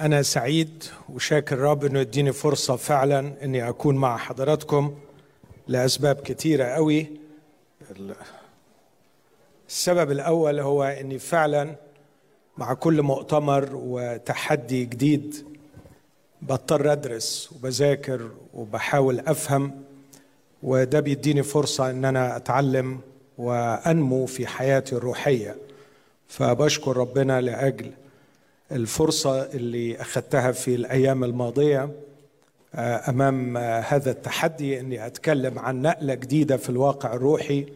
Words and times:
أنا 0.00 0.22
سعيد 0.22 0.84
وشاكر 1.08 1.56
الرب 1.56 1.84
إنه 1.84 1.98
يديني 2.00 2.32
فرصة 2.32 2.76
فعلا 2.76 3.32
إني 3.44 3.68
أكون 3.68 3.96
مع 3.96 4.16
حضراتكم 4.16 4.94
لأسباب 5.68 6.16
كتيرة 6.16 6.64
قوي. 6.64 7.06
السبب 9.68 10.10
الأول 10.10 10.60
هو 10.60 10.82
إني 10.84 11.18
فعلا 11.18 11.76
مع 12.58 12.74
كل 12.74 13.02
مؤتمر 13.02 13.68
وتحدي 13.72 14.84
جديد 14.84 15.46
بضطر 16.42 16.92
أدرس 16.92 17.52
وبذاكر 17.52 18.30
وبحاول 18.54 19.20
أفهم 19.20 19.82
وده 20.62 21.00
بيديني 21.00 21.42
فرصة 21.42 21.90
إن 21.90 22.04
أنا 22.04 22.36
أتعلم 22.36 23.00
وأنمو 23.38 24.26
في 24.26 24.46
حياتي 24.46 24.96
الروحية. 24.96 25.56
فبشكر 26.28 26.96
ربنا 26.96 27.40
لأجل 27.40 27.92
الفرصة 28.72 29.42
اللي 29.42 30.00
أخذتها 30.00 30.52
في 30.52 30.74
الأيام 30.74 31.24
الماضية 31.24 31.90
أمام 32.74 33.56
هذا 33.56 34.10
التحدي 34.10 34.80
أني 34.80 35.06
أتكلم 35.06 35.58
عن 35.58 35.82
نقلة 35.82 36.14
جديدة 36.14 36.56
في 36.56 36.70
الواقع 36.70 37.14
الروحي 37.14 37.66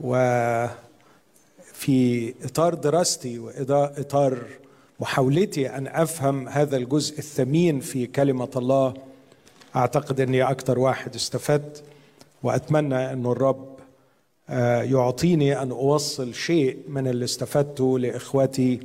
وفي 0.00 0.74
إطار 2.44 2.74
دراستي 2.74 3.38
وإطار 3.38 4.38
محاولتي 5.00 5.68
أن 5.70 5.86
أفهم 5.86 6.48
هذا 6.48 6.76
الجزء 6.76 7.18
الثمين 7.18 7.80
في 7.80 8.06
كلمة 8.06 8.50
الله. 8.56 8.94
أعتقد 9.76 10.20
أني 10.20 10.42
أكثر 10.42 10.78
واحد 10.78 11.14
استفدت 11.14 11.82
وأتمنى 12.42 13.12
أن 13.12 13.26
الرب 13.26 13.76
يعطيني 14.92 15.62
أن 15.62 15.70
أوصل 15.70 16.34
شيء 16.34 16.78
من 16.88 17.08
اللي 17.08 17.24
استفدته 17.24 17.98
لإخوتي 17.98 18.80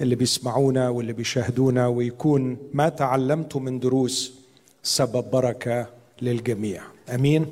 اللي 0.00 0.14
بيسمعونا 0.14 0.88
واللي 0.88 1.12
بيشاهدونا 1.12 1.86
ويكون 1.86 2.56
ما 2.72 2.88
تعلمته 2.88 3.60
من 3.60 3.78
دروس 3.78 4.32
سبب 4.82 5.30
بركة 5.30 5.86
للجميع. 6.22 6.82
أمين؟ 7.14 7.46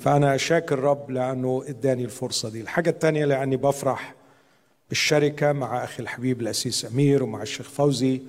فأنا 0.00 0.36
شاكر 0.36 0.74
الرب 0.78 1.10
لأنه 1.10 1.64
إداني 1.68 2.04
الفرصة 2.04 2.48
دي. 2.48 2.60
الحاجة 2.60 2.90
الثانية 2.90 3.24
لأني 3.24 3.56
بفرح 3.56 4.14
بالشركة 4.88 5.52
مع 5.52 5.84
أخي 5.84 6.02
الحبيب 6.02 6.40
الأسيس 6.40 6.84
أمير 6.84 7.22
ومع 7.22 7.42
الشيخ 7.42 7.68
فوزي. 7.68 8.20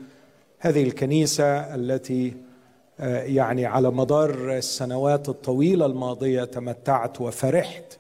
هذه 0.60 0.84
الكنيسة 0.84 1.76
التي 1.76 2.34
يعني 3.00 3.66
على 3.66 3.92
مدار 3.92 4.58
السنوات 4.58 5.30
الطويلة 5.30 5.86
الماضية 5.86 6.44
تمتعت 6.44 7.22
وفرحت 7.22 7.98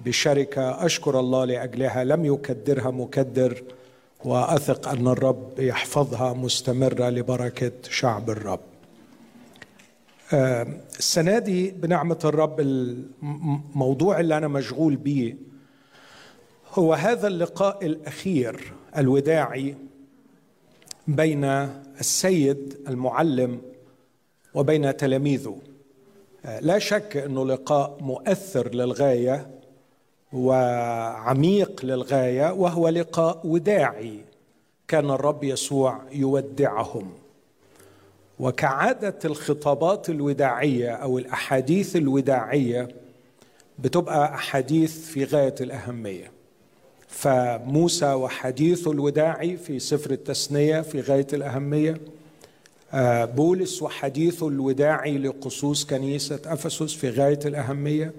بشركة 0.00 0.86
أشكر 0.86 1.20
الله 1.20 1.44
لأجلها. 1.44 2.04
لم 2.04 2.24
يكدرها 2.24 2.90
مكدر 2.90 3.62
واثق 4.26 4.88
ان 4.88 5.08
الرب 5.08 5.58
يحفظها 5.58 6.32
مستمرة 6.32 7.08
لبركة 7.10 7.72
شعب 7.90 8.30
الرب. 8.30 8.60
السنة 10.98 11.38
دي 11.38 11.70
بنعمة 11.70 12.18
الرب 12.24 12.60
الموضوع 12.60 14.20
اللي 14.20 14.36
أنا 14.36 14.48
مشغول 14.48 14.96
بيه 14.96 15.36
هو 16.74 16.94
هذا 16.94 17.28
اللقاء 17.28 17.86
الأخير 17.86 18.72
الوداعي 18.96 19.74
بين 21.08 21.44
السيد 22.00 22.76
المعلم 22.88 23.60
وبين 24.54 24.96
تلاميذه. 24.96 25.58
لا 26.60 26.78
شك 26.78 27.16
إنه 27.16 27.46
لقاء 27.46 27.98
مؤثر 28.00 28.74
للغاية 28.74 29.55
وعميق 30.32 31.84
للغاية 31.84 32.52
وهو 32.52 32.88
لقاء 32.88 33.40
وداعي. 33.44 34.20
كان 34.88 35.10
الرب 35.10 35.44
يسوع 35.44 36.00
يودعهم. 36.12 37.10
وكعادة 38.38 39.18
الخطابات 39.24 40.10
الوداعية 40.10 40.90
أو 40.90 41.18
الأحاديث 41.18 41.96
الوداعية 41.96 42.88
بتبقى 43.78 44.34
أحاديث 44.34 45.06
في 45.06 45.24
غاية 45.24 45.54
الأهمية. 45.60 46.30
فموسى 47.08 48.12
وحديثه 48.12 48.92
الوداعي 48.92 49.56
في 49.56 49.78
سفر 49.78 50.10
التثنية 50.10 50.80
في 50.80 51.00
غاية 51.00 51.26
الأهمية. 51.32 52.00
بولس 53.24 53.82
وحديثه 53.82 54.48
الوداعي 54.48 55.18
لقصوص 55.18 55.84
كنيسة 55.84 56.40
أفسس 56.46 56.94
في 56.94 57.10
غاية 57.10 57.40
الأهمية. 57.44 58.12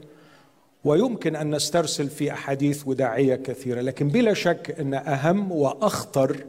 ويمكن 0.83 1.35
أن 1.35 1.55
نسترسل 1.55 2.09
في 2.09 2.31
أحاديث 2.31 2.87
وداعية 2.87 3.35
كثيرة 3.35 3.81
لكن 3.81 4.07
بلا 4.07 4.33
شك 4.33 4.75
أن 4.79 4.93
أهم 4.93 5.51
وأخطر 5.51 6.45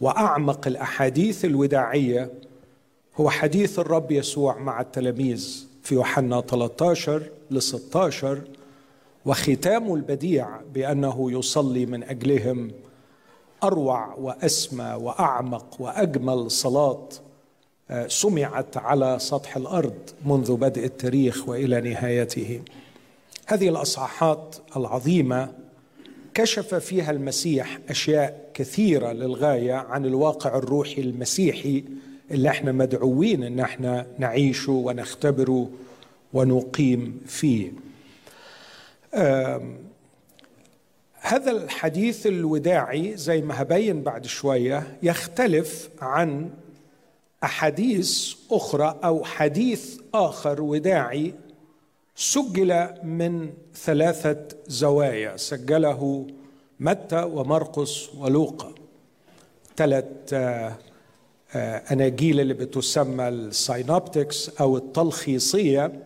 وأعمق 0.00 0.66
الأحاديث 0.66 1.44
الوداعية 1.44 2.30
هو 3.16 3.30
حديث 3.30 3.78
الرب 3.78 4.10
يسوع 4.12 4.58
مع 4.58 4.80
التلاميذ 4.80 5.66
في 5.82 5.94
يوحنا 5.94 6.40
13 6.40 7.22
ل 7.50 7.62
16 7.62 8.40
وختامه 9.26 9.94
البديع 9.94 10.48
بأنه 10.74 11.32
يصلي 11.32 11.86
من 11.86 12.02
أجلهم 12.02 12.70
أروع 13.64 14.14
وأسمى 14.14 14.98
وأعمق 15.00 15.76
وأجمل 15.80 16.50
صلاة 16.50 17.08
سمعت 18.06 18.76
على 18.76 19.16
سطح 19.20 19.56
الأرض 19.56 19.98
منذ 20.24 20.56
بدء 20.56 20.84
التاريخ 20.84 21.48
وإلى 21.48 21.80
نهايته. 21.80 22.60
هذه 23.46 23.68
الأصحاحات 23.68 24.56
العظيمة 24.76 25.52
كشف 26.34 26.74
فيها 26.74 27.10
المسيح 27.10 27.78
أشياء 27.88 28.50
كثيرة 28.54 29.12
للغاية 29.12 29.72
عن 29.74 30.06
الواقع 30.06 30.56
الروحي 30.58 31.00
المسيحي 31.00 31.84
اللي 32.30 32.48
إحنا 32.48 32.72
مدعوين 32.72 33.42
إن 33.42 33.60
إحنا 33.60 34.06
نعيشه 34.18 34.72
ونختبره 34.72 35.70
ونقيم 36.32 37.20
فيه. 37.26 37.72
هذا 41.20 41.50
الحديث 41.50 42.26
الوداعي 42.26 43.16
زي 43.16 43.40
ما 43.42 43.62
هبين 43.62 44.02
بعد 44.02 44.26
شوية 44.26 44.96
يختلف 45.02 45.88
عن 46.00 46.50
أحاديث 47.44 48.34
أخرى 48.50 48.98
أو 49.04 49.24
حديث 49.24 49.98
آخر 50.14 50.62
وداعي 50.62 51.34
سجل 52.16 52.88
من 53.02 53.50
ثلاثة 53.74 54.48
زوايا 54.66 55.36
سجله 55.36 56.26
متى 56.80 57.22
ومرقس 57.22 58.14
ولوقا. 58.14 58.74
ثلاث 59.76 60.06
أناجيل 61.92 62.40
اللي 62.40 62.54
بتسمى 62.54 63.28
الساينوبتكس 63.28 64.48
أو 64.60 64.76
التلخيصية 64.76 66.02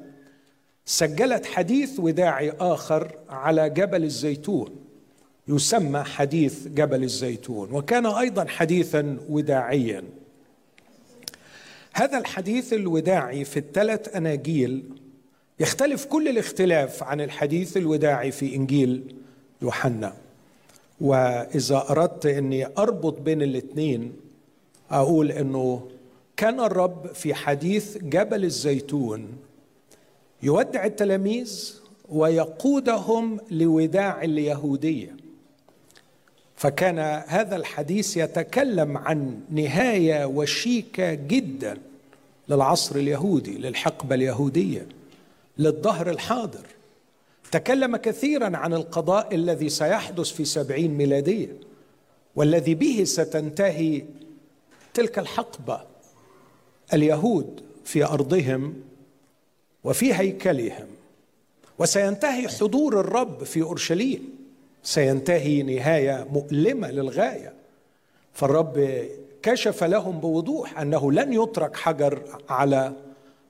سجلت 0.86 1.46
حديث 1.46 2.00
وداعي 2.00 2.52
آخر 2.60 3.12
على 3.28 3.70
جبل 3.70 4.04
الزيتون. 4.04 4.76
يسمى 5.48 6.02
حديث 6.02 6.68
جبل 6.68 7.02
الزيتون 7.02 7.72
وكان 7.72 8.06
أيضا 8.06 8.44
حديثا 8.44 9.18
وداعيا. 9.28 10.04
هذا 11.92 12.18
الحديث 12.18 12.72
الوداعي 12.72 13.44
في 13.44 13.56
الثلاث 13.58 14.16
أناجيل 14.16 14.84
يختلف 15.60 16.04
كل 16.04 16.28
الاختلاف 16.28 17.02
عن 17.02 17.20
الحديث 17.20 17.76
الوداعي 17.76 18.30
في 18.30 18.56
إنجيل 18.56 19.14
يوحنا. 19.62 20.14
وإذا 21.00 21.86
أردت 21.90 22.26
أني 22.26 22.66
أربط 22.66 23.20
بين 23.20 23.42
الاثنين 23.42 24.12
أقول 24.90 25.32
إنه 25.32 25.88
كان 26.36 26.60
الرب 26.60 27.06
في 27.06 27.34
حديث 27.34 27.98
جبل 27.98 28.44
الزيتون 28.44 29.28
يودع 30.42 30.84
التلاميذ 30.84 31.74
ويقودهم 32.08 33.40
لوداع 33.50 34.22
اليهودية. 34.22 35.16
فكان 36.56 36.98
هذا 37.26 37.56
الحديث 37.56 38.16
يتكلم 38.16 38.98
عن 38.98 39.40
نهاية 39.50 40.24
وشيكة 40.24 41.14
جدا 41.14 41.78
للعصر 42.48 42.96
اليهودي 42.96 43.58
للحقبة 43.58 44.14
اليهودية. 44.14 44.86
للظهر 45.58 46.10
الحاضر. 46.10 46.66
تكلم 47.52 47.96
كثيرا 47.96 48.56
عن 48.56 48.74
القضاء 48.74 49.34
الذي 49.34 49.68
سيحدث 49.68 50.30
في 50.30 50.44
سبعين 50.44 50.94
ميلادية 50.94 51.56
والذي 52.36 52.74
به 52.74 53.04
ستنتهي 53.04 54.04
تلك 54.94 55.18
الحقبة. 55.18 55.80
اليهود 56.94 57.60
في 57.84 58.04
أرضهم 58.04 58.74
وفي 59.84 60.14
هيكلهم. 60.14 60.86
وسينتهي 61.78 62.48
حضور 62.48 63.00
الرب 63.00 63.44
في 63.44 63.62
أورشليم. 63.62 64.38
سينتهي 64.82 65.62
نهاية 65.62 66.26
مؤلمة 66.32 66.90
للغاية. 66.90 67.52
فالرب 68.32 69.04
كشف 69.42 69.84
لهم 69.84 70.20
بوضوح 70.20 70.80
أنه 70.80 71.12
لن 71.12 71.32
يترك 71.32 71.76
حجر 71.76 72.22
على 72.48 72.92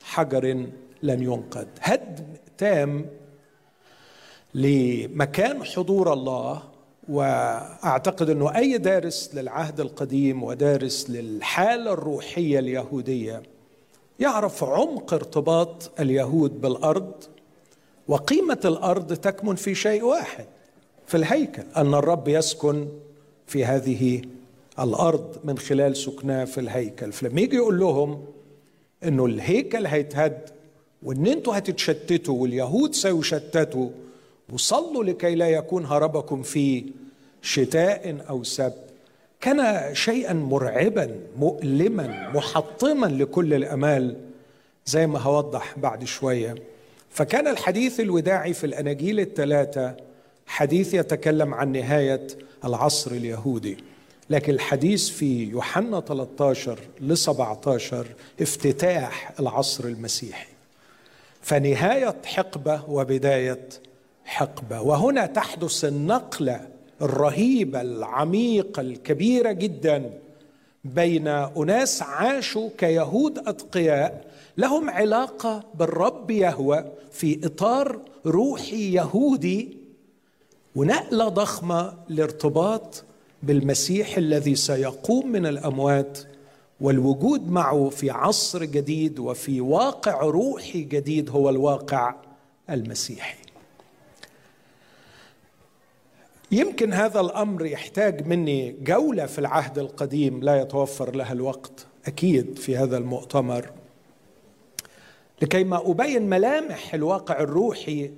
حجر 0.03 0.67
لن 1.03 1.23
ينقذ 1.23 1.67
هدم 1.81 2.25
تام 2.59 3.07
لمكان 4.55 5.65
حضور 5.65 6.13
الله 6.13 6.63
وأعتقد 7.09 8.31
إنه 8.31 8.57
أي 8.57 8.79
دارس 8.79 9.31
للعهد 9.35 9.81
القديم 9.81 10.43
ودارس 10.43 11.11
للحالة 11.11 11.93
الروحية 11.93 12.59
اليهودية 12.59 13.43
يعرف 14.21 14.65
عمق 14.65 15.15
ارتباط 15.15 15.91
اليهود 16.01 16.61
بالأرض 16.61 17.13
وقيمة 18.09 18.61
الأرض 18.65 19.13
تكمن 19.13 19.55
في 19.55 19.75
شيء 19.75 20.05
واحد 20.05 20.47
في 21.07 21.17
الهيكل 21.17 21.63
أن 21.77 21.95
الرب 21.95 22.29
يسكن 22.29 22.89
في 23.47 23.65
هذه 23.65 24.23
الأرض 24.79 25.37
من 25.45 25.59
خلال 25.59 25.97
سكناه 25.97 26.45
في 26.45 26.61
الهيكل. 26.61 27.13
فلما 27.13 27.41
يجي 27.41 27.57
يقول 27.57 27.79
لهم 27.79 28.25
إنه 29.05 29.27
الهيكل 29.27 29.87
هيتهد 29.87 30.51
وإن 31.03 31.27
أنتوا 31.27 31.59
هتتشتتوا 31.59 32.43
واليهود 32.43 32.95
سيشتتوا 32.95 33.91
وصلوا 34.53 35.05
لكي 35.05 35.35
لا 35.35 35.49
يكون 35.49 35.87
هربكم 35.87 36.43
في 36.43 36.85
شتاء 37.43 38.25
أو 38.29 38.45
سبت. 38.45 38.85
كان 39.41 39.95
شيئا 39.95 40.33
مرعبا 40.33 41.21
مؤلما 41.39 42.31
محطما 42.35 43.07
لكل 43.07 43.55
الأمال 43.55 44.17
زي 44.87 45.07
ما 45.07 45.19
هوضح 45.19 45.79
بعد 45.79 46.05
شوية. 46.05 46.55
فكان 47.11 47.49
الحديث 47.49 48.01
الوداعي 48.01 48.53
في 48.53 48.65
الأناجيل 48.65 49.21
الثلاثة 49.21 49.97
حديث 50.47 50.95
يتكلم 50.95 51.55
عن 51.55 51.73
نهاية 51.73 52.27
العصر 52.65 53.11
اليهودي. 53.11 53.77
لكن 54.31 54.53
الحديث 54.53 55.09
في 55.09 55.45
يوحنا 55.45 56.01
13 56.01 56.79
ل 57.01 57.17
17 57.17 58.07
افتتاح 58.41 59.33
العصر 59.41 59.85
المسيحي. 59.85 60.58
فنهاية 61.41 62.17
حقبة 62.25 62.83
وبداية 62.89 63.69
حقبة. 64.25 64.81
وهنا 64.81 65.27
تحدث 65.27 65.85
النقله 65.85 66.69
الرهيبه 67.03 67.81
العميقه 67.81 68.81
الكبيره 68.81 69.53
جدا 69.53 70.11
بين 70.85 71.29
أناس 71.29 72.03
عاشوا 72.03 72.69
كيهود 72.79 73.39
أتقياء. 73.39 74.25
لهم 74.57 74.91
علاقة 74.91 75.65
بالرب 75.75 76.31
يهوى 76.31 76.85
في 77.13 77.41
إطار 77.45 78.01
روحي 78.27 78.93
يهودي. 78.93 79.77
ونقلة 80.77 81.29
ضخمة 81.29 81.95
لارتباط 82.09 83.05
بالمسيح 83.43 84.17
الذي 84.17 84.55
سيقوم 84.55 85.33
من 85.33 85.47
الأموات 85.47 86.19
والوجود 86.81 87.51
معه 87.51 87.89
في 87.89 88.11
عصر 88.11 88.65
جديد 88.65 89.19
وفي 89.19 89.61
واقع 89.61 90.21
روحي 90.21 90.81
جديد 90.83 91.31
هو 91.31 91.49
الواقع 91.49 92.15
المسيحي. 92.71 93.39
يمكن 96.53 96.93
هذا 96.93 97.21
الأمر 97.21 97.67
يحتاج 97.67 98.27
مني 98.27 98.77
جولة 98.83 99.27
في 99.27 99.39
العهد 99.39 99.79
القديم 99.79 100.43
لا 100.43 100.63
يتوفر 100.63 101.17
لها 101.17 101.33
الوقت 101.33 101.87
أكيد 102.07 102.59
في 102.59 102.77
هذا 102.77 102.97
المؤتمر. 102.99 103.71
لكي 105.43 105.65
ما 105.65 105.91
أبين 105.91 106.23
ملامح 106.23 106.95
الواقع 106.95 107.41
الروحي 107.41 108.11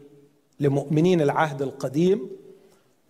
لمؤمنين 0.60 1.20
العهد 1.20 1.62
القديم 1.62 2.30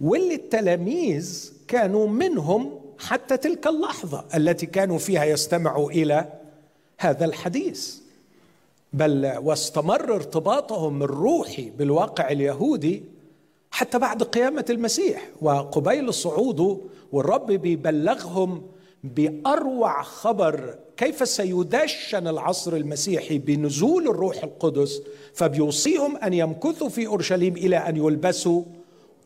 واللي 0.00 0.34
التلاميذ 0.34 1.52
كانوا 1.68 2.08
منهم 2.08 2.79
حتى 3.00 3.36
تلك 3.36 3.66
اللحظة 3.66 4.24
التي 4.34 4.66
كانوا 4.66 4.98
فيها 4.98 5.24
يستمعوا 5.24 5.90
إلى 5.90 6.32
هذا 6.98 7.24
الحديث. 7.24 7.96
بل 8.92 9.32
واستمر 9.42 10.14
ارتباطهم 10.14 11.02
الروحي 11.02 11.70
بالواقع 11.70 12.30
اليهودي 12.30 13.02
حتى 13.70 13.98
بعد 13.98 14.22
قيامة 14.22 14.64
المسيح 14.70 15.28
وقبيل 15.40 16.14
صعوده 16.14 16.76
والرب 17.12 17.46
بيبلغهم 17.46 18.62
بأروع 19.04 20.02
خبر 20.02 20.74
كيف 20.96 21.28
سيدشن 21.28 22.28
العصر 22.28 22.76
المسيحي 22.76 23.38
بنزول 23.38 24.08
الروح 24.08 24.44
القدس 24.44 25.02
فبيوصيهم 25.34 26.16
أن 26.16 26.32
يمكثوا 26.32 26.88
في 26.88 27.06
أورشليم 27.06 27.56
إلى 27.56 27.76
أن 27.76 27.96
يلبسوا 27.96 28.62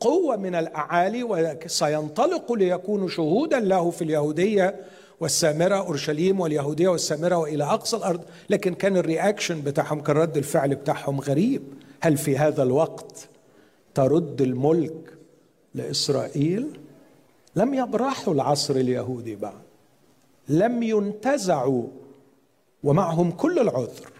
قوة 0.01 0.37
من 0.37 0.55
الأعالي 0.55 1.23
وسينطلقوا 1.23 2.57
ليكونوا 2.57 3.09
شهودا 3.09 3.61
له 3.61 3.91
في 3.91 4.05
اليهودية 4.05 4.81
والسامرة 5.21 5.75
أورشليم 5.75 6.41
واليهودية 6.41 6.89
والسامرة 6.89 7.37
وإلى 7.37 7.65
أقصى 7.65 7.97
الأرض. 7.97 8.21
لكن 8.51 8.75
كان 8.75 8.97
الرياكشن 8.97 9.61
بتاعهم 9.61 10.01
كان 10.01 10.17
رد 10.17 10.37
الفعل 10.37 10.75
بتاعهم 10.75 11.21
غريب. 11.21 11.63
هل 12.01 12.17
في 12.17 12.39
هذا 12.39 12.63
الوقت 12.63 13.29
ترد 13.95 14.43
الملك 14.43 15.15
لإسرائيل؟ 15.75 16.81
لم 17.57 17.75
يبرحوا 17.75 18.35
العصر 18.35 18.75
اليهودي 18.75 19.37
بعد. 19.37 19.63
لم 20.49 20.83
ينتزعوا. 20.83 21.85
ومعهم 22.85 23.31
كل 23.31 23.59
العذر. 23.59 24.11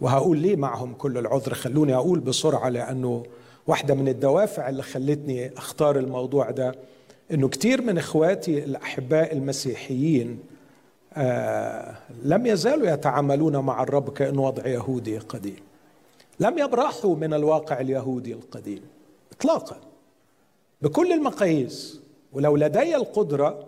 وهقول 0.00 0.38
ليه 0.38 0.56
معهم 0.56 0.94
كل 0.94 1.18
العذر؟ 1.18 1.54
خلوني 1.54 1.94
أقول 1.94 2.20
بسرعة 2.20 2.68
لأنه 2.68 3.22
واحدة 3.68 3.94
من 3.94 4.08
الدوافع 4.08 4.68
اللي 4.68 4.82
خلتني 4.82 5.52
أختار 5.56 5.98
الموضوع 5.98 6.50
ده 6.50 6.74
إنه 7.32 7.48
كتير 7.48 7.82
من 7.82 7.98
إخواتي 7.98 8.64
الأحباء 8.64 9.32
المسيحيين 9.32 10.38
آه 11.14 11.96
لم 12.22 12.46
يزالوا 12.46 12.88
يتعاملون 12.90 13.56
مع 13.56 13.82
الرب 13.82 14.12
كأنه 14.12 14.42
وضع 14.44 14.66
يهودي 14.66 15.18
قديم. 15.18 15.56
لم 16.40 16.58
يبرحوا 16.58 17.16
من 17.16 17.34
الواقع 17.34 17.80
اليهودي 17.80 18.32
القديم 18.32 18.80
اطلاقا. 19.32 19.76
بكل 20.82 21.12
المقاييس 21.12 22.00
ولو 22.32 22.56
لدي 22.56 22.96
القدرة 22.96 23.66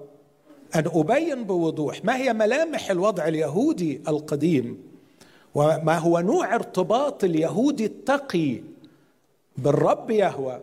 أن 0.75 0.85
أبين 0.87 1.45
بوضوح 1.45 2.05
ما 2.05 2.17
هي 2.17 2.33
ملامح 2.33 2.91
الوضع 2.91 3.29
اليهودي 3.29 4.01
القديم 4.09 4.79
وما 5.55 5.99
هو 5.99 6.19
نوع 6.21 6.55
ارتباط 6.55 7.25
اليهودي 7.25 7.85
التقي 7.87 8.61
بالرب 9.61 10.11
يهوى. 10.11 10.61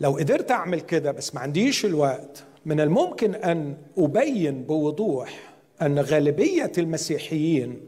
لو 0.00 0.10
قدرت 0.16 0.50
أعمل 0.50 0.80
كده 0.80 1.12
بس 1.12 1.34
ما 1.34 1.40
عنديش 1.40 1.84
الوقت 1.84 2.44
من 2.66 2.80
الممكن 2.80 3.34
أن 3.34 3.76
أبين 3.98 4.62
بوضوح 4.62 5.54
أن 5.82 5.98
غالبية 5.98 6.72
المسيحيين 6.78 7.80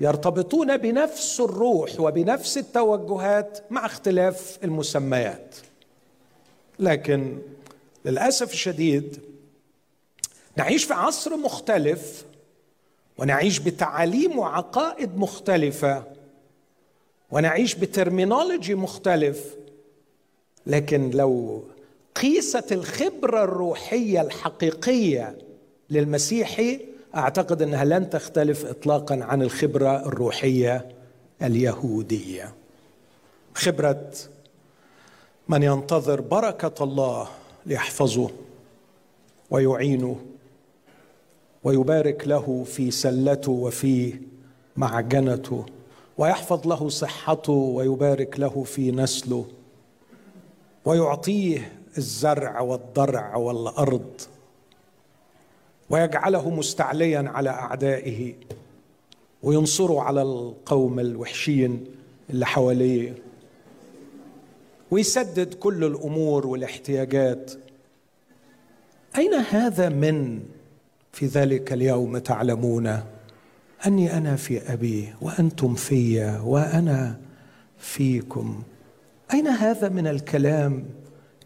يرتبطون 0.00 0.76
بنفس 0.76 1.40
الروح 1.40 2.00
وبنفس 2.00 2.58
التوجهات 2.58 3.58
مع 3.70 3.86
اختلاف 3.86 4.58
المسميات. 4.64 5.56
لكن 6.78 7.38
للأسف 8.04 8.52
الشديد 8.52 9.20
نعيش 10.56 10.84
في 10.84 10.94
عصر 10.94 11.36
مختلف 11.36 12.24
ونعيش 13.18 13.58
بتعاليم 13.58 14.38
وعقائد 14.38 15.16
مختلفة 15.18 16.04
ونعيش 17.32 17.74
بترمينولوجي 17.74 18.74
مختلف. 18.74 19.56
لكن 20.66 21.10
لو 21.10 21.62
قيست 22.14 22.72
الخبرة 22.72 23.44
الروحية 23.44 24.20
الحقيقية 24.20 25.38
للمسيحي 25.90 26.80
أعتقد 27.16 27.62
إنها 27.62 27.84
لن 27.84 28.10
تختلف 28.10 28.66
اطلاقا 28.66 29.18
عن 29.24 29.42
الخبرة 29.42 30.06
الروحية 30.06 30.88
اليهودية. 31.42 32.54
خبرة 33.54 34.10
من 35.48 35.62
ينتظر 35.62 36.20
بركة 36.20 36.84
الله 36.84 37.28
ليحفظه 37.66 38.30
ويعينه 39.50 40.20
ويبارك 41.64 42.28
له 42.28 42.64
في 42.66 42.90
سلته 42.90 43.52
وفي 43.52 44.14
معجنته. 44.76 45.66
ويحفظ 46.18 46.68
له 46.68 46.88
صحته 46.88 47.52
ويبارك 47.52 48.40
له 48.40 48.64
في 48.64 48.90
نسله 48.90 49.46
ويعطيه 50.84 51.72
الزرع 51.98 52.60
والضرع 52.60 53.36
والأرض 53.36 54.20
ويجعله 55.90 56.50
مستعليا 56.50 57.30
على 57.34 57.50
أعدائه 57.50 58.34
وينصره 59.42 60.00
على 60.00 60.22
القوم 60.22 61.00
الوحشين 61.00 61.84
اللي 62.30 62.46
حواليه 62.46 63.14
ويسدد 64.90 65.54
كل 65.54 65.84
الأمور 65.84 66.46
والاحتياجات. 66.46 67.52
أين 69.18 69.34
هذا 69.34 69.88
من 69.88 70.42
في 71.12 71.26
ذلك 71.26 71.72
اليوم 71.72 72.18
تعلمون 72.18 73.02
أني 73.86 74.16
أنا 74.16 74.36
في 74.36 74.72
أبي 74.72 75.14
وأنتم 75.20 75.74
في 75.74 76.24
وأنا 76.44 77.20
فيكم. 77.78 78.62
أين 79.32 79.46
هذا 79.46 79.88
من 79.88 80.06
الكلام؟ 80.06 80.84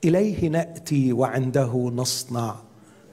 إليه 0.05 0.49
نأتي 0.49 1.12
وعنده 1.12 1.93
نصنع 1.95 2.57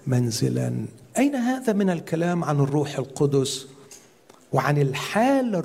منزلا. 0.07 0.85
أين 1.17 1.35
هذا 1.35 1.73
من 1.73 1.89
الكلام 1.89 2.43
عن 2.43 2.59
الروح 2.59 2.97
القدس 2.97 3.67
وعن 4.51 4.77
الحالة 4.77 5.59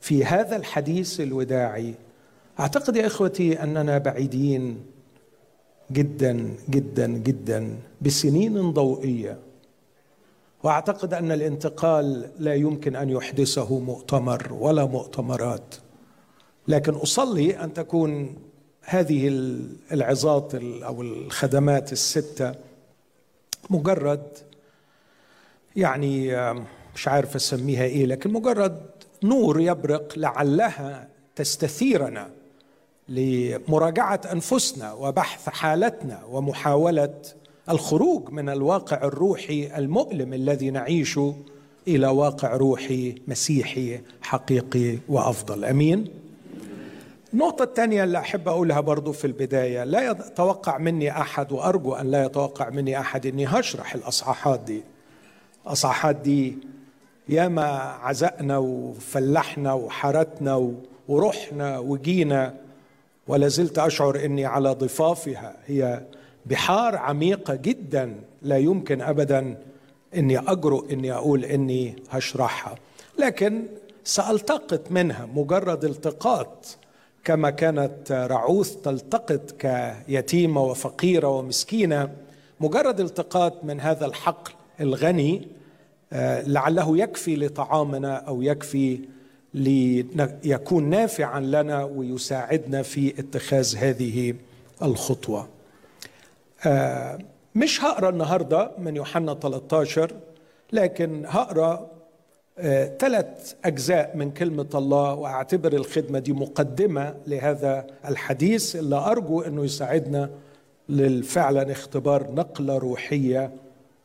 في 0.00 0.24
هذا 0.24 0.56
الحديث 0.56 1.20
الوداعي؟ 1.20 1.94
أعتقد 2.60 2.96
يا 2.96 3.06
إخوتي 3.06 3.62
أننا 3.62 3.98
بعيدين. 3.98 4.84
جدا 5.92 6.54
جدا 6.70 7.06
جدا 7.06 7.78
بسنين 8.00 8.72
ضوئية. 8.72 9.38
وأعتقد 10.62 11.14
أن 11.14 11.32
الانتقال 11.32 12.30
لا 12.38 12.54
يمكن 12.54 12.96
أن 12.96 13.10
يحدثه 13.10 13.78
مؤتمر 13.78 14.52
ولا 14.52 14.84
مؤتمرات. 14.84 15.74
لكن 16.68 16.92
أصلي 16.92 17.64
أن 17.64 17.72
تكون 17.72 18.36
هذه 18.82 19.28
العظات 19.92 20.54
أو 20.54 21.02
الخدمات 21.02 21.92
الستة 21.92 22.54
مجرد 23.70 24.22
يعني 25.76 26.36
مش 26.94 27.08
عارف 27.08 27.36
أسميها 27.36 27.84
إيه 27.84 28.06
لكن 28.06 28.32
مجرد 28.32 28.80
نور 29.24 29.60
يبرق 29.60 30.12
لعلها 30.18 31.08
تستثيرنا. 31.36 32.30
لمراجعة 33.08 34.20
أنفسنا 34.32 34.92
وبحث 34.92 35.48
حالتنا 35.48 36.20
ومحاولة 36.30 37.14
الخروج 37.70 38.30
من 38.30 38.48
الواقع 38.48 38.96
الروحي 39.04 39.70
المؤلم 39.76 40.34
الذي 40.34 40.70
نعيشه 40.70 41.34
إلى 41.88 42.06
واقع 42.06 42.56
روحي 42.56 43.14
مسيحي 43.28 44.00
حقيقي 44.22 44.98
وأفضل. 45.08 45.64
أمين؟ 45.64 46.08
النقطة 47.34 47.62
الثانية 47.62 48.04
اللي 48.04 48.18
أحب 48.18 48.48
أقولها 48.48 48.80
برضو 48.80 49.12
في 49.12 49.26
البداية 49.26 49.84
لا 49.84 50.10
يتوقع 50.10 50.78
مني 50.78 51.10
أحد 51.10 51.52
وأرجو 51.52 51.94
أن 51.94 52.10
لا 52.10 52.24
يتوقع 52.24 52.70
مني 52.70 53.00
أحد 53.00 53.26
أني 53.26 53.46
هشرح 53.46 53.94
الأصحاحات 53.94 54.60
دي. 54.60 54.82
الأصحاحات 55.66 56.16
دي 56.16 56.58
ياما 57.28 57.64
عزقنا 58.02 58.58
وفلحنا 58.58 59.72
وحرتنا 59.72 60.72
ورحنا 61.08 61.78
وجينا 61.78 62.54
ولا 63.28 63.48
زلت 63.48 63.78
أشعر 63.78 64.24
أني 64.24 64.46
على 64.46 64.70
ضفافها. 64.70 65.56
هي 65.66 66.02
بحار 66.46 66.96
عميقة 66.96 67.54
جدا. 67.54 68.14
لا 68.42 68.58
يمكن 68.58 69.00
أبدا 69.00 69.56
أني 70.16 70.38
أجرؤ 70.38 70.92
أني 70.92 71.12
أقول 71.12 71.44
أني 71.44 71.96
هشرحها. 72.10 72.74
لكن 73.18 73.62
سألتقط 74.04 74.90
منها 74.90 75.28
مجرد 75.34 75.84
التقاط 75.84 76.76
كما 77.24 77.50
كانت 77.50 78.12
رعوث 78.12 78.76
تلتقط 78.76 79.50
كيتيمة 79.50 80.62
وفقيرة 80.62 81.28
ومسكينة. 81.28 82.10
مجرد 82.60 83.00
التقاط 83.00 83.64
من 83.64 83.80
هذا 83.80 84.06
الحقل 84.06 84.52
الغني 84.80 85.48
آه، 86.12 86.42
لعله 86.42 86.98
يكفي 86.98 87.36
لطعامنا 87.36 88.16
أو 88.16 88.42
يكفي 88.42 89.00
ليكون 89.58 90.90
نافعا 90.90 91.40
لنا 91.40 91.84
ويساعدنا 91.84 92.82
في 92.82 93.20
اتخاذ 93.20 93.76
هذه 93.76 94.34
الخطوة 94.82 95.48
آه، 96.66 97.18
مش 97.54 97.84
هقرأ 97.84 98.08
النهارده 98.10 98.70
من 98.78 98.96
يوحنا 98.96 99.34
13 99.34 100.12
لكن 100.72 101.22
هقرأ 101.26 101.86
ثلاث 102.98 103.54
آه، 103.64 103.68
أجزاء 103.68 104.16
من 104.16 104.30
كلمة 104.30 104.68
الله 104.74 105.14
وأعتبر 105.14 105.72
الخدمة 105.72 106.18
دي 106.18 106.32
مقدمة 106.32 107.14
لهذا 107.26 107.86
الحديث 108.08 108.76
اللي 108.76 108.96
أرجو 108.96 109.40
إنه 109.40 109.64
يساعدنا 109.64 110.30
لفعلا 110.88 111.72
اختبار 111.72 112.32
نقلة 112.34 112.78
روحية 112.78 113.50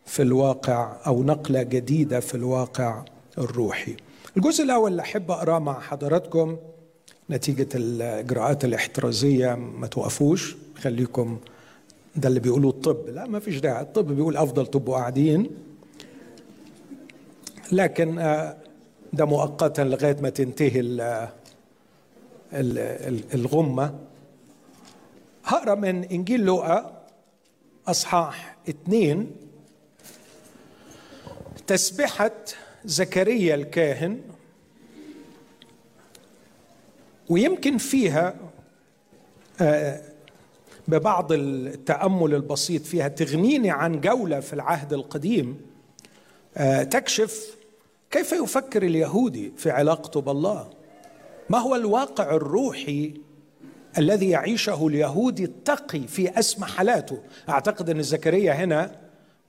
في 0.06 0.22
الواقع 0.22 0.98
أو 1.08 1.24
نقلة 1.24 1.64
جديدة 1.64 2.20
في 2.20 2.36
الواقع 2.36 3.04
الروحي. 3.38 3.96
الجزء 4.38 4.64
الأول 4.64 4.92
اللي 4.92 5.02
أحب 5.02 5.32
أقرأه 5.32 5.60
مع 5.60 5.80
حضراتكم 5.80 6.58
نتيجة 7.30 7.68
الإجراءات 7.76 8.66
الاحترازية 8.66 9.56
ما 9.56 9.88
توقفوش 9.88 10.56
خليكم 10.78 11.40
ده 12.16 12.30
اللي 12.30 12.40
بيقولوا 12.40 12.70
الطب. 12.72 13.10
لا 13.10 13.28
ما 13.28 13.40
فيش 13.40 13.60
داعي 13.60 13.82
الطب 13.82 14.08
بيقول 14.08 14.38
أفضل 14.38 14.68
تبقوا 14.68 14.96
قاعدين 14.96 15.50
لكن 17.72 18.20
آه، 18.20 18.58
ده 19.14 19.26
مؤقتا 19.26 19.82
لغاية 19.82 20.18
ما 20.22 20.30
تنتهي 20.30 20.80
الغمة. 23.34 23.96
هقرأ 25.46 25.76
من 25.76 26.04
إنجيل 26.04 26.42
لوقا 26.42 27.04
أصحاح 27.88 28.58
اثنين 28.70 29.32
تسبحه 31.68 32.32
زكريا 32.86 33.56
الكاهن 33.56 34.22
ويمكن 37.30 37.78
فيها 37.78 38.36
آه 39.62 40.02
ببعض 40.88 41.32
التأمل 41.32 42.36
البسيط 42.36 42.82
فيها 42.82 43.08
تغنيني 43.08 43.72
عن 43.72 44.02
جولة 44.02 44.40
في 44.40 44.54
العهد 44.54 44.94
القديم 44.94 45.62
آه، 46.58 46.84
تكشف 46.84 47.58
كيف 48.12 48.32
يفكر 48.32 48.84
اليهودي 48.84 49.52
في 49.58 49.72
علاقته 49.72 50.22
بالله. 50.22 50.70
ما 51.50 51.58
هو 51.58 51.76
الواقع 51.76 52.36
الروحي 52.36 53.14
الذي 53.98 54.30
يعيشه 54.30 54.88
اليهودي 54.88 55.44
التقي 55.44 56.00
في 56.00 56.40
اسمى 56.40 56.66
حالاته؟ 56.66 57.20
أعتقد 57.50 57.90
أن 57.90 58.02
زكريا 58.02 58.54
هنا 58.54 58.92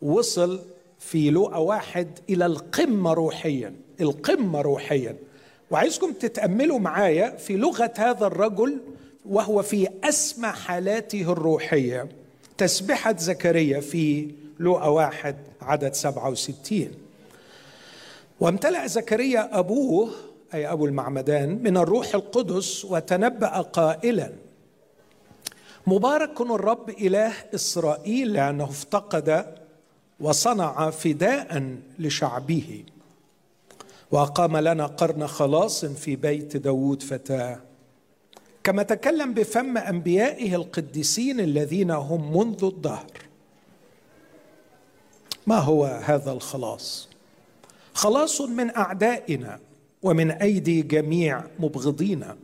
وصل 0.03 0.61
في 1.04 1.30
لوقا 1.30 1.56
واحد 1.56 2.08
إلى 2.30 2.46
القمة 2.46 3.12
روحيا 3.12 3.75
القمة 4.00 4.61
روحيا. 4.61 5.16
وعايزكم 5.70 6.12
تتأملوا 6.12 6.78
معايا 6.78 7.37
في 7.37 7.56
لغة 7.56 7.92
هذا 7.96 8.26
الرجل 8.26 8.80
وهو 9.26 9.62
في 9.62 9.88
أسمى 10.04 10.49
حالاته 10.49 11.32
الروحية. 11.32 12.08
تسبحة 12.58 13.16
زكريا 13.16 13.80
في 13.80 14.30
لوقا 14.58 14.88
واحد 14.88 15.37
عدد 15.61 15.94
سبعة 15.94 16.30
وستين. 16.30 16.92
وامتلأ 18.40 18.87
زكريا 18.87 19.58
أبوه 19.58 20.11
أي 20.54 20.73
أبو 20.73 20.87
المعمدان 20.87 21.62
من 21.62 21.76
الروح 21.76 22.14
القدس 22.14 22.84
وتنبأ 22.84 23.61
قائلا 23.61 24.32
مبارك 25.87 26.40
الرب 26.40 26.90
إله 26.90 27.32
إسرائيل 27.54 28.32
لأنه 28.32 28.64
افتقد 28.64 29.54
وصنع 30.21 30.90
فداء 30.90 31.76
لشعبه. 31.99 32.85
وأقام 34.11 34.56
لنا 34.56 34.87
قرن 34.87 35.26
خلاص 35.26 35.85
في 35.85 36.16
بيت 36.16 36.56
داود 36.56 37.02
فتاة. 37.02 37.61
كما 38.64 38.83
تكلم 38.83 39.35
بفم 39.35 39.78
أنبيائه 39.78 40.54
القديسين 40.54 41.40
الذين 41.40 41.90
هم 41.90 42.37
منذ 42.37 42.64
الدهر. 42.64 43.12
ما 45.47 45.59
هو 45.59 45.85
هذا 45.85 46.33
الخلاص؟ 46.33 47.09
خلاص 47.94 48.40
من 48.40 48.76
أعدائنا 48.76 49.61
ومن 50.02 50.30
أيدي 50.30 50.83
جميع 50.83 51.44
مبغضينا 51.59 52.37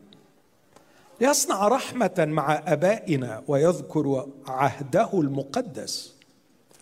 ليصنع 1.20 1.68
رحمة 1.68 2.14
مع 2.18 2.62
آبائنا 2.66 3.42
ويذكر 3.48 4.26
عهده 4.46 5.10
المقدس. 5.14 6.14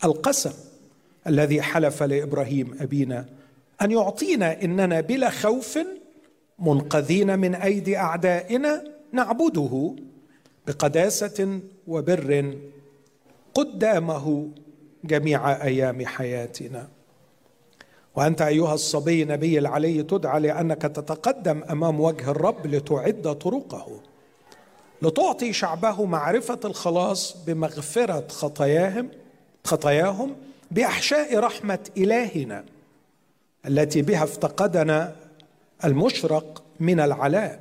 القسم. 0.05 0.68
الذي 1.29 1.63
حلف 1.63 2.03
لإبراهيم 2.03 2.77
أبينا 2.81 3.27
أن 3.83 3.91
يعطينا 3.91 4.63
إننا 4.63 5.01
بلا 5.01 5.31
خوف 5.31 5.79
منقذين 6.59 7.39
من 7.39 7.55
أيدي 7.55 7.97
أعدائنا 7.97 8.85
نعبده 9.13 9.95
بقداسة 10.67 11.61
وبر 11.87 12.57
قدامه 13.55 14.49
جميع 15.05 15.63
أيام 15.63 16.07
حياتنا. 16.07 16.89
وأنت 18.17 18.43
أيها 18.43 18.75
الصبي 18.75 19.25
نبي 19.25 19.59
العلي 19.59 20.03
تدعى 20.03 20.41
لأنك 20.41 20.83
تتقدم 20.83 21.63
أمام 21.71 22.01
وجه 22.01 22.31
الرب 22.31 22.67
لتعد 22.67 23.39
طرقه 23.39 24.01
لتعطي 25.03 25.53
شعبه 25.53 26.05
معرفة 26.05 26.61
الخلاص 26.65 27.37
بمغفرة 27.47 28.29
خطاياهم 28.29 29.09
خطاياهم 29.65 30.37
بأحشاء 30.71 31.39
رحمة 31.39 31.79
إلهنا 31.97 32.65
التي 33.67 34.03
بها 34.03 34.25
افتقدنا 34.25 35.17
المشرق 35.85 36.63
من 36.81 37.01
العلاء 37.01 37.61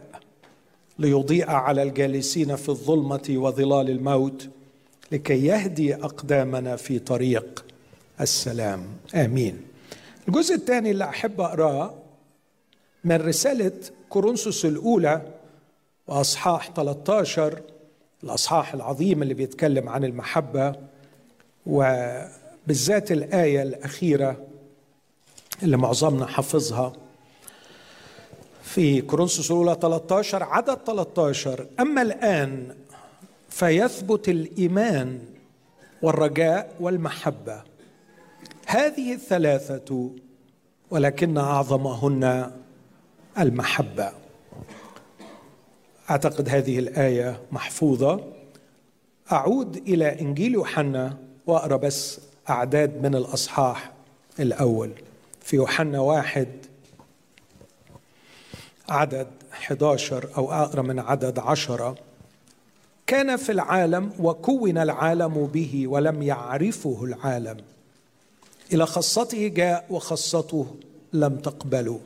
ليضيء 0.99 1.49
على 1.49 1.83
الجالسين 1.83 2.55
في 2.55 2.69
الظلمة 2.69 3.25
وظلال 3.29 3.89
الموت 3.89 4.47
لكي 5.11 5.45
يهدي 5.45 5.95
أقدامنا 5.95 6.75
في 6.75 6.99
طريق 6.99 7.65
السلام. 8.21 8.85
آمين. 9.15 9.61
الجزء 10.27 10.55
الثاني 10.55 10.91
اللي 10.91 11.03
أحب 11.03 11.41
أقرأه 11.41 11.93
من 13.03 13.15
رسالة 13.15 13.71
كورنثوس 14.09 14.65
الأولى 14.65 15.21
وأصحاح 16.07 16.71
13 16.75 17.61
الأصحاح 18.23 18.73
العظيم 18.73 19.21
اللي 19.21 19.33
بيتكلم 19.33 19.89
عن 19.89 20.03
المحبة 20.03 20.75
وبالذات 22.67 23.12
الآية 23.12 23.62
الأخيرة 23.62 24.47
اللي 25.63 25.77
معظمنا 25.77 26.25
حافظها 26.25 26.93
في 28.63 29.01
كورنثوس 29.01 29.51
الأولى 29.51 29.77
13 29.81 30.43
عدد 30.43 30.77
13 30.86 31.67
أما 31.79 32.01
الآن 32.01 32.75
فيثبت 33.50 34.29
الإيمان 34.29 35.19
والرجاء 36.01 36.75
والمحبة. 36.79 37.62
هذه 38.65 39.13
الثلاثة 39.13 40.12
ولكن 40.91 41.38
أعظمهن 41.38 42.51
المحبة. 43.39 44.12
أعتقد 46.09 46.50
هذه 46.50 46.79
الآية 46.79 47.39
محفوظة. 47.51 48.24
أعود 49.31 49.75
إلى 49.75 50.21
إنجيل 50.21 50.53
يوحنا 50.53 51.17
واقرا 51.45 51.77
بس 51.77 52.27
أعداد 52.50 53.01
من 53.01 53.16
الأصحاح 53.16 53.92
الأول. 54.39 54.92
في 55.42 55.56
يوحنا 55.56 56.00
واحد 56.00 56.48
عدد 58.89 59.27
11 59.54 60.30
أو 60.38 60.51
اقرا 60.51 60.82
من 60.82 61.00
عدد 61.00 61.39
عشرة. 61.39 61.96
كان 63.08 63.36
في 63.36 63.51
العالم 63.51 64.12
وكون 64.20 64.77
العالم 64.77 65.46
به 65.46 65.88
ولم 65.88 66.22
يعرفه 66.22 67.04
العالم. 67.04 67.58
إلى 68.74 68.86
خاصته 68.86 69.48
جاء 69.48 69.86
وخاصته 69.89 70.75
لم 71.13 71.36
تقبله. 71.38 72.00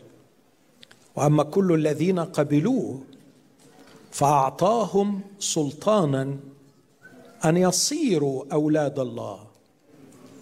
وأما 1.16 1.44
كل 1.44 1.74
الذين 1.74 2.20
قبلوه 2.20 3.02
فأعطاهم 4.12 5.22
سلطانا 5.40 6.38
أن 7.46 7.58
يصيروا 7.58 8.46
أولاد 8.54 9.00
الله. 9.00 9.51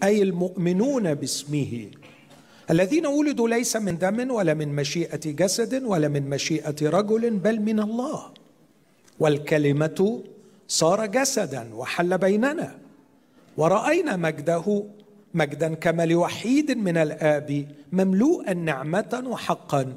أي 0.03 0.22
المؤمنون 0.22 1.13
باسمه. 1.13 1.91
الذين 2.72 3.06
ولدوا 3.08 3.50
ليس 3.50 3.75
من 3.75 3.98
دم 3.98 4.32
ولا 4.32 4.53
من 4.53 4.75
مشيئة 4.75 5.32
جسد 5.32 5.84
ولا 5.84 6.08
من 6.08 6.29
مشيئة 6.29 6.75
رجل 6.82 7.29
بل 7.29 7.60
من 7.60 7.79
الله. 7.79 8.22
والكلمة 9.20 10.22
صار 10.68 11.06
جسدا 11.06 11.75
وحل 11.75 12.18
بيننا. 12.18 12.77
ورأينا 13.58 14.15
مجده 14.15 14.84
مجدا 15.34 15.74
كما 15.74 16.06
لوحيد 16.06 16.72
من 16.72 16.98
الآب 16.98 17.68
مملوءا 17.91 18.53
نعمة 18.53 19.24
وحقا. 19.25 19.94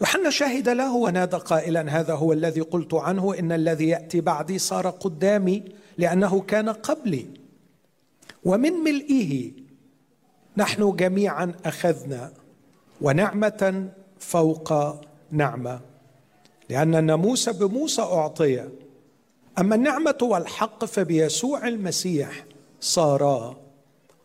يوحنا 0.00 0.30
شهد 0.30 0.68
له 0.68 0.94
ونادى 0.94 1.36
قائلا 1.36 2.00
هذا 2.00 2.14
هو 2.14 2.32
الذي 2.32 2.60
قلت 2.60 2.94
عنه 2.94 3.38
إن 3.38 3.52
الذي 3.52 3.88
يأتي 3.88 4.20
بعدي 4.20 4.58
صار 4.58 4.90
قدامي 4.90 5.62
لأنه 5.98 6.40
كان 6.40 6.68
قبلي. 6.68 7.43
ومن 8.44 8.72
ملئه 8.72 9.52
نحن 10.56 10.96
جميعا 10.96 11.54
أخذنا 11.64 12.32
ونعمة 13.00 13.88
فوق 14.18 14.72
نعمة 15.30 15.80
لأن 16.70 16.94
الناموس 16.94 17.48
بموسى 17.48 18.02
أعطي 18.02 18.68
أما 19.58 19.74
النعمة 19.74 20.18
والحق 20.22 20.84
فبيسوع 20.84 21.68
المسيح 21.68 22.44
صارا. 22.80 23.56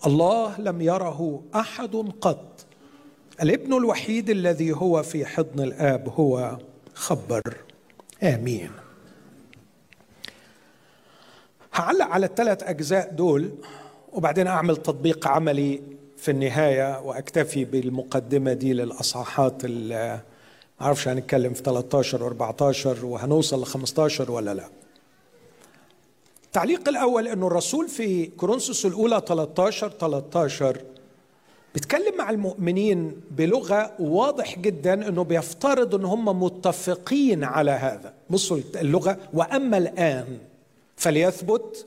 الله 0.05 0.61
لم 0.61 0.81
يره 0.81 1.43
أحد 1.55 1.95
قط. 2.21 2.65
الابن 3.41 3.73
الوحيد 3.73 4.29
الذي 4.29 4.71
هو 4.71 5.03
في 5.03 5.25
حضن 5.25 5.63
الآب 5.63 6.09
هو 6.09 6.57
خبر. 6.93 7.57
آمين. 8.23 8.71
هعلق 11.73 12.05
على 12.05 12.25
الثلاث 12.25 12.63
أجزاء 12.63 13.11
دول 13.13 13.51
وبعدين 14.13 14.47
أعمل 14.47 14.77
تطبيق 14.77 15.27
عملي 15.27 15.81
في 16.17 16.31
النهاية 16.31 16.99
وأكتفي 17.01 17.65
بالمقدمة 17.65 18.53
دي 18.53 18.73
للأصحاحات 18.73 19.65
اللي 19.65 20.19
ما 20.79 20.85
أعرفش 20.85 21.07
هنتكلم 21.07 21.53
في 21.53 21.63
13 21.63 22.29
و14 22.29 23.03
وهنوصل 23.03 23.61
ل 23.61 23.65
15 23.65 24.31
ولا 24.31 24.53
لا. 24.53 24.69
التعليق 26.45 26.89
الأول 26.89 27.27
إنه 27.27 27.47
الرسول 27.47 27.87
في 27.87 28.25
كورنثوس 28.25 28.85
الأولى 28.85 29.21
13 29.27 29.89
13 29.89 30.81
بيتكلم 31.73 32.17
مع 32.17 32.29
المؤمنين 32.29 33.21
بلغة 33.31 33.91
واضح 33.99 34.59
جدا 34.59 35.07
إنه 35.07 35.23
بيفترض 35.23 35.95
إن 35.95 36.05
هم 36.05 36.43
متفقين 36.43 37.43
على 37.43 37.71
هذا. 37.71 38.13
بصوا 38.29 38.57
اللغة. 38.75 39.17
وأما 39.33 39.77
الآن 39.77 40.37
فليثبت 40.97 41.85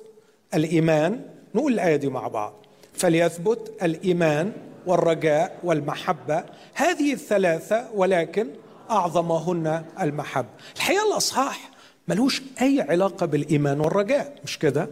الإيمان 0.55 1.21
نقول 1.55 1.73
الآية 1.73 1.97
دي 1.97 2.09
مع 2.09 2.29
بعض. 2.29 2.55
فليثبت 2.93 3.73
الإيمان 3.83 4.53
والرجاء 4.87 5.59
والمحبة. 5.65 6.45
هذه 6.75 7.13
الثلاثة 7.13 7.89
ولكن 7.95 8.47
أعظمهن 8.91 9.85
المحبه 10.01 10.49
الحقيقة 10.77 11.09
الأصحاح 11.13 11.71
ملوش 12.09 12.43
أي 12.63 12.81
علاقة 12.81 13.27
بالإيمان 13.27 13.81
والرجاء 13.81 14.35
مش 14.45 14.59
كده؟ 14.59 14.91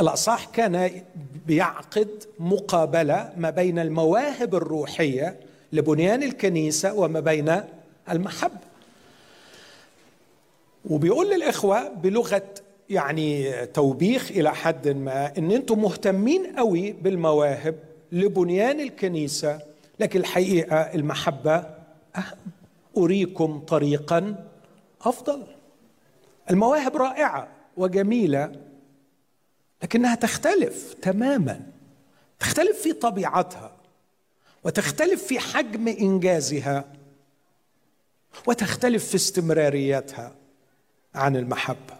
الاصح 0.00 0.44
كان 0.44 0.90
بيعقد 1.46 2.08
مقابلة 2.38 3.32
ما 3.36 3.50
بين 3.50 3.78
المواهب 3.78 4.54
الروحية 4.54 5.36
لبنيان 5.72 6.22
الكنيسة 6.22 6.92
وما 6.94 7.20
بين 7.20 7.60
المحبة. 8.10 8.68
وبيقول 10.90 11.30
للإخوة 11.30 11.88
بلغة 11.88 12.42
يعني 12.90 13.66
توبيخ 13.66 14.30
إلى 14.30 14.54
حد 14.54 14.88
ما 14.88 15.38
إن 15.38 15.50
أنتم 15.50 15.82
مهتمين 15.82 16.56
قوي 16.56 16.92
بالمواهب 16.92 17.74
لبنيان 18.12 18.80
الكنيسة 18.80 19.60
لكن 20.00 20.20
الحقيقة 20.20 20.76
المحبة 20.76 21.56
أهم. 22.16 22.36
أريكم 22.96 23.58
طريقا 23.58 24.48
أفضل. 25.02 25.46
المواهب 26.50 26.96
رائعة 26.96 27.48
وجميلة 27.76 28.52
لكنها 29.82 30.14
تختلف 30.14 30.94
تماما. 31.02 31.60
تختلف 32.40 32.82
في 32.82 32.92
طبيعتها 32.92 33.72
وتختلف 34.64 35.24
في 35.24 35.38
حجم 35.38 35.88
إنجازها 35.88 36.84
وتختلف 38.46 39.08
في 39.08 39.14
استمراريتها 39.14 40.34
عن 41.14 41.36
المحبة. 41.36 41.97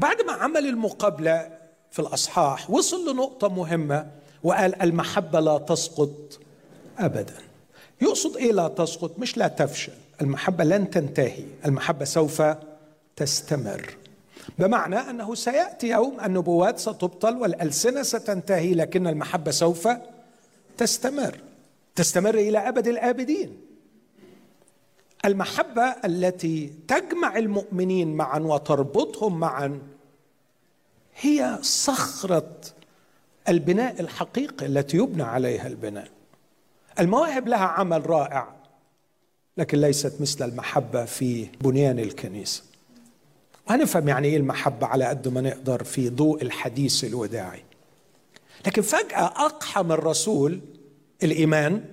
وبعد 0.00 0.22
ما 0.26 0.32
عمل 0.32 0.66
المقابلة 0.66 1.48
في 1.90 1.98
الأصحاح 1.98 2.70
وصل 2.70 3.12
لنقطة 3.12 3.48
مهمة 3.48 4.06
وقال 4.42 4.82
المحبة 4.82 5.40
لا 5.40 5.58
تسقط 5.58 6.40
ابدا. 6.98 7.34
يقصد 8.00 8.36
إيه 8.36 8.52
لا 8.52 8.68
تسقط؟ 8.68 9.18
مش 9.18 9.36
لا 9.36 9.48
تفشل. 9.48 9.92
المحبة 10.20 10.64
لن 10.64 10.90
تنتهي. 10.90 11.44
المحبة 11.66 12.04
سوف 12.04 12.42
تستمر. 13.16 13.96
بمعنى 14.58 14.96
أنه 14.96 15.34
سيأتي 15.34 15.88
يوم 15.88 16.20
النبوات 16.24 16.78
ستبطل 16.78 17.36
والألسنة 17.36 18.02
ستنتهي 18.02 18.74
لكن 18.74 19.06
المحبة 19.06 19.50
سوف 19.50 19.88
تستمر. 20.78 21.38
تستمر 21.94 22.34
إلى 22.34 22.58
أبد 22.58 22.88
الآبدين. 22.88 23.56
المحبة 25.24 25.82
التي 25.82 26.72
تجمع 26.88 27.36
المؤمنين 27.36 28.16
معا 28.16 28.38
وتربطهم 28.38 29.40
معا 29.40 29.80
هي 31.20 31.58
صخرة 31.62 32.50
البناء 33.48 34.00
الحقيقي 34.00 34.66
التي 34.66 34.96
يبنى 34.96 35.22
عليها 35.22 35.66
البناء. 35.66 36.08
المواهب 37.00 37.48
لها 37.48 37.64
عمل 37.64 38.10
رائع 38.10 38.48
لكن 39.56 39.80
ليست 39.80 40.20
مثل 40.20 40.48
المحبة 40.48 41.04
في 41.04 41.48
بنيان 41.60 41.98
الكنيسة. 41.98 42.62
وهنفهم 43.68 44.08
يعني 44.08 44.28
إيه 44.28 44.36
المحبة 44.36 44.86
على 44.86 45.04
قد 45.04 45.28
ما 45.28 45.40
نقدر 45.40 45.84
في 45.84 46.08
ضوء 46.08 46.42
الحديث 46.42 47.04
الوداعي. 47.04 47.64
لكن 48.66 48.82
فجأة 48.82 49.24
أقحم 49.24 49.92
الرسول 49.92 50.60
الإيمان 51.22 51.84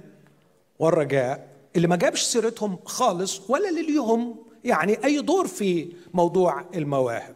والرجاء 0.79 1.47
اللي 1.77 1.87
ما 1.87 1.95
جابش 1.95 2.21
سيرتهم 2.21 2.77
خالص 2.85 3.41
ولا 3.49 3.69
ليهم 3.69 4.35
يعني 4.63 5.05
أي 5.05 5.21
دور 5.21 5.47
في 5.47 5.87
موضوع 6.13 6.65
المواهب. 6.75 7.35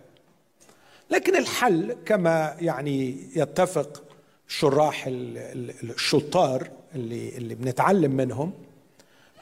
لكن 1.10 1.36
الحل 1.36 1.95
كما 2.06 2.56
يعني 2.60 3.17
يتفق 3.36 4.04
شراح 4.47 5.04
الشطار 5.08 6.69
اللي 6.95 7.38
اللي 7.38 7.56
بنتعلم 7.56 8.12
منهم 8.12 8.54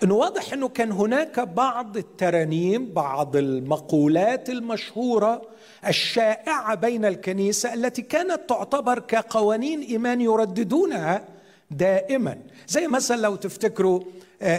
إنه 0.03 0.15
واضح 0.15 0.53
إنه 0.53 0.67
كان 0.69 0.91
هناك 0.91 1.39
بعض 1.39 1.97
الترانيم 1.97 2.93
بعض 2.93 3.35
المقولات 3.35 4.49
المشهورة 4.49 5.41
الشائعة 5.87 6.75
بين 6.75 7.05
الكنيسة 7.05 7.73
التي 7.73 8.01
كانت 8.01 8.39
تعتبر 8.49 8.99
كقوانين 8.99 9.81
إيمان 9.81 10.21
يرددونها 10.21 11.27
دائما. 11.71 12.37
زي 12.67 12.87
مثلا 12.87 13.21
لو 13.21 13.35
تفتكروا 13.35 13.99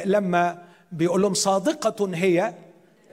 لما 0.05 0.59
بيقول 0.93 1.23
لهم 1.23 1.35
صادقة 1.35 2.11
هي 2.15 2.55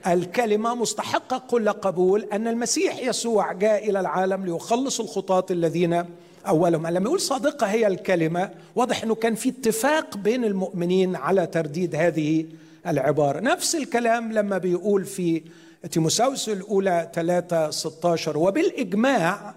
الكلمة 0.06 0.74
مستحقة 0.74 1.42
كل 1.50 1.68
قبول 1.68 2.24
أن 2.32 2.48
المسيح 2.48 2.98
يسوع 2.98 3.52
جاء 3.52 3.90
إلى 3.90 4.00
العالم 4.00 4.44
ليخلص 4.44 5.00
الخطاة 5.00 5.46
الذين 5.50 6.04
أولهم. 6.46 6.86
لما 6.86 7.04
يقول 7.06 7.20
صادقة 7.20 7.66
هي 7.66 7.86
الكلمة 7.86 8.50
واضح 8.76 9.02
إنه 9.02 9.14
كان 9.14 9.34
في 9.34 9.48
اتفاق 9.48 10.16
بين 10.16 10.44
المؤمنين 10.44 11.16
على 11.16 11.46
ترديد 11.46 11.94
هذه 11.94 12.46
العبارة. 12.86 13.40
نفس 13.40 13.74
الكلام 13.74 14.32
لما 14.32 14.58
بيقول 14.58 15.04
في 15.04 15.42
تيموساوس 15.90 16.48
الأولى 16.48 17.10
3 17.14 17.70
16 17.70 18.38
وبالإجماع 18.38 19.54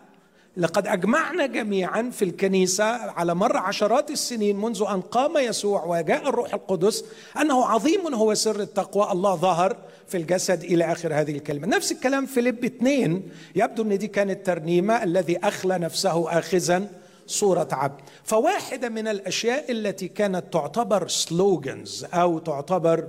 لقد 0.57 0.87
أجمعنا 0.87 1.45
جميعا 1.45 2.09
في 2.09 2.25
الكنيسة 2.25 2.83
على 2.85 3.35
مر 3.35 3.57
عشرات 3.57 4.11
السنين 4.11 4.57
منذ 4.61 4.83
أن 4.89 5.01
قام 5.01 5.37
يسوع 5.37 5.85
وجاء 5.85 6.29
الروح 6.29 6.53
القدس 6.53 7.05
أنه 7.41 7.65
عظيم 7.65 8.13
هو 8.13 8.33
سر 8.33 8.59
التقوى. 8.59 9.11
الله 9.11 9.35
ظهر 9.35 9.77
في 10.07 10.17
الجسد 10.17 10.63
إلى 10.63 10.91
آخر 10.91 11.13
هذه 11.13 11.31
الكلمة. 11.31 11.67
نفس 11.67 11.91
الكلام 11.91 12.25
في 12.25 12.41
لب 12.41 12.65
اثنين. 12.65 13.29
يبدو 13.55 13.83
أن 13.83 13.97
دي 13.97 14.07
كانت 14.07 14.45
ترنيمة. 14.45 15.03
الذي 15.03 15.37
أخلى 15.37 15.77
نفسه 15.77 16.39
آخذا 16.39 16.87
صورة 17.27 17.67
عبد. 17.71 18.01
فواحدة 18.23 18.89
من 18.89 19.07
الأشياء 19.07 19.71
التي 19.71 20.07
كانت 20.07 20.53
تعتبر 20.53 21.07
سلوغنز 21.07 22.05
أو 22.13 22.39
تعتبر 22.39 23.07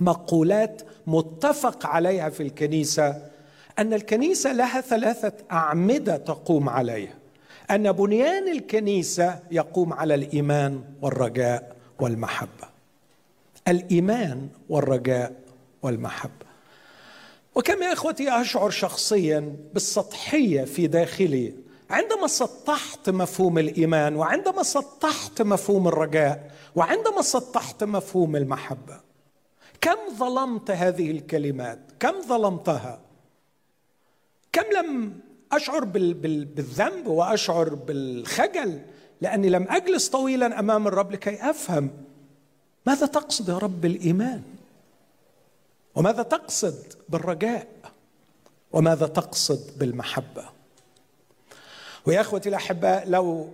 مقولات 0.00 0.82
متفق 1.06 1.86
عليها 1.86 2.28
في 2.28 2.42
الكنيسة 2.42 3.35
أن 3.78 3.92
الكنيسة 3.92 4.52
لها 4.52 4.80
ثلاثة 4.80 5.32
أعمدة 5.52 6.16
تقوم 6.16 6.68
عليها. 6.68 7.14
أن 7.70 7.92
بنيان 7.92 8.48
الكنيسة 8.48 9.38
يقوم 9.50 9.92
على 9.92 10.14
الإيمان 10.14 10.84
والرجاء 11.02 11.76
والمحبة. 11.98 12.68
الإيمان 13.68 14.48
والرجاء 14.68 15.32
والمحبة. 15.82 16.46
وكم 17.54 17.82
يا 17.82 17.92
إخوتي 17.92 18.40
أشعر 18.40 18.70
شخصيا 18.70 19.56
بالسطحية 19.74 20.64
في 20.64 20.86
داخلي 20.86 21.54
عندما 21.90 22.26
سطحت 22.26 23.10
مفهوم 23.10 23.58
الإيمان 23.58 24.16
وعندما 24.16 24.62
سطحت 24.62 25.42
مفهوم 25.42 25.88
الرجاء 25.88 26.50
وعندما 26.74 27.22
سطحت 27.22 27.84
مفهوم 27.84 28.36
المحبة 28.36 29.00
كم 29.80 29.96
ظلمت 30.18 30.70
هذه 30.70 31.10
الكلمات؟ 31.10 31.78
كم 32.00 32.22
ظلمتها؟ 32.28 33.00
كم 34.56 34.72
لم 34.76 35.12
أشعر 35.52 35.84
بالذنب 35.84 37.06
وأشعر 37.06 37.74
بالخجل 37.74 38.80
لأني 39.20 39.48
لم 39.48 39.66
أجلس 39.68 40.08
طويلا 40.08 40.58
أمام 40.58 40.86
الرب 40.86 41.12
لكي 41.12 41.50
أفهم. 41.50 41.90
ماذا 42.86 43.06
تقصد 43.06 43.48
يا 43.48 43.58
رب 43.58 43.80
بالإيمان؟ 43.80 44.42
وماذا 45.94 46.22
تقصد 46.22 46.92
بالرجاء؟ 47.08 47.66
وماذا 48.72 49.06
تقصد 49.06 49.78
بالمحبة؟ 49.78 50.44
ويا 52.06 52.20
إخوتي 52.20 52.48
الاحباء 52.48 53.08
لو 53.08 53.48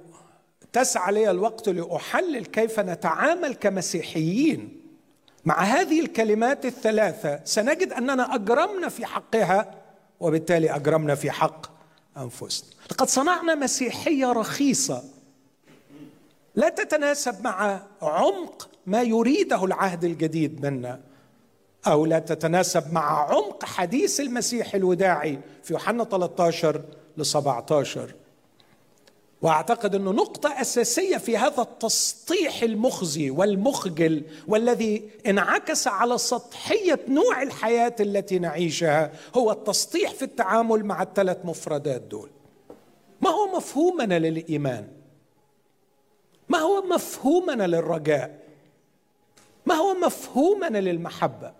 تسعى 0.72 1.12
لي 1.12 1.30
الوقت 1.30 1.68
لأحلل 1.68 2.44
كيف 2.44 2.80
نتعامل 2.80 3.54
كمسيحيين 3.54 4.80
مع 5.44 5.60
هذه 5.62 6.00
الكلمات 6.00 6.66
الثلاثة 6.66 7.40
سنجد 7.44 7.92
أننا 7.92 8.34
أجرمنا 8.34 8.88
في 8.88 9.06
حقها. 9.06 9.82
وبالتالي 10.22 10.76
أجرمنا 10.76 11.14
في 11.14 11.30
حق 11.30 11.66
أنفسنا. 12.16 12.70
لقد 12.90 13.08
صنعنا 13.08 13.54
مسيحية 13.54 14.32
رخيصة 14.32 15.02
لا 16.54 16.68
تتناسب 16.68 17.44
مع 17.44 17.82
عمق 18.02 18.68
ما 18.87 19.02
يريده 19.02 19.64
العهد 19.64 20.04
الجديد 20.04 20.66
منا 20.66 21.00
أو 21.87 22.06
لا 22.06 22.18
تتناسب 22.18 22.92
مع 22.92 23.30
عمق 23.30 23.64
حديث 23.64 24.20
المسيح 24.20 24.74
الوداعي 24.74 25.38
في 25.62 25.72
يوحنا 25.72 26.04
13 26.04 26.82
ل 27.16 27.26
17 27.26 28.14
وأعتقد 29.42 29.94
إنه 29.94 30.11
نقطة 30.11 30.61
أساسية 30.61 31.16
في 31.16 31.37
هذا 31.37 31.62
التسطيح 31.62 32.62
المخزي 32.62 33.31
والمخجل 33.31 34.22
والذي 34.48 35.11
انعكس 35.26 35.87
على 35.87 36.18
سطحية 36.18 37.00
نوع 37.09 37.42
الحياة 37.42 37.94
التي 38.00 38.38
نعيشها 38.38 39.12
هو 39.35 39.50
التسطيح 39.50 40.11
في 40.11 40.22
التعامل 40.22 40.85
مع 40.85 41.02
الثلاث 41.02 41.38
مفردات 41.44 42.00
دول. 42.00 42.31
ما 43.20 43.31
هو 43.31 43.57
مفهومنا 43.57 44.18
للإيمان؟ 44.18 44.88
ما 46.48 46.59
هو 46.59 46.83
مفهومنا 46.83 47.66
للرجاء؟ 47.66 48.38
ما 49.66 49.74
هو 49.74 49.94
مفهومنا 49.94 50.78
للمحبة؟ 50.78 51.52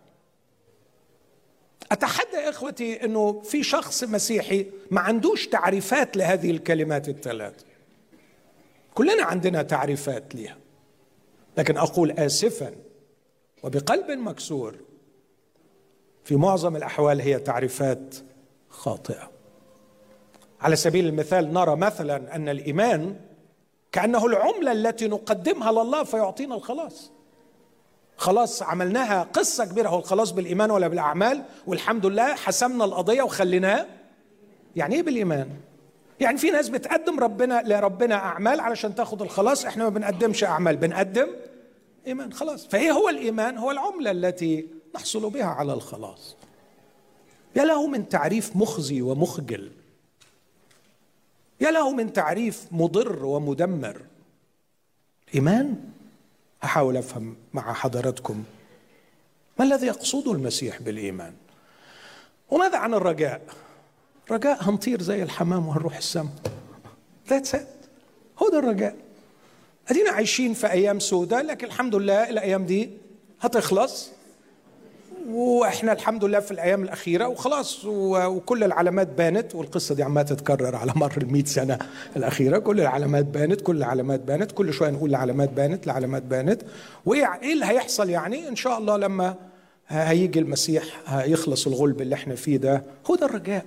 أتحدى 1.93 2.37
إخوتي 2.37 3.05
إنه 3.05 3.41
في 3.41 3.63
شخص 3.63 4.05
مسيحي 4.05 4.67
ما 4.91 5.01
عندوش 5.01 5.47
تعريفات 5.47 6.17
لهذه 6.17 6.51
الكلمات 6.51 7.09
الثلاث. 7.09 7.55
كلنا 8.95 9.25
عندنا 9.25 9.63
تعريفات 9.63 10.35
لها 10.35 10.57
لكن 11.59 11.77
أقول 11.77 12.11
اسفا 12.11 12.73
وبقلب 13.63 14.11
مكسور 14.11 14.77
في 16.25 16.37
معظم 16.37 16.77
الأحوال 16.77 17.21
هي 17.21 17.39
تعريفات 17.39 18.15
خاطئة. 18.69 19.31
على 20.61 20.77
سبيل 20.77 21.07
المثال 21.07 21.53
نرى 21.53 21.77
مثلا 21.77 22.37
أن 22.37 22.49
الإيمان 22.49 23.17
كأنه 23.93 24.27
العملة 24.27 24.73
التي 24.73 25.09
نقدمها 25.09 25.73
لله 25.73 26.05
فيعطينا 26.05 26.55
الخلاص. 26.55 27.11
خلاص 28.17 28.63
عملناها 28.63 29.23
قصة 29.23 29.65
كبيرة. 29.65 29.89
هو 29.89 29.99
الخلاص 29.99 30.31
بالإيمان 30.31 30.71
ولا 30.71 30.89
بالأعمال؟ 30.89 31.43
والحمد 31.67 32.07
لله 32.07 32.35
حسمنا 32.35 32.85
القضية 32.85 33.23
وخليناه 33.23 33.87
يعني 34.77 34.95
إيه 34.95 35.03
بالإيمان؟ 35.03 35.51
يعني 36.23 36.39
في 36.39 36.51
ناس 36.51 36.69
بتقدم 36.69 37.21
ربنا 37.21 37.63
لربنا 37.67 38.15
أعمال 38.15 38.61
علشان 38.61 38.95
تاخد 38.95 39.23
الخلاص 39.23 39.65
إحنا 39.65 39.85
ما 39.85 39.91
بنقدمش 39.91 40.45
أعمال 40.45 40.77
بنقدم 40.77 41.29
إيمان 42.07 42.33
خلاص. 42.33 42.67
فايه 42.67 42.91
هو 42.91 43.09
الإيمان 43.09 43.59
هو 43.59 43.71
العملة 43.71 44.11
التي 44.11 44.67
نحصل 44.95 45.31
بها 45.31 45.45
على 45.45 45.73
الخلاص. 45.73 46.37
يا 47.57 47.65
له 47.65 47.87
من 47.87 48.09
تعريف 48.09 48.57
مخزي 48.57 49.03
ومخجل. 49.03 49.73
يا 51.61 51.71
له 51.71 51.93
من 51.93 52.13
تعريف 52.13 52.67
مضر 52.71 53.25
ومدمر. 53.25 54.03
إيمان؟ 55.35 55.77
أحاول 56.65 56.97
أفهم 56.97 57.37
مع 57.53 57.73
حضراتكم 57.73 58.45
ما 59.59 59.65
الذي 59.65 59.87
يقصده 59.87 60.33
المسيح 60.33 60.83
بالإيمان؟ 60.83 61.35
وماذا 62.51 62.79
عن 62.79 62.95
الرجاء؟ 62.95 63.43
رجاء 64.33 64.59
هنطير 64.61 65.03
زي 65.03 65.23
الحمام 65.23 65.69
وهنروح 65.69 65.97
السماء 65.97 66.33
ذاتس 67.31 67.57
هو 68.43 68.49
ده 68.53 68.59
الرجاء. 68.59 68.95
أدينا 69.89 70.11
عايشين 70.11 70.55
في 70.55 70.71
أيام 70.71 70.99
سوداء 71.01 71.43
لكن 71.47 71.67
الحمد 71.67 71.95
لله 71.95 72.31
الأيام 72.31 72.65
دي 72.67 72.91
هتخلص. 73.41 74.11
وإحنا 75.29 75.93
الحمد 75.93 76.25
لله 76.25 76.41
في 76.41 76.51
الأيام 76.51 76.83
الأخيرة 76.83 77.29
وخلاص 77.29 77.85
وكل 77.85 78.65
العلامات 78.65 79.09
بانت 79.09 79.55
والقصة 79.55 79.95
دي 79.95 80.03
عمالة 80.03 80.27
تتكرر 80.27 80.77
على 80.77 80.93
مر 80.97 81.13
ال 81.17 81.49
سنة 81.49 81.79
الأخيرة. 82.17 82.59
كل 82.59 82.81
العلامات 82.81 83.25
بانت 83.25 83.61
كل 83.61 83.77
العلامات 83.77 84.21
بانت 84.21 84.53
كل 84.53 84.73
شوية 84.73 84.91
نقول 84.91 85.11
العلامات 85.11 85.51
بانت 85.51 85.87
العلامات 85.87 86.23
بانت. 86.23 86.63
وإيه 87.07 87.53
اللي 87.53 87.67
هيحصل 87.67 88.11
يعني؟ 88.11 88.49
إن 88.49 88.57
شاء 88.57 88.79
الله 88.79 88.97
لما 88.97 89.35
هيجي 89.89 90.39
المسيح 90.39 90.85
هيخلص 91.07 91.67
الغلب 91.67 92.01
اللي 92.01 92.15
إحنا 92.15 92.35
فيه 92.35 92.57
ده. 92.57 92.83
هو 93.11 93.15
ده 93.15 93.27
الرجاء. 93.27 93.65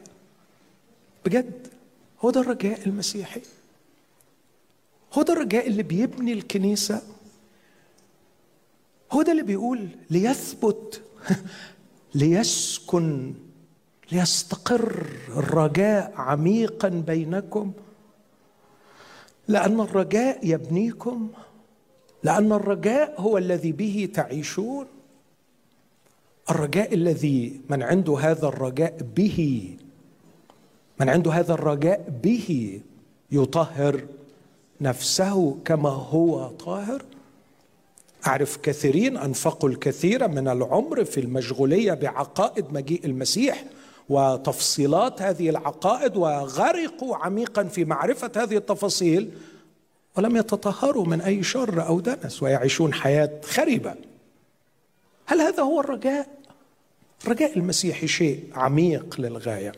بجد 1.25 1.67
هو 2.19 2.29
ده 2.29 2.41
الرجاء 2.41 2.87
المسيحي. 2.87 3.41
هو 5.13 5.21
ده 5.21 5.33
الرجاء 5.33 5.67
اللي 5.67 5.83
بيبني 5.83 6.33
الكنيسة. 6.33 7.01
هو 9.11 9.21
ده 9.21 9.31
اللي 9.31 9.43
بيقول 9.43 9.89
ليثبت 10.09 11.01
ليسكن 12.15 13.33
ليستقر 14.11 15.07
الرجاء 15.29 16.13
عميقا 16.15 16.89
بينكم. 16.89 17.71
لأن 19.47 19.79
الرجاء 19.79 20.39
يبنيكم. 20.43 21.29
لأن 22.23 22.51
الرجاء 22.51 23.21
هو 23.21 23.37
الذي 23.37 23.71
به 23.71 24.09
تعيشون. 24.13 24.87
الرجاء 26.49 26.93
الذي 26.93 27.61
من 27.69 27.83
عنده 27.83 28.17
هذا 28.19 28.47
الرجاء 28.47 28.97
به 29.15 29.69
من 30.99 31.09
عنده 31.09 31.31
هذا 31.31 31.53
الرجاء 31.53 32.13
به 32.23 32.79
يطهر 33.31 34.05
نفسه 34.81 35.57
كما 35.65 35.89
هو 35.89 36.47
طاهر. 36.47 37.01
أعرف 38.27 38.57
كثيرين 38.57 39.17
أنفقوا 39.17 39.69
الكثير 39.69 40.27
من 40.27 40.47
العمر 40.47 41.05
في 41.05 41.19
المشغولية 41.19 41.93
بعقائد 41.93 42.73
مجيء 42.73 43.05
المسيح 43.05 43.63
وتفصيلات 44.09 45.21
هذه 45.21 45.49
العقائد 45.49 46.17
وغرقوا 46.17 47.15
عميقا 47.15 47.63
في 47.63 47.85
معرفة 47.85 48.31
هذه 48.35 48.57
التفاصيل 48.57 49.31
ولم 50.17 50.37
يتطهروا 50.37 51.05
من 51.05 51.21
أي 51.21 51.43
شر 51.43 51.87
أو 51.87 51.99
دنس 51.99 52.43
ويعيشون 52.43 52.93
حياة 52.93 53.41
خربه 53.43 53.95
هل 55.25 55.41
هذا 55.41 55.63
هو 55.63 55.79
الرجاء؟ 55.79 56.27
الرجاء 57.25 57.57
المسيحي 57.57 58.07
شيء 58.07 58.43
عميق 58.53 59.15
للغاية. 59.19 59.71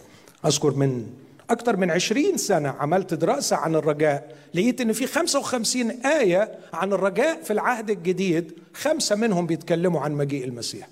أذكر 0.48 0.72
من 0.72 1.14
أكثر 1.50 1.76
من 1.78 1.92
عشرين 1.92 2.38
سنة 2.38 2.70
عملت 2.70 3.14
دراسة 3.14 3.56
عن 3.56 3.76
الرجاء 3.76 4.38
لقيت 4.54 4.82
إن 4.82 4.94
في 4.94 5.08
55 5.08 5.92
آية 5.92 6.60
عن 6.74 6.94
الرجاء 6.94 7.44
في 7.44 7.54
العهد 7.54 7.90
الجديد 7.90 8.54
خمسة 8.74 9.16
منهم 9.16 9.48
بيتكلموا 9.48 10.02
عن 10.02 10.12
مجيء 10.12 10.44
المسيح. 10.44 10.88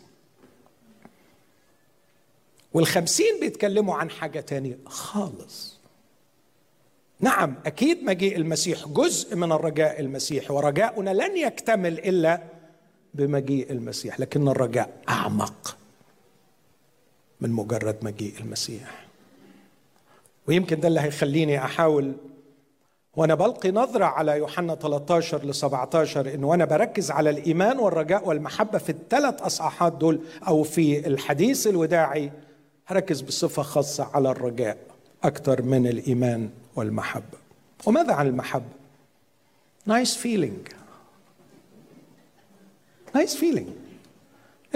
والخمسين 2.74 3.40
بيتكلموا 3.40 3.96
عن 3.96 4.10
حاجة 4.10 4.40
تانية 4.40 4.78
خالص. 4.86 5.76
نعم 7.20 7.56
أكيد 7.66 8.04
مجيء 8.04 8.38
المسيح 8.38 8.88
جزء 8.88 9.36
من 9.36 9.52
الرجاء 9.52 10.00
المسيحي 10.00 10.54
ورجاؤنا 10.54 11.10
لن 11.10 11.38
يكتمل 11.38 12.00
إلا 12.00 12.44
بمجيء 13.14 13.72
المسيح 13.72 14.20
لكن 14.20 14.48
الرجاء 14.48 15.02
أعمق 15.10 15.78
من 17.42 17.52
مجرد 17.52 17.98
مجيء 18.02 18.34
المسيح. 18.40 19.05
ويمكن 20.48 20.80
ده 20.80 20.88
اللي 20.88 21.00
هيخليني 21.00 21.58
أحاول 21.58 22.14
وأنا 23.16 23.36
بلقي 23.36 23.72
نظرة 23.72 24.06
على 24.06 24.38
يوحنا 24.38 24.76
13 24.76 25.46
ل 25.46 25.56
17 25.56 26.34
انه 26.34 26.48
وأنا 26.48 26.66
بركز 26.66 27.12
على 27.12 27.30
الإيمان 27.30 27.80
والرجاء 27.80 28.28
والمحبة 28.28 28.78
في 28.78 28.90
الثلاث 28.90 29.42
اصحاحات 29.42 29.94
دول 29.94 30.20
أو 30.48 30.64
في 30.64 31.08
الحديث 31.08 31.68
الوداعي 31.68 32.32
هركز 32.88 33.22
بصفة 33.22 33.64
خاصة 33.64 34.10
على 34.14 34.32
الرجاء 34.32 34.78
أكثر 35.24 35.62
من 35.62 35.88
الإيمان 35.88 36.50
والمحبة. 36.76 37.38
وماذا 37.86 38.14
عن 38.14 38.28
المحبة؟ 38.28 38.76
nice 39.86 40.16
feeling 40.16 40.68
nice 43.16 43.36
feeling 43.36 43.70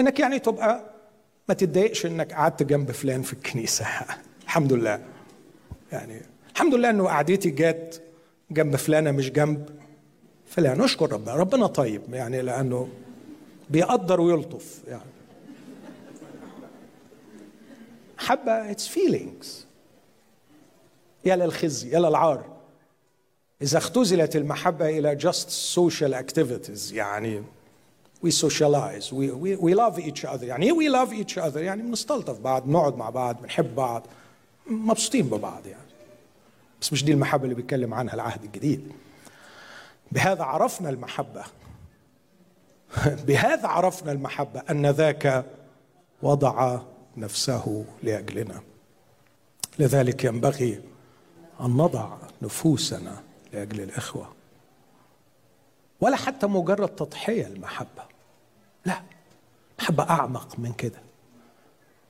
إنك 0.00 0.20
يعني 0.20 0.38
تبقى 0.38 0.84
ما 1.48 1.54
تتضايقش 1.54 2.06
إنك 2.06 2.32
قعدت 2.32 2.62
جنب 2.62 2.90
فلان 2.90 3.22
في 3.22 3.32
الكنيسة. 3.32 3.86
الحمد 4.44 4.72
لله. 4.72 5.00
يعني 5.92 6.22
الحمد 6.52 6.74
لله 6.74 6.90
إنه 6.90 7.04
قعدتي 7.06 7.50
جت 7.50 8.02
جنب 8.50 8.76
فلانة 8.76 9.10
مش 9.10 9.30
جنب 9.30 9.70
فلان 10.46 10.78
نشكر 10.78 11.12
ربنا 11.12 11.34
ربنا 11.34 11.66
طيب 11.66 12.02
يعني 12.14 12.42
لأنه 12.42 12.88
بيقدر 13.70 14.20
ويلطف 14.20 14.80
يعني. 14.88 15.10
حبة 18.18 18.70
it's 18.70 18.86
feelings 18.86 19.66
يا 21.24 21.36
للخزي 21.36 21.90
يا 21.90 21.98
للعار. 21.98 22.44
إذا 23.62 23.78
اختزلت 23.78 24.36
المحبة 24.36 24.88
إلى 24.88 25.18
just 25.20 25.48
social 25.76 26.14
activities 26.14 26.92
يعني 26.92 27.42
we 28.26 28.30
socialize 28.30 29.12
we, 29.12 29.30
we, 29.30 29.56
we 29.56 29.74
love 29.74 29.98
each 29.98 30.24
يعني 30.24 30.72
we 30.72 30.88
love 30.88 31.12
each 31.12 31.38
other 31.38 31.56
يعني 31.56 31.82
بنستلطف 31.82 32.38
بعض 32.38 32.68
نقعد 32.68 32.96
مع 32.96 33.10
بعض 33.10 33.42
بنحب 33.42 33.74
بعض. 33.74 34.06
مبسوطين 34.66 35.28
ببعض 35.28 35.66
يعني. 35.66 35.90
بس 36.80 36.92
مش 36.92 37.04
دي 37.04 37.12
المحبة 37.12 37.44
اللي 37.44 37.54
بيتكلم 37.54 37.94
عنها 37.94 38.14
العهد 38.14 38.44
الجديد. 38.44 38.92
بهذا 40.12 40.42
عرفنا 40.42 40.90
المحبة. 40.90 41.44
بهذا 43.26 43.68
عرفنا 43.68 44.12
المحبة 44.12 44.62
أن 44.70 44.86
ذاك 44.86 45.44
وضع 46.22 46.80
نفسه 47.16 47.84
لأجلنا. 48.02 48.60
لذلك 49.78 50.24
ينبغي 50.24 50.82
أن 51.60 51.76
نضع 51.76 52.16
نفوسنا 52.42 53.22
لأجل 53.52 53.80
الإخوة. 53.80 54.32
ولا 56.00 56.16
حتى 56.16 56.46
مجرد 56.46 56.88
تضحية 56.88 57.46
المحبة. 57.46 58.02
لا 58.84 59.02
محبة 59.78 60.10
أعمق 60.10 60.58
من 60.58 60.72
كده. 60.72 61.09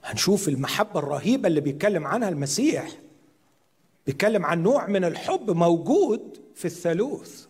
هنشوف 0.04 0.48
المحبة 0.48 1.00
الرهيبة 1.00 1.48
اللي 1.48 1.60
بيتكلم 1.60 2.06
عنها 2.06 2.28
المسيح. 2.28 2.88
بيتكلم 4.06 4.46
عن 4.46 4.62
نوع 4.62 4.86
من 4.86 5.04
الحب 5.04 5.50
موجود 5.50 6.38
في 6.54 6.64
الثالوث. 6.64 7.46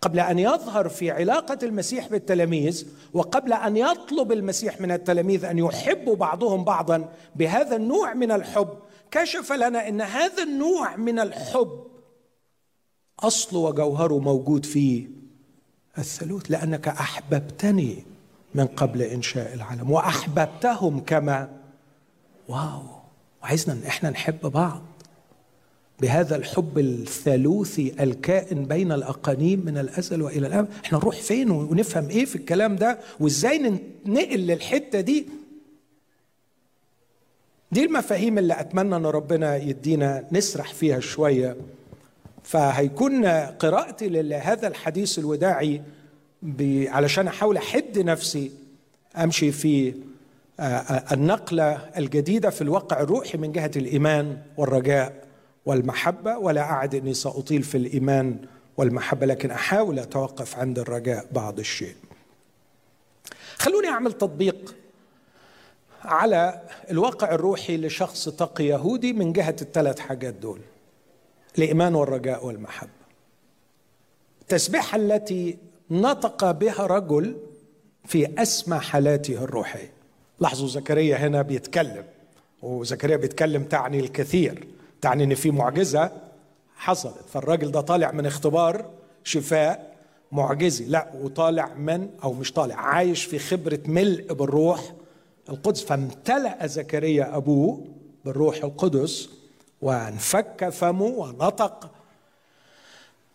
قبل 0.00 0.20
أن 0.20 0.38
يظهر 0.38 0.88
في 0.88 1.10
علاقة 1.10 1.58
المسيح 1.62 2.08
بالتلاميذ 2.08 2.86
وقبل 3.12 3.52
أن 3.52 3.76
يطلب 3.76 4.32
المسيح 4.32 4.80
من 4.80 4.90
التلاميذ 4.92 5.44
أن 5.44 5.58
يحبوا 5.58 6.16
بعضهم 6.16 6.64
بعضا 6.64 7.12
بهذا 7.36 7.76
النوع 7.76 8.14
من 8.14 8.32
الحب 8.32 8.68
كشف 9.10 9.52
لنا 9.52 9.88
إن 9.88 10.00
هذا 10.00 10.42
النوع 10.42 10.96
من 10.96 11.18
الحب 11.18 11.86
اصله 13.20 13.58
وجوهره 13.58 14.18
موجود 14.18 14.66
في 14.66 15.08
الثالوث 15.98 16.50
لأنك 16.50 16.88
أحببتني. 16.88 18.04
من 18.54 18.66
قبل 18.66 19.02
إنشاء 19.02 19.54
العالم. 19.54 19.90
وأحببتهم 19.90 21.00
كما 21.00 21.48
واو 22.48 22.82
وعايزنا 23.42 23.74
إن 23.74 23.82
إحنا 23.86 24.10
نحب 24.10 24.40
بعض. 24.40 24.82
بهذا 26.00 26.36
الحب 26.36 26.78
الثالوثي 26.78 27.94
الكائن 28.00 28.64
بين 28.64 28.92
الأقانيم 28.92 29.62
من 29.64 29.78
الأزل 29.78 30.22
وإلى 30.22 30.46
الابد 30.46 30.68
إحنا 30.84 30.98
نروح 30.98 31.16
فين 31.16 31.50
ونفهم 31.50 32.08
إيه 32.08 32.24
في 32.24 32.36
الكلام 32.36 32.76
ده؟ 32.76 32.98
وإزاي 33.20 33.80
ننقل 34.06 34.38
للحته 34.38 35.00
دي؟ 35.00 35.26
دي 37.72 37.84
المفاهيم 37.84 38.38
اللي 38.38 38.60
أتمنى 38.60 38.96
إن 38.96 39.06
ربنا 39.06 39.56
يدينا 39.56 40.24
نسرح 40.32 40.74
فيها 40.74 41.00
شوية. 41.00 41.56
فهيكون 42.42 43.26
قراءتي 43.26 44.08
لهذا 44.08 44.68
الحديث 44.68 45.18
الوداعي 45.18 45.82
علشان 46.88 47.26
أحاول 47.26 47.56
أحد 47.56 47.98
نفسي 47.98 48.52
أمشي 49.16 49.52
في 49.52 49.94
النقلة 51.12 51.72
الجديدة 51.72 52.50
في 52.50 52.62
الواقع 52.62 53.00
الروحي 53.00 53.38
من 53.38 53.52
جهة 53.52 53.70
الإيمان 53.76 54.38
والرجاء 54.56 55.24
والمحبة 55.66 56.38
ولا 56.38 56.60
أعد 56.60 56.94
إني 56.94 57.14
سأطيل 57.14 57.62
في 57.62 57.76
الإيمان 57.76 58.36
والمحبة 58.76 59.26
لكن 59.26 59.50
أحاول 59.50 59.98
أتوقف 59.98 60.58
عند 60.58 60.78
الرجاء 60.78 61.26
بعض 61.32 61.58
الشيء. 61.58 61.94
خلوني 63.56 63.88
أعمل 63.88 64.12
تطبيق 64.12 64.74
على 66.02 66.60
الواقع 66.90 67.34
الروحي 67.34 67.76
لشخص 67.76 68.28
تقي 68.28 68.64
يهودي 68.64 69.12
من 69.12 69.32
جهة 69.32 69.56
الثلاث 69.62 69.98
حاجات 69.98 70.34
دول. 70.34 70.60
الإيمان 71.58 71.94
والرجاء 71.94 72.46
والمحبة. 72.46 72.90
التسبيحه 74.42 74.96
التي 74.96 75.58
نطق 75.90 76.50
بها 76.50 76.86
رجل 76.86 77.36
في 78.04 78.42
أسمى 78.42 78.78
حالاته 78.78 79.44
الروحية. 79.44 79.92
لاحظوا 80.40 80.68
زكريا 80.68 81.16
هنا 81.16 81.42
بيتكلم 81.42 82.04
وزكريا 82.62 83.16
بيتكلم 83.16 83.64
تعني 83.64 84.00
الكثير 84.00 84.66
تعني 85.00 85.24
إن 85.24 85.34
في 85.34 85.50
معجزة 85.50 86.10
حصلت. 86.76 87.28
فالراجل 87.32 87.70
ده 87.70 87.80
طالع 87.80 88.12
من 88.12 88.26
اختبار 88.26 88.90
شفاء 89.24 89.96
معجزي. 90.32 90.84
لا 90.84 91.10
وطالع 91.20 91.74
من 91.74 92.08
أو 92.24 92.32
مش 92.32 92.52
طالع 92.52 92.74
عايش 92.74 93.24
في 93.24 93.38
خبرة 93.38 93.80
ملء 93.86 94.32
بالروح 94.32 94.92
القدس. 95.48 95.84
فامتلأ 95.84 96.66
زكريا 96.66 97.36
أبوه 97.36 97.84
بالروح 98.24 98.56
القدس 98.64 99.28
وانفك 99.82 100.68
فمه 100.68 101.04
ونطق 101.04 101.90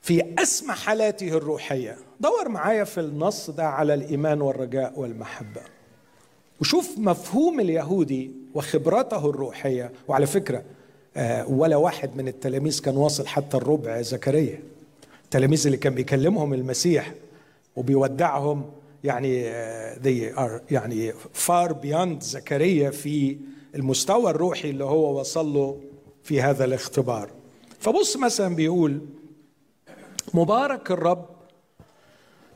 في 0.02 0.34
أسمى 0.39 0.74
حالاته 0.74 1.28
الروحية. 1.28 1.98
دور 2.19 2.49
معايا 2.49 2.84
في 2.84 2.99
النص 2.99 3.49
ده 3.49 3.67
على 3.67 3.93
الإيمان 3.93 4.41
والرجاء 4.41 4.99
والمحبة. 4.99 5.62
وشوف 6.62 6.97
مفهوم 6.97 7.60
اليهودي 7.60 8.32
وخبرته 8.54 9.30
الروحية. 9.30 9.91
وعلى 10.08 10.25
فكرة 10.25 10.63
ولا 11.47 11.75
واحد 11.75 12.17
من 12.17 12.28
التلاميذ 12.28 12.82
كان 12.82 12.97
واصل 12.97 13.28
حتى 13.28 13.58
الربع 13.58 14.01
زكريا. 14.01 14.60
التلاميذ 15.23 15.65
اللي 15.65 15.78
كان 15.78 15.95
بيكلمهم 15.95 16.54
المسيح 16.54 17.13
وبيودعهم 17.75 18.65
يعني 19.04 19.51
they 19.93 20.36
are 20.38 20.71
يعني 20.71 21.13
far 21.47 21.69
beyond 21.69 22.19
زكريا 22.21 22.89
في 22.89 23.38
المستوى 23.75 24.32
الروحي 24.32 24.69
اللي 24.69 24.84
هو 24.84 25.19
وصل 25.19 25.54
له 25.54 25.82
في 26.23 26.41
هذا 26.41 26.65
الاختبار. 26.65 27.30
فبص 27.80 28.17
مثلا 28.17 28.56
بيقول 28.56 29.01
مبارك 30.34 30.91
الرب 30.91 31.25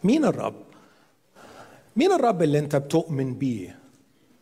مين 0.03 0.25
الرب؟ 0.25 0.55
مين 1.95 2.11
الرب 2.11 2.43
اللي 2.43 2.59
انت 2.59 2.75
بتؤمن 2.75 3.33
بيه؟ 3.33 3.79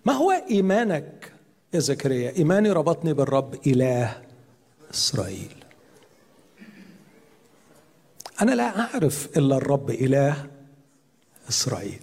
ما 0.06 0.13
هو 0.13 0.32
إيمانك 0.32 1.32
يا 1.74 1.80
زكريا؟ 1.80 2.32
إيماني 2.38 2.72
ربطني 2.72 3.13
بالرب 3.13 3.67
إله 3.67 4.22
إسرائيل. 4.93 5.56
أنا 8.41 8.52
لا 8.52 8.80
أعرف 8.80 9.38
إلا 9.38 9.58
الرب 9.58 9.89
إله 9.89 10.48
إسرائيل. 11.50 12.02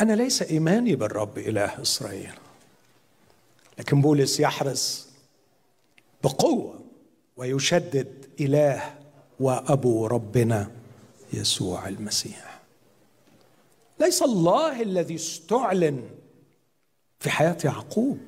أنا 0.00 0.12
ليس 0.12 0.42
إيماني 0.42 0.96
بالرب 0.96 1.38
إله 1.38 1.82
إسرائيل. 1.82 2.32
لكن 3.78 4.00
بولس 4.00 4.40
يحرص 4.40 5.08
بقوة 6.24 6.80
ويشدد 7.36 8.26
إله 8.40 8.94
وأبو 9.40 10.06
ربنا. 10.06 10.79
يسوع 11.32 11.88
المسيح. 11.88 12.60
ليس 14.00 14.22
الله 14.22 14.82
الذي 14.82 15.14
استعلن 15.14 16.10
في 17.20 17.30
حياة 17.30 17.56
يعقوب 17.64 18.18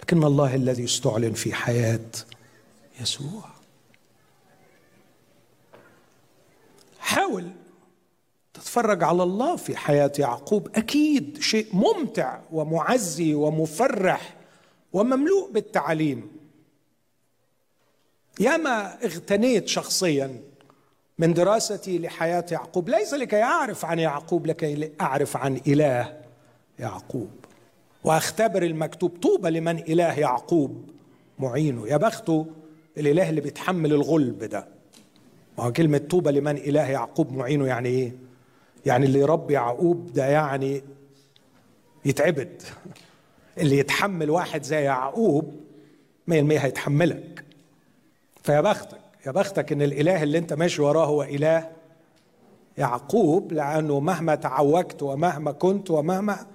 لكن 0.00 0.24
الله 0.24 0.54
الذي 0.54 0.84
استعلن 0.84 1.32
في 1.32 1.54
حياة 1.54 2.10
يسوع. 3.00 3.44
حاول 6.98 7.50
تتفرج 8.54 9.02
على 9.02 9.22
الله 9.22 9.56
في 9.56 9.76
حياة 9.76 10.12
يعقوب 10.18 10.68
أكيد 10.74 11.40
شيء 11.40 11.66
ممتع 11.72 12.40
ومعزي 12.52 13.34
ومفرح 13.34 14.36
ومملوء 14.92 15.50
بالتعاليم 15.52 16.36
ياما 18.40 19.04
اغتنيت 19.04 19.68
شخصيا 19.68 20.40
من 21.18 21.34
دراستي 21.34 21.98
لحياة 21.98 22.44
يعقوب. 22.50 22.88
ليس 22.88 23.14
لكي 23.14 23.42
أعرف 23.42 23.84
عن 23.84 23.98
يعقوب 23.98 24.46
لكي 24.46 24.92
أعرف 25.00 25.36
عن 25.36 25.60
إله 25.66 26.20
يعقوب. 26.78 27.30
وأختبر 28.04 28.62
المكتوب 28.62 29.18
طوبى 29.22 29.50
لمن 29.50 29.78
إله 29.78 30.20
يعقوب؟ 30.20 30.90
معينه. 31.38 31.88
يا 31.88 31.96
بخته 31.96 32.46
الإله 32.98 33.30
اللي 33.30 33.40
بيتحمل 33.40 33.92
الغلب 33.92 34.44
ده. 34.44 34.68
ما 35.58 35.70
كلمة 35.70 35.98
طوبى 35.98 36.30
لمن 36.30 36.56
إله 36.56 36.90
يعقوب 36.90 37.32
معينه 37.32 37.66
يعني 37.66 37.88
إيه؟ 37.88 38.12
يعني 38.86 39.06
اللي 39.06 39.18
يربي 39.18 39.54
يعقوب 39.54 40.12
ده 40.12 40.26
يعني 40.26 40.82
يتعبد. 42.04 42.62
اللي 43.58 43.78
يتحمل 43.78 44.30
واحد 44.30 44.62
زي 44.62 44.82
يعقوب 44.82 45.54
100% 46.26 46.32
هيتحملك. 46.32 47.44
فيا 48.42 48.60
بختك 48.60 49.05
يا 49.26 49.30
بختك 49.30 49.72
إن 49.72 49.82
الإله 49.82 50.22
اللي 50.22 50.38
أنت 50.38 50.52
ماشي 50.52 50.82
وراه 50.82 51.06
هو 51.06 51.22
إله 51.22 51.68
يعقوب 52.78 53.52
لأنه 53.52 54.00
مهما 54.00 54.34
تعوجت 54.34 55.02
ومهما 55.02 55.52
كنت 55.52 55.90
ومهما 55.90 56.46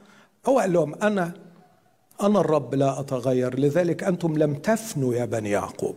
هو 0.46 0.60
قال 0.60 0.74
لهم 0.74 0.96
أنا 0.96 1.34
أنا 2.22 2.40
الرب 2.40 2.76
لا 2.76 3.00
أتغير 3.00 3.60
لذلك 3.60 4.04
أنتم 4.04 4.38
لم 4.38 4.54
تفنوا 4.54 5.14
يا 5.14 5.26
بني 5.26 5.50
يعقوب. 5.50 5.96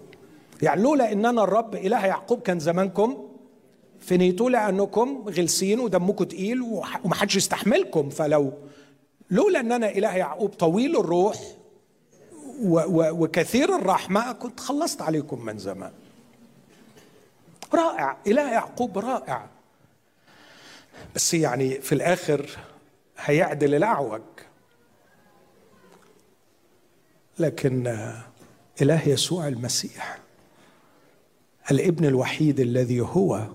يعني 0.62 0.82
لولا 0.82 1.12
إن 1.12 1.26
أنا 1.26 1.44
الرب 1.44 1.74
إله 1.74 2.06
يعقوب 2.06 2.40
كان 2.40 2.60
زمانكم 2.60 3.28
فنيتوا 4.00 4.50
لأنكم 4.50 5.24
غلسين 5.28 5.80
ودمكم 5.80 6.24
تقيل 6.24 6.62
ومحدش 7.04 7.36
يستحملكم. 7.36 8.10
فلو 8.10 8.52
لولا 9.30 9.60
إن 9.60 9.72
أنا 9.72 9.90
إله 9.90 10.16
يعقوب 10.16 10.50
طويل 10.50 10.96
الروح 10.96 11.36
وكثير 12.90 13.76
الرحمة 13.76 14.32
كنت 14.32 14.60
خلصت 14.60 15.02
عليكم 15.02 15.44
من 15.44 15.58
زمان. 15.58 15.92
رائع 17.74 18.16
إله 18.26 18.52
يعقوب 18.52 18.98
رائع. 18.98 19.46
بس 21.14 21.34
يعني 21.34 21.80
في 21.80 21.94
الآخر 21.94 22.50
هيعدل 23.18 23.74
الأعوج. 23.74 24.22
لكن 27.38 27.86
إله 28.82 29.08
يسوع 29.08 29.48
المسيح 29.48 30.18
الابن 31.70 32.04
الوحيد 32.04 32.60
الذي 32.60 33.00
هو 33.00 33.46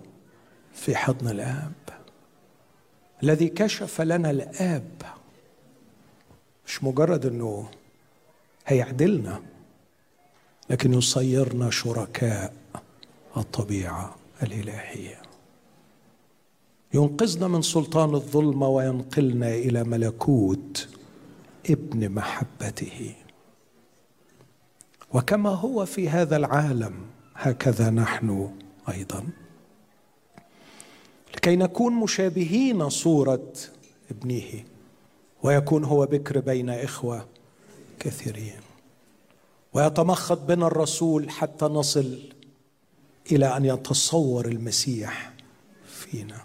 في 0.73 0.95
حضن 0.95 1.27
الآب 1.29 1.73
الذي 3.23 3.47
كشف 3.47 4.01
لنا 4.01 4.29
الآب. 4.29 5.01
مش 6.65 6.83
مجرد 6.83 7.25
إنه 7.25 7.69
هيعدلنا 8.67 9.41
لكن 10.69 10.93
يصيرنا 10.93 11.69
شركاء. 11.69 12.53
الطبيعة 13.39 14.15
الإلهية. 14.43 15.21
ينقذنا 16.93 17.47
من 17.47 17.61
سلطان 17.61 18.15
الظلمه 18.15 18.67
وينقلنا 18.67 19.55
إلى 19.55 19.83
ملكوت 19.83 20.87
ابن 21.69 22.09
محبته. 22.09 23.15
وكما 25.13 25.49
هو 25.49 25.85
في 25.85 26.09
هذا 26.09 26.37
العالم 26.37 26.93
هكذا 27.35 27.89
نحن 27.89 28.51
أيضا. 28.89 29.27
لكي 31.35 31.55
نكون 31.55 31.93
مشابهين 31.93 32.89
صورة 32.89 33.53
ابنه 34.11 34.63
ويكون 35.43 35.83
هو 35.83 36.05
بكر 36.05 36.39
بين 36.39 36.69
إخوة 36.69 37.25
كثيرين. 37.99 38.59
ويتمخض 39.73 40.47
بنا 40.47 40.67
الرسول 40.67 41.29
حتى 41.29 41.65
نصل 41.65 42.19
إلى 43.31 43.57
أن 43.57 43.65
يتصور 43.65 44.45
المسيح 44.47 45.33
فينا. 45.85 46.41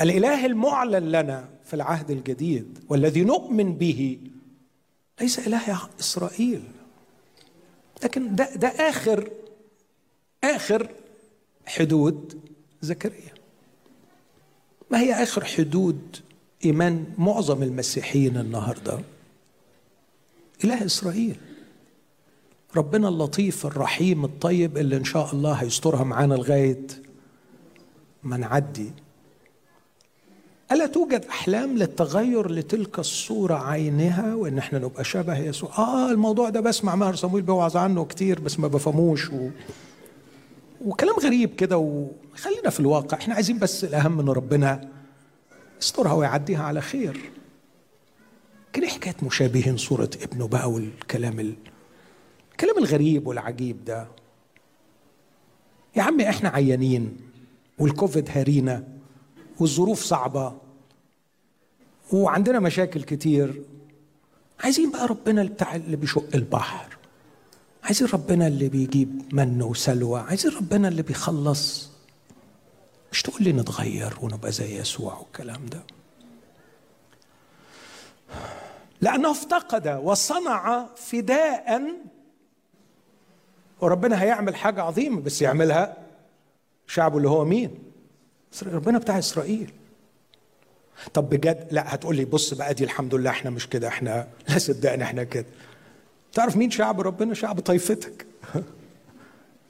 الإله 0.00 0.46
المعلن 0.46 1.10
لنا 1.10 1.48
في 1.64 1.74
العهد 1.74 2.10
الجديد 2.10 2.78
والذي 2.88 3.24
نؤمن 3.24 3.74
به 3.74 4.18
ليس 5.20 5.38
إله 5.38 5.88
إسرائيل. 6.00 6.62
لكن 8.04 8.34
ده 8.36 8.54
ده 8.54 8.68
آخر 8.68 9.30
آخر 10.44 10.90
حدود 11.66 12.40
زكريا. 12.82 13.34
ما 14.90 15.00
هي 15.00 15.22
آخر 15.22 15.44
حدود 15.44 16.16
إيمان 16.64 17.04
معظم 17.18 17.62
المسيحيين 17.62 18.36
النهارده؟ 18.36 18.98
إله 20.64 20.84
إسرائيل. 20.86 21.36
ربنا 22.76 23.08
اللطيف 23.08 23.66
الرحيم 23.66 24.24
الطيب 24.24 24.78
اللي 24.78 24.96
إن 24.96 25.04
شاء 25.04 25.32
الله 25.32 25.52
هيسترها 25.52 26.04
معانا 26.04 26.34
لغاية 26.34 26.86
ما 28.22 28.36
نعدي 28.36 28.92
ألا 30.72 30.86
توجد 30.86 31.24
أحلام 31.24 31.76
للتغير 31.78 32.50
لتلك 32.50 32.98
الصورة 32.98 33.54
عينها 33.54 34.34
وإن 34.34 34.58
إحنا 34.58 34.78
نبقى 34.78 35.04
شبه 35.04 35.38
يسوع؟ 35.38 35.78
آه 35.78 36.10
الموضوع 36.10 36.48
ده 36.48 36.60
بسمع 36.60 36.94
ماهر 36.94 37.14
صمويل 37.14 37.42
بيوعظ 37.42 37.76
عنه 37.76 38.04
كتير 38.04 38.40
بس 38.40 38.58
ما 38.60 38.68
بفهموش 38.68 39.30
و... 39.30 39.48
وكلام 40.84 41.14
غريب 41.16 41.54
كده 41.54 41.78
وخلينا 41.78 42.70
في 42.70 42.80
الواقع 42.80 43.16
إحنا 43.18 43.34
عايزين 43.34 43.58
بس 43.58 43.84
الأهم 43.84 44.20
إن 44.20 44.28
ربنا 44.28 44.88
يسترها 45.80 46.12
ويعديها 46.12 46.62
على 46.62 46.80
خير. 46.80 47.30
لكن 48.68 48.82
إيه 48.82 48.88
حكاية 48.90 49.14
مشابهين 49.22 49.76
صورة 49.76 50.10
ابنه 50.22 50.48
بقى 50.48 50.70
والكلام 50.70 51.40
ال... 51.40 51.54
الكلام 52.56 52.78
الغريب 52.78 53.26
والعجيب 53.26 53.84
ده. 53.84 54.08
يا 55.96 56.02
عمي 56.02 56.28
إحنا 56.28 56.48
عيانين 56.48 57.16
والكوفيد 57.78 58.30
هارينا 58.30 58.84
والظروف 59.60 60.02
صعبة 60.02 60.56
وعندنا 62.12 62.60
مشاكل 62.60 63.02
كتير. 63.02 63.62
عايزين 64.64 64.90
بقى 64.90 65.06
ربنا 65.06 65.44
بتاع 65.44 65.76
اللي 65.76 65.96
بيشق 65.96 66.34
البحر. 66.34 66.96
عايزين 67.84 68.08
ربنا 68.08 68.46
اللي 68.46 68.68
بيجيب 68.68 69.34
من 69.34 69.62
وسلوى. 69.62 70.20
عايزين 70.20 70.52
ربنا 70.52 70.88
اللي 70.88 71.02
بيخلص. 71.02 71.90
مش 73.12 73.22
تقول 73.22 73.42
لي 73.42 73.52
نتغير 73.52 74.14
ونبقى 74.22 74.52
زي 74.52 74.78
يسوع 74.78 75.18
والكلام 75.18 75.66
ده. 75.66 75.82
لأنه 79.00 79.30
افتقد 79.30 80.00
وصنع 80.02 80.86
فداء 80.96 81.92
وربنا 83.80 84.22
هيعمل 84.22 84.56
حاجة 84.56 84.82
عظيمة 84.82 85.20
بس 85.20 85.42
يعملها 85.42 85.96
شعبه 86.86 87.16
اللي 87.16 87.28
هو 87.28 87.44
مين؟ 87.44 87.78
ربنا 88.66 88.98
بتاع 88.98 89.18
إسرائيل. 89.18 89.72
طب 91.14 91.30
بجد؟ 91.30 91.68
لا 91.70 91.94
هتقول 91.94 92.16
لي 92.16 92.24
بص 92.24 92.54
بقى 92.54 92.74
دي 92.74 92.84
الحمد 92.84 93.14
لله 93.14 93.30
إحنا 93.30 93.50
مش 93.50 93.68
كده 93.68 93.88
إحنا 93.88 94.28
لا 94.48 94.58
صدقني 94.58 95.02
إحنا 95.02 95.24
كده. 95.24 95.46
تعرف 96.32 96.56
مين 96.56 96.70
شعب 96.70 97.00
ربنا؟ 97.00 97.34
شعب 97.34 97.60
طائفتك. 97.60 98.26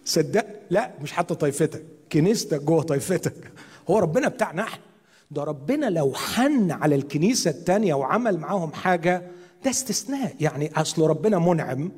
صدق؟ 0.05 0.47
لا 0.71 0.91
مش 1.03 1.13
حتى 1.13 1.35
طائفتك 1.35 1.83
كنيستك 2.13 2.63
جوه 2.63 2.83
طائفتك. 2.83 3.51
هو 3.91 3.99
ربنا 3.99 4.29
بتاعنا 4.29 4.63
إحنا. 4.63 4.83
ده 5.31 5.45
ربنا 5.45 5.87
لو 5.87 6.15
حن 6.15 6.71
على 6.71 6.95
الكنيسة 6.95 7.51
التانية 7.51 7.95
وعمل 7.95 8.39
معاهم 8.39 8.73
حاجة 8.73 9.23
ده 9.65 9.71
استثناء. 9.71 10.35
يعني 10.41 10.71
أصل 10.77 11.03
ربنا 11.07 11.39
منعم. 11.39 11.93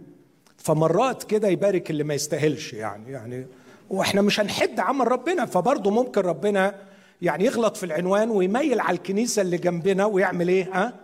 فمرات 0.59 1.23
كده 1.23 1.49
يبارك 1.49 1.91
اللي 1.91 2.05
ما 2.05 2.15
يستاهلش 2.15 2.73
يعني 2.73 3.13
يعني 3.13 3.47
وإحنا 3.91 4.23
مش 4.23 4.41
هنحد 4.41 4.81
عمل 4.81 5.09
ربنا 5.13 5.47
فبرضه 5.47 5.91
ممكن 5.91 6.21
ربنا 6.21 6.75
يعني 7.23 7.45
يغلط 7.45 7.77
في 7.77 7.87
العنوان 7.87 8.31
ويميل 8.31 8.81
على 8.81 8.97
الكنيسة 8.97 9.43
اللي 9.43 9.59
جنبنا 9.59 10.05
ويعمل 10.05 10.49
إيه 10.49 10.71
ها؟ 10.73 10.95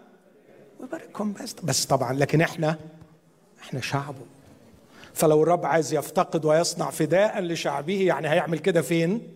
ويباركهم 0.80 1.32
بس. 1.32 1.54
بس 1.62 1.84
طبعا 1.84 2.12
لكن 2.12 2.40
إحنا 2.40 2.78
إحنا 3.62 3.80
شعبه 3.80 4.22
فلو 5.14 5.42
الرب 5.42 5.66
عايز 5.66 5.94
يفتقد 5.94 6.44
ويصنع 6.44 6.90
فداء 6.90 7.40
لشعبه 7.40 8.02
يعني 8.02 8.28
هيعمل 8.28 8.58
كده 8.58 8.82
فين؟ 8.82 9.28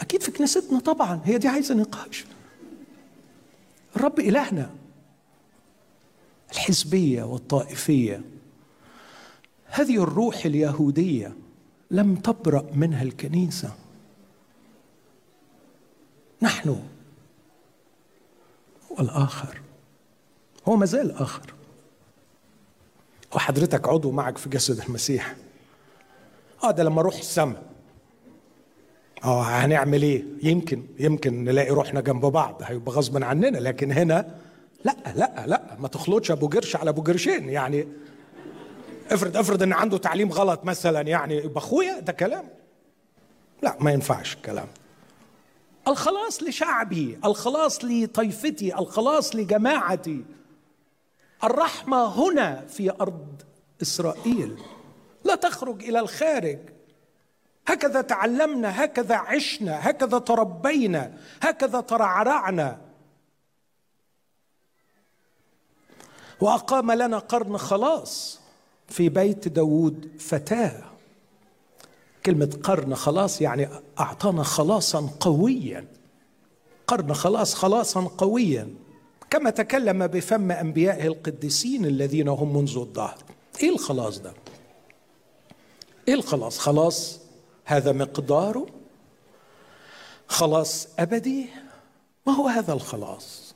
أكيد 0.00 0.22
في 0.22 0.30
كنيستنا 0.30 0.80
طبعا. 0.80 1.20
هي 1.24 1.38
دي 1.38 1.48
عايزة 1.48 1.74
نقاش. 1.74 2.24
الرب 3.96 4.18
إلهنا. 4.20 4.70
الحزبية 6.52 7.22
والطائفية. 7.22 8.20
هذه 9.68 10.02
الروح 10.02 10.44
اليهودية 10.44 11.32
لم 11.90 12.14
تبرأ 12.16 12.66
منها 12.74 13.02
الكنيسة. 13.02 13.72
نحن 16.42 16.82
والآخر 18.90 19.60
هو 20.68 20.76
ما 20.76 20.86
زال 20.86 21.12
آخر. 21.12 21.54
وحضرتك 23.34 23.88
عضو 23.88 24.10
معك 24.10 24.38
في 24.38 24.48
جسد 24.48 24.80
المسيح. 24.84 25.36
آه 26.64 26.70
ده 26.70 26.82
لما 26.82 27.00
أروح 27.00 27.16
السماء. 27.18 27.62
آه 29.24 29.42
هنعمل 29.42 30.02
إيه؟ 30.02 30.24
يمكن 30.42 30.82
يمكن 30.98 31.44
نلاقي 31.44 31.70
روحنا 31.70 32.00
جنب 32.00 32.20
بعض 32.26 32.62
هيبقى 32.64 32.92
غصبا 32.92 33.24
عننا 33.24 33.58
لكن 33.58 33.92
هنا 33.92 34.34
لا 34.84 34.96
لا 35.16 35.46
لا 35.46 35.76
ما 35.78 35.88
تخلطش 35.88 36.30
أبو 36.30 36.48
قرش 36.48 36.76
على 36.76 36.90
أبو 36.90 37.02
قرشين 37.02 37.48
يعني 37.48 37.88
افرض 39.10 39.36
افرض 39.36 39.62
إن 39.62 39.72
عنده 39.72 39.98
تعليم 39.98 40.32
غلط 40.32 40.64
مثلا 40.64 41.00
يعني 41.00 41.36
يبقى 41.36 41.58
أخويا؟ 41.58 42.00
ده 42.00 42.12
كلام. 42.12 42.48
لا 43.62 43.76
ما 43.80 43.92
ينفعش 43.92 44.34
الكلام. 44.34 44.68
الخلاص 45.88 46.42
لشعبي 46.42 47.18
الخلاص 47.24 47.84
لطائفتي 47.84 48.78
الخلاص 48.78 49.36
لجماعتي. 49.36 50.24
الرحمة 51.44 52.04
هنا 52.06 52.66
في 52.66 52.90
أرض 52.90 53.42
إسرائيل. 53.82 54.58
لا 55.24 55.34
تخرج 55.34 55.84
إلى 55.84 56.00
الخارج. 56.00 56.58
هكذا 57.68 58.00
تعلمنا 58.00 58.84
هكذا 58.84 59.16
عشنا 59.16 59.90
هكذا 59.90 60.18
تربينا 60.18 61.18
هكذا 61.42 61.80
ترعرعنا. 61.80 62.80
وأقام 66.40 66.92
لنا 66.92 67.18
قرن 67.18 67.58
خلاص. 67.58 68.40
في 68.88 69.08
بيت 69.08 69.48
داود 69.48 70.10
فتاة. 70.18 70.82
كلمة 72.26 72.58
قرن 72.62 72.94
خلاص 72.94 73.40
يعني 73.40 73.68
أعطانا 74.00 74.42
خلاصا 74.42 75.10
قويا. 75.20 75.86
قرن 76.86 77.14
خلاص 77.14 77.54
خلاصا 77.54 78.00
قويا. 78.00 78.74
كما 79.30 79.50
تكلم 79.50 80.06
بفم 80.06 80.50
أنبيائه 80.50 81.06
القديسين 81.06 81.84
الذين 81.84 82.28
هم 82.28 82.56
منذ 82.56 82.78
الظهر. 82.78 83.18
إيه 83.62 83.70
الخلاص 83.70 84.18
ده؟ 84.18 84.32
إيه 86.08 86.14
الخلاص؟ 86.14 86.58
خلاص 86.58 87.20
هذا 87.64 87.92
مقداره. 87.92 88.66
خلاص 90.28 90.88
أبدي. 90.98 91.46
ما 92.26 92.32
هو 92.32 92.48
هذا 92.48 92.72
الخلاص؟ 92.72 93.54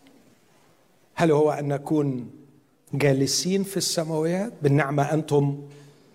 هل 1.14 1.30
هو 1.32 1.50
أن 1.50 1.68
نكون 1.68 2.30
جالسين 2.94 3.62
في 3.62 3.76
السماوات 3.76 4.52
بالنعمة 4.62 5.14
أنتم 5.14 5.58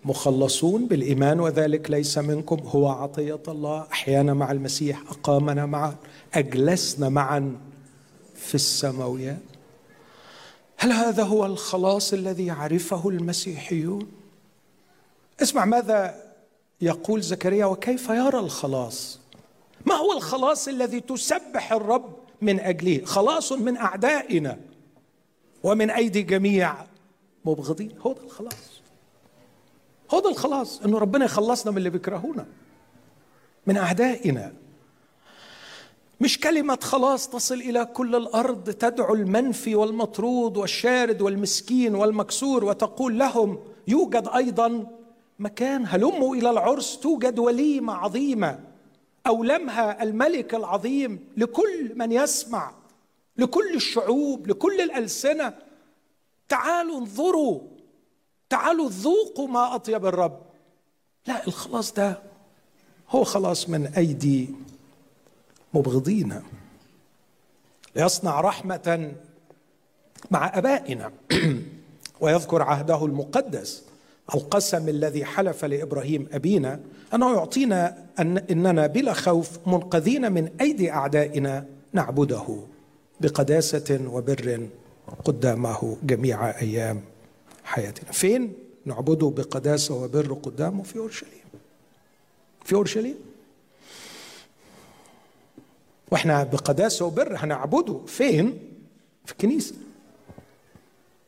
مخلصون 0.04 0.86
بالإيمان 0.86 1.40
وذلك 1.40 1.90
ليس 1.90 2.18
منكم. 2.18 2.56
هو 2.66 2.88
عطية 2.88 3.42
الله 3.48 3.86
أحيانا 3.92 4.34
مع 4.34 4.52
المسيح 4.52 5.02
أقامنا 5.10 5.66
معه 5.66 5.94
أجلسنا 6.34 7.08
معا 7.08 7.56
في 8.34 8.54
السماويات 8.54 9.42
هل 10.78 10.92
هذا 10.92 11.22
هو 11.22 11.46
الخلاص 11.46 12.12
الذي 12.12 12.46
يعرفه 12.46 13.08
المسيحيون؟ 13.08 14.08
اسمع 15.42 15.64
ماذا 15.64 16.14
يقول 16.80 17.22
زكريا 17.22 17.66
وكيف 17.66 18.08
يرى 18.08 18.38
الخلاص؟ 18.38 19.20
ما 19.86 19.94
هو 19.94 20.12
الخلاص 20.12 20.68
الذي 20.68 21.00
تسبح 21.00 21.72
الرب 21.72 22.16
من 22.42 22.60
أجله؟ 22.60 23.04
خلاص 23.04 23.52
من 23.52 23.76
أعدائنا. 23.76 24.58
ومن 25.66 25.90
أيدي 25.90 26.22
جميع 26.22 26.74
مبغضين. 27.44 27.92
هو 28.06 28.12
ده 28.12 28.22
الخلاص. 28.24 28.80
هو 30.14 30.20
ده 30.20 30.30
الخلاص. 30.30 30.80
إنه 30.82 30.98
ربنا 30.98 31.24
يخلصنا 31.24 31.72
من 31.72 31.78
اللي 31.78 31.90
بيكرهونا. 31.90 32.46
من 33.66 33.76
أعدائنا. 33.76 34.52
مش 36.20 36.40
كلمة 36.40 36.78
خلاص 36.82 37.28
تصل 37.28 37.54
إلى 37.54 37.84
كل 37.84 38.16
الأرض 38.16 38.70
تدعو 38.70 39.14
المنفي 39.14 39.74
والمطرود 39.74 40.56
والشارد 40.56 41.22
والمسكين 41.22 41.94
والمكسور 41.94 42.64
وتقول 42.64 43.18
لهم 43.18 43.58
يوجد 43.88 44.28
أيضا 44.28 44.86
مكان 45.38 45.84
هلموا 45.86 46.36
إلى 46.36 46.50
العرس 46.50 46.98
توجد 46.98 47.38
وليمة 47.38 47.92
عظيمة 47.92 48.60
اولمها 49.26 50.02
الملك 50.02 50.54
العظيم 50.54 51.28
لكل 51.36 51.92
من 51.96 52.12
يسمع 52.12 52.72
لكل 53.38 53.74
الشعوب 53.74 54.46
لكل 54.46 54.80
الألسنة. 54.80 55.54
تعالوا 56.48 56.98
انظروا. 56.98 57.60
تعالوا 58.48 58.90
ذوقوا 58.90 59.48
ما 59.48 59.74
أطيب 59.74 60.06
الرب. 60.06 60.40
لا 61.26 61.46
الخلاص 61.46 61.92
ده 61.92 62.22
هو 63.08 63.24
خلاص 63.24 63.68
من 63.68 63.86
أيدي 63.86 64.54
مبغضينا 65.74 66.42
ليصنع 67.96 68.40
رحمة 68.40 69.14
مع 70.30 70.58
آبائنا. 70.58 71.12
ويذكر 72.20 72.62
عهده 72.62 73.04
المقدس 73.04 73.82
القسم 74.34 74.88
الذي 74.88 75.24
حلف 75.24 75.64
لإبراهيم 75.64 76.28
أبينا 76.32 76.80
أنه 77.14 77.34
يعطينا 77.34 78.04
أن 78.18 78.38
إننا 78.38 78.86
بلا 78.86 79.12
خوف 79.12 79.50
منقذين 79.66 80.32
من 80.32 80.50
أيدي 80.60 80.90
أعدائنا 80.90 81.66
نعبده. 81.92 82.58
بقداسة 83.20 84.00
وبر 84.12 84.68
قدامه 85.24 85.96
جميع 86.02 86.60
أيام 86.60 87.02
حياتنا. 87.64 88.12
فين 88.12 88.52
نعبده 88.84 89.26
بقداسة 89.36 89.94
وبر 89.94 90.32
قدامه؟ 90.32 90.82
في 90.82 90.98
أورشليم. 90.98 91.44
في 92.64 92.74
أورشليم. 92.74 93.16
وإحنا 96.10 96.44
بقداسة 96.44 97.04
وبر 97.04 97.36
هنعبده. 97.36 98.00
فين؟ 98.06 98.58
في 99.24 99.32
الكنيسة. 99.32 99.74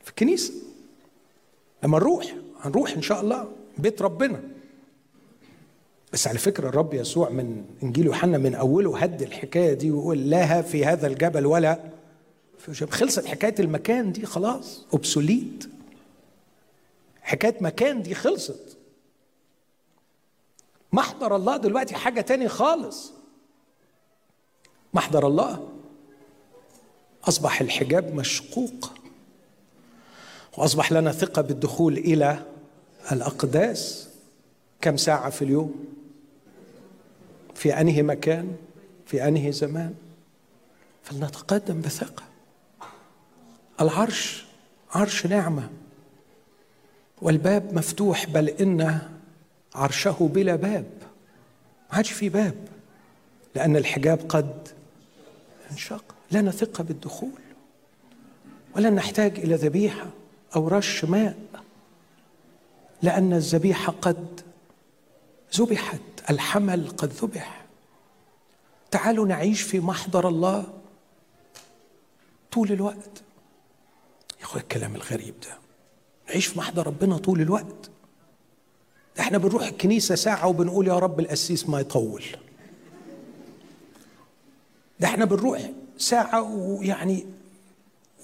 في 0.05 0.11
الكنيسة. 0.11 0.53
لما 1.85 1.99
نروح 1.99 2.35
هنروح 2.61 2.93
إن 2.93 3.03
شاء 3.03 3.21
الله 3.21 3.53
بيت 3.79 4.03
ربنا. 4.03 4.41
بس 6.13 6.27
على 6.29 6.39
فكرة 6.39 6.69
الرب 6.69 6.95
يسوع 6.95 7.29
من 7.29 7.65
إنجيل 7.83 8.07
يوحنا 8.07 8.39
من 8.39 8.55
أوله 8.55 8.99
هد 8.99 9.23
الحكاية 9.23 9.75
دي 9.75 9.91
ويقول 9.91 10.31
لا 10.31 10.63
في 10.63 10.85
هذا 10.85 11.07
الجبل 11.07 11.47
ولا 11.47 11.79
في 12.59 12.87
خلصت 12.87 13.27
حكاية 13.27 13.55
المكان 13.59 14.13
دي 14.13 14.27
خلاص 14.27 14.87
أبسوليت 14.93 15.69
حكاية 17.29 17.57
مكان 17.61 18.03
دي 18.03 18.15
خلصت. 18.15 18.77
محضر 20.93 21.37
الله 21.37 21.57
دلوقتي 21.57 21.95
حاجة 21.95 22.21
تاني 22.21 22.49
خالص. 22.49 23.13
محضر 24.95 25.27
الله. 25.27 25.69
أصبح 27.25 27.61
الحجاب 27.61 28.15
مشقوق. 28.15 28.93
وأصبح 30.59 30.93
لنا 30.93 31.13
ثقة 31.13 31.43
بالدخول 31.43 31.99
إلى 31.99 32.47
الأقداس. 33.13 34.09
كم 34.81 34.97
ساعة 34.97 35.31
في 35.31 35.43
اليوم؟ 35.43 35.85
في 37.59 37.81
أنهي 37.81 38.03
مكان 38.03 38.57
في 39.07 39.29
أنهي 39.29 39.53
زمان. 39.53 39.95
فلنتقدم 41.03 41.81
بثقة. 41.81 42.23
العرش 43.81 44.45
عرش 44.91 45.27
نعمة. 45.27 45.71
والباب 47.23 47.75
مفتوح 47.75 48.27
بل 48.27 48.49
إن 48.49 49.01
عرشه 49.75 50.31
بلا 50.35 50.57
باب. 50.57 50.87
ما 51.91 51.97
عادش 51.97 52.13
في 52.13 52.29
باب 52.29 52.55
لأن 53.55 53.77
الحجاب 53.77 54.19
قد 54.29 54.69
انشق. 55.71 56.15
لنا 56.33 56.51
ثقه 56.51 56.85
بالدخول 56.85 57.41
ولن 58.77 58.95
نحتاج 58.95 59.39
إلى 59.39 59.55
ذبيحة 59.55 60.07
أو 60.57 60.69
رش 60.69 61.05
ماء 61.05 61.39
لأن 63.03 63.33
الذبيحة 63.33 63.95
قد 64.03 64.38
ذبحت 65.57 66.01
الحمل 66.31 66.89
قد 66.89 67.13
ذبح. 67.13 67.65
تعالوا 68.91 69.27
نعيش 69.27 69.63
في 69.63 69.81
محضر 69.81 70.29
الله 70.29 70.67
طول 72.53 72.73
الوقت. 72.73 73.23
يا 74.39 74.45
اخويا 74.45 74.63
الكلام 74.63 74.95
الغريب 74.95 75.35
ده. 75.41 75.59
نعيش 76.29 76.47
في 76.47 76.59
محضر 76.59 76.87
ربنا 76.87 77.19
طول 77.19 77.41
الوقت. 77.41 77.91
إحنا 79.21 79.39
بنروح 79.39 79.67
الكنيسة 79.67 80.15
ساعة 80.15 80.47
وبنقول 80.47 80.89
يا 80.89 80.99
رب 80.99 81.21
القسيس 81.21 81.69
ما 81.69 81.81
يطول. 81.81 82.25
ده 85.01 85.09
إحنا 85.09 85.25
بنروح 85.25 85.71
ساعة 85.99 86.43
ويعني 86.43 87.27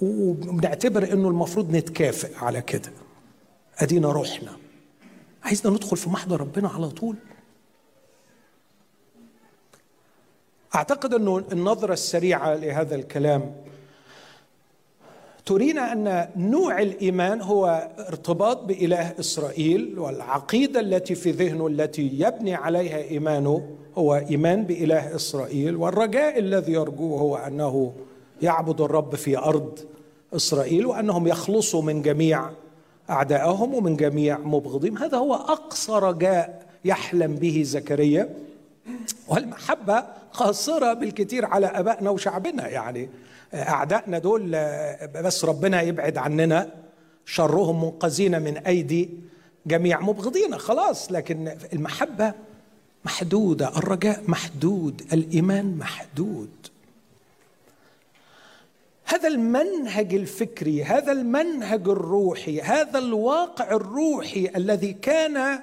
وبنعتبر 0.01 1.13
إنه 1.13 1.29
المفروض 1.29 1.71
نتكافئ 1.75 2.35
على 2.37 2.61
كده. 2.61 2.91
أدينا 3.77 4.11
روحنا. 4.11 4.57
عايزنا 5.45 5.73
ندخل 5.73 5.97
في 5.97 6.09
محضر 6.09 6.41
ربنا 6.41 6.67
على 6.69 6.89
طول. 6.89 7.15
أعتقد 10.75 11.13
أنه 11.13 11.43
النظرة 11.51 11.93
السريعة 11.93 12.55
لهذا 12.55 12.95
الكلام 12.95 13.55
ترينا 15.45 15.91
أن 15.91 16.29
نوع 16.35 16.81
الإيمان 16.81 17.41
هو 17.41 17.89
ارتباط 17.99 18.63
بإله 18.63 19.15
إسرائيل 19.19 19.99
والعقيدة 19.99 20.79
التي 20.79 21.15
في 21.15 21.31
ذهنه 21.31 21.67
التي 21.67 22.09
يبني 22.13 22.55
عليها 22.55 22.97
إيمانه 22.97 23.69
هو 23.97 24.15
إيمان 24.15 24.63
بإله 24.63 25.15
إسرائيل 25.15 25.75
والرجاء 25.75 26.39
الذي 26.39 26.71
يرجوه 26.73 27.19
هو 27.19 27.35
أنه 27.35 27.93
يعبد 28.41 28.81
الرب 28.81 29.15
في 29.15 29.37
أرض 29.37 29.79
إسرائيل 30.35 30.85
وأنهم 30.85 31.27
يخلصوا 31.27 31.81
من 31.81 32.01
جميع 32.01 32.49
اعدائهم 33.09 33.73
ومن 33.73 33.95
جميع 33.95 34.37
مبغضيهم. 34.37 34.97
هذا 34.97 35.17
هو 35.17 35.35
اقصى 35.35 35.91
رجاء 35.91 36.65
يحلم 36.85 37.35
به 37.35 37.63
زكريا. 37.65 38.29
والمحبة 39.27 40.03
قاصرة 40.33 40.93
بالكثير 40.93 41.45
على 41.45 41.65
أبائنا 41.65 42.09
وشعبنا. 42.09 42.67
يعني 42.67 43.09
أعدائنا 43.53 44.19
دول 44.19 44.51
بس 45.15 45.45
ربنا 45.45 45.81
يبعد 45.81 46.17
عننا. 46.17 46.69
شرهم 47.25 47.83
منقذين 47.83 48.41
من 48.41 48.57
أيدي 48.57 49.09
جميع 49.67 49.99
مبغضين. 49.99 50.57
خلاص 50.57 51.11
لكن 51.11 51.55
المحبة 51.73 52.33
محدودة. 53.05 53.77
الرجاء 53.77 54.23
محدود. 54.27 55.01
الإيمان 55.13 55.77
محدود. 55.77 56.49
هذا 59.05 59.27
المنهج 59.27 60.13
الفكري 60.13 60.83
هذا 60.83 61.11
المنهج 61.11 61.89
الروحي 61.89 62.61
هذا 62.61 62.99
الواقع 62.99 63.71
الروحي 63.71 64.51
الذي 64.55 64.93
كان 64.93 65.59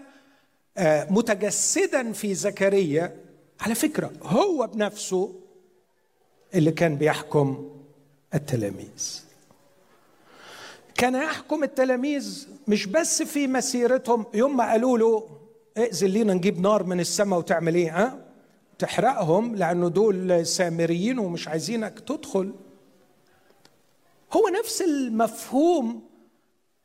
آه، 0.79 1.07
متجسدا 1.11 2.13
في 2.13 2.35
زكريا 2.35 3.17
على 3.61 3.75
فكرة 3.75 4.13
هو 4.23 4.67
بنفسه 4.67 5.35
اللي 6.55 6.71
كان 6.71 6.97
بيحكم 6.97 7.71
التلاميذ. 8.35 9.23
كان 10.95 11.15
يحكم 11.15 11.65
التلاميذ 11.65 12.49
مش 12.69 12.87
بس 12.87 13.23
في 13.23 13.47
مسيرتهم 13.47 14.27
يوم 14.35 14.57
ما 14.57 14.71
قالوا 14.71 14.99
له 14.99 15.29
ائذن 15.79 16.09
لينا 16.09 16.35
نجيب 16.35 16.61
نار 16.61 16.83
من 16.83 17.01
السماء 17.01 17.39
وتعمل 17.39 17.75
إيه؟ 17.75 17.99
ها؟ 17.99 18.19
تحرقهم 18.79 19.57
لأنه 19.57 19.89
دول 19.89 20.47
سامريين 20.47 21.19
ومش 21.19 21.49
عايزينك 21.49 22.01
تدخل. 22.01 22.53
هو 24.33 24.49
نفس 24.49 24.83
المفهوم 24.83 26.03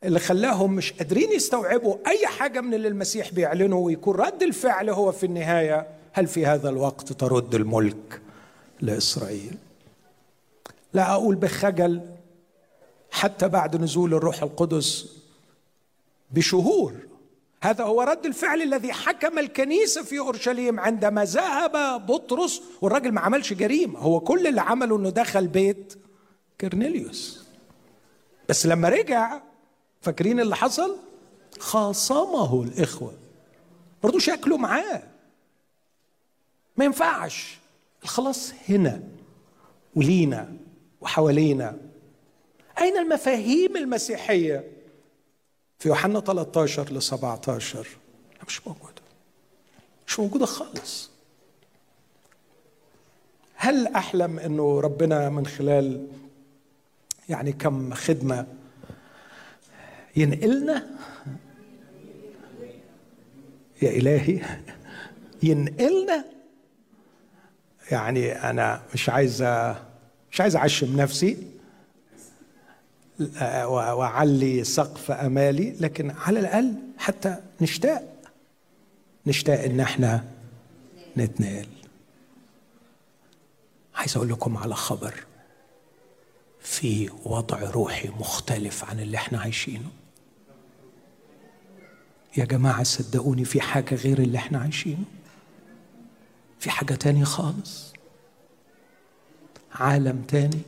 اللي 0.04 0.20
خلاهم 0.20 0.74
مش 0.74 0.93
قادرين 0.93 1.32
يستوعبوا 1.32 1.95
أي 2.08 2.28
حاجة 2.28 2.62
من 2.62 2.74
اللي 2.74 2.88
المسيح 2.88 3.32
بيعلنه 3.32 3.76
ويكون 3.76 4.16
رد 4.16 4.43
الفعل 4.43 4.89
هو 4.89 5.12
في 5.12 5.26
النهاية 5.26 5.88
هل 6.14 6.28
في 6.28 6.45
هذا 6.45 6.70
الوقت 6.70 7.14
ترد 7.14 7.56
الملك 7.56 8.22
لإسرائيل؟ 8.82 9.58
لا 10.93 11.12
أقول 11.12 11.36
بخجل 11.36 12.02
حتى 13.12 13.48
بعد 13.48 13.82
نزول 13.82 14.14
الروح 14.14 14.43
القدس 14.43 15.18
بشهور. 16.32 16.93
هذا 17.62 17.84
هو 17.84 18.02
رد 18.02 18.26
الفعل 18.26 18.62
الذي 18.62 18.93
حكم 18.93 19.39
الكنيسة 19.39 20.04
في 20.04 20.20
أورشليم 20.20 20.80
عندما 20.80 21.24
ذهب 21.24 22.06
بطرس 22.06 22.62
والراجل 22.82 23.12
ما 23.12 23.22
عملش 23.22 23.54
جريمة 23.54 24.00
هو 24.00 24.20
كل 24.20 24.48
اللي 24.48 24.62
عمله 24.62 24.98
إنه 24.98 25.10
دخل 25.10 25.48
بيت 25.48 25.93
كرنيليوس 26.62 27.43
بس 28.49 28.66
لما 28.66 28.89
رجع 28.89 29.41
فاكرين 30.01 30.39
اللي 30.39 30.55
حصل؟ 30.55 30.97
خاصمه 31.60 32.64
الإخوة. 32.64 33.14
برضو 34.03 34.20
شكله 34.20 34.58
معاه. 34.58 35.03
ما 36.78 36.86
ينفعش. 36.86 37.58
الخلاص 38.03 38.53
هنا 38.70 39.03
ولينا 39.95 40.53
وحوالينا. 41.01 41.78
أين 42.82 42.97
المفاهيم 42.97 43.78
المسيحية؟ 43.78 44.72
في 45.80 45.89
يوحنا 45.89 46.20
13 46.20 46.93
ل 46.93 47.01
17 47.01 47.88
مش 48.47 48.68
موجودة. 48.68 49.01
مش 50.08 50.20
موجودة 50.20 50.45
خالص. 50.45 51.10
هل 53.55 53.88
أحلم 53.88 54.39
أنه 54.39 54.80
ربنا 54.80 55.30
من 55.30 55.45
خلال 55.45 56.08
يعني 57.30 57.51
كم 57.51 57.93
خدمة 57.93 58.45
ينقلنا. 60.15 60.88
يا 63.82 63.89
إلهي 63.89 64.41
ينقلنا. 65.43 66.25
يعني 67.91 68.49
أنا 68.49 68.82
مش 68.93 69.09
عايز 69.09 69.41
مش 70.32 70.41
عايز 70.41 70.55
أعشم 70.55 70.97
نفسي 71.01 71.38
وأعلي 73.65 74.63
سقف 74.63 75.11
أمالي 75.11 75.71
لكن 75.80 76.11
على 76.11 76.39
الأقل 76.39 76.73
حتى 76.97 77.36
نشتاق 77.61 78.13
نشتاق 79.28 79.63
إن 79.63 79.80
إحنا 79.80 80.25
نتنقل. 81.17 81.67
عايز 83.95 84.17
أقول 84.17 84.30
لكم 84.30 84.57
على 84.57 84.75
خبر. 84.75 85.13
في 86.68 87.09
وضع 87.26 87.59
روحي 87.59 88.09
مختلف 88.09 88.84
عن 88.84 88.99
اللي 88.99 89.18
إحنا 89.18 89.39
عايشينه. 89.39 89.89
يا 92.38 92.45
جماعة 92.45 92.84
صدقوني 92.84 93.45
في 93.45 93.61
حاجة 93.61 93.95
غير 93.95 94.20
اللي 94.20 94.38
إحنا 94.38 94.59
عايشينه. 94.59 95.03
في 96.59 96.70
حاجة 96.70 96.93
تانية 96.93 97.24
خالص. 97.24 97.93
عالم 99.72 100.22
تاني. 100.22 100.61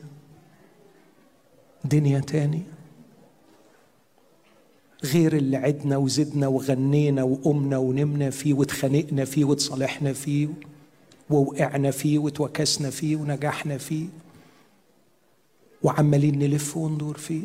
دنيا 1.85 2.19
تاني 2.19 2.63
غير 5.03 5.35
اللي 5.35 5.57
عدنا 5.57 5.97
وزدنا 5.97 6.47
وغنينا 6.47 7.23
وقمنا 7.23 7.77
ونمنا 7.77 8.29
فيه 8.29 8.53
واتخانقنا 8.53 9.25
فيه 9.25 9.45
وتصالحنا 9.45 10.13
فيه 10.13 10.47
ووقعنا 11.29 11.91
فيه 11.91 12.19
وتوكسنا 12.19 12.89
فيه 12.89 13.15
ونجحنا 13.15 13.77
فيه. 13.77 14.07
وعمالين 15.83 16.39
نلف 16.39 16.77
وندور 16.77 17.17
فيه. 17.17 17.43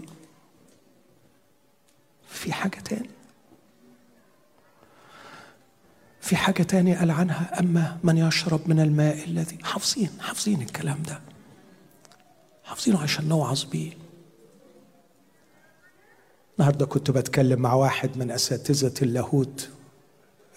في 2.28 2.52
حاجة 2.52 2.78
تاني؟ 2.80 3.10
في 6.20 6.36
حاجة 6.36 6.62
تانية 6.62 6.98
قال 6.98 7.10
عنها؟ 7.10 7.60
أما 7.60 7.98
من 8.04 8.18
يشرب 8.18 8.68
من 8.68 8.80
الماء 8.80 9.24
الذي 9.24 9.58
حافظين 9.62 10.10
حافظين 10.20 10.62
الكلام 10.62 11.02
ده. 11.02 11.20
حافظينه 12.64 13.02
عشان 13.02 13.28
نوعظ 13.28 13.64
بيه 13.64 13.92
النهارده 16.58 16.86
كنت 16.86 17.10
بتكلم 17.10 17.60
مع 17.62 17.74
واحد 17.74 18.18
من 18.18 18.30
أساتذة 18.30 18.94
اللاهوت 19.02 19.70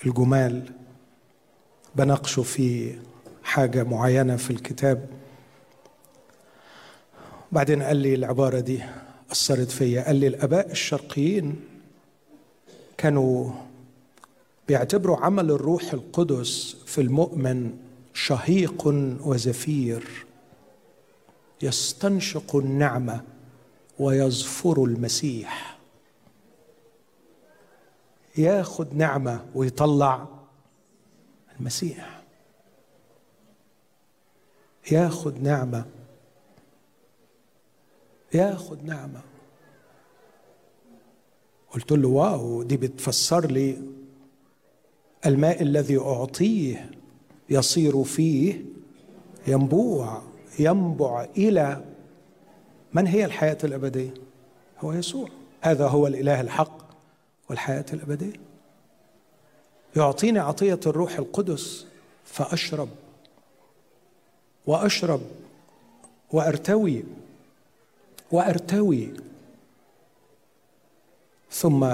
الجمال. 0.05 0.71
بناقشه 1.95 2.43
في 2.43 2.95
حاجة 3.43 3.84
معينة 3.84 4.36
في 4.36 4.51
الكتاب. 4.51 5.09
بعدين 7.57 7.83
قال 7.83 7.97
لي 7.97 8.15
العبارة 8.15 8.59
دي 8.59 8.83
أثرت 9.31 9.71
فيا. 9.71 10.05
قال 10.05 10.15
لي 10.15 10.27
الأباء 10.27 10.71
الشرقيين 10.71 11.61
كانوا 12.97 13.51
بيعتبروا 14.67 15.17
عمل 15.17 15.51
الروح 15.51 15.93
القدس 15.93 16.75
في 16.85 17.01
المؤمن 17.01 17.77
شهيق 18.13 18.87
وزفير. 19.25 20.25
يستنشق 21.61 22.55
النعمة 22.55 23.21
ويظفر 23.99 24.83
المسيح. 24.83 25.77
ياخد 28.37 28.95
نعمة 28.95 29.45
ويطلع 29.55 30.27
المسيح. 31.59 32.21
ياخد 34.91 35.41
نعمة 35.41 35.85
ياخد 38.34 38.86
نعمة. 38.86 39.21
قلت 41.73 41.91
له 41.91 42.07
واو 42.07 42.63
دي 42.63 42.78
بتفسر 42.78 43.51
لي 43.51 43.78
الماء 45.25 45.61
الذي 45.61 45.97
أعطيه 45.97 46.91
يصير 47.49 48.03
فيه 48.03 48.65
ينبوع 49.47 50.21
ينبع 50.59 51.28
إلى 51.38 51.84
من 52.93 53.07
هي 53.07 53.25
الحياة 53.25 53.57
الأبدية؟ 53.63 54.13
هو 54.80 54.93
يسوع. 54.93 55.30
هذا 55.61 55.88
هو 55.88 56.07
الإله 56.07 56.41
الحق 56.41 56.78
والحياة 57.49 57.86
الأبدية. 57.93 58.34
يعطيني 59.95 60.39
عطية 60.39 60.80
الروح 60.86 61.17
القدس 61.17 61.86
فأشرب 62.25 62.89
وأشرب 64.65 65.21
وأرتوي 66.32 67.03
وأرتوي. 68.32 69.13
ثم 71.51 71.93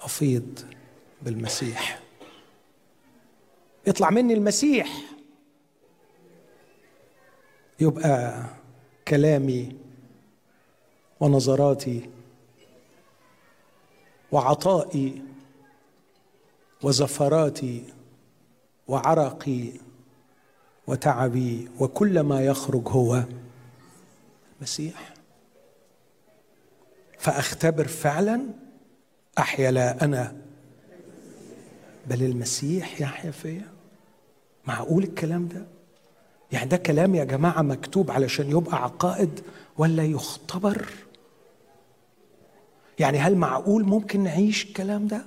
أفيض 0.00 0.60
بالمسيح. 1.22 2.00
يطلع 3.86 4.10
مني 4.10 4.34
المسيح. 4.34 4.88
يبقى 7.80 8.44
كلامي 9.08 9.76
ونظراتي 11.20 12.10
وعطائي 14.32 15.22
وزفراتي 16.82 17.84
وعرقي 18.88 19.72
وتعبي 20.86 21.68
وكل 21.80 22.20
ما 22.20 22.44
يخرج 22.44 22.88
هو 22.88 23.22
المسيح 24.58 25.14
فأختبر 27.18 27.86
فعلا 27.88 28.40
أحيا 29.38 29.70
لا 29.70 30.04
أنا 30.04 30.36
بل 32.06 32.22
المسيح 32.22 33.00
يحيا 33.00 33.30
فيا. 33.30 33.68
معقول 34.66 35.02
الكلام 35.02 35.48
ده؟ 35.48 35.66
يعني 36.52 36.68
ده 36.68 36.76
كلام 36.76 37.14
يا 37.14 37.24
جماعة 37.24 37.62
مكتوب 37.62 38.10
علشان 38.10 38.50
يبقى 38.50 38.82
عقائد 38.82 39.40
ولا 39.78 40.04
يختبر؟ 40.04 40.86
يعني 42.98 43.18
هل 43.18 43.36
معقول 43.36 43.84
ممكن 43.84 44.20
نعيش 44.24 44.64
الكلام 44.64 45.06
ده؟ 45.06 45.24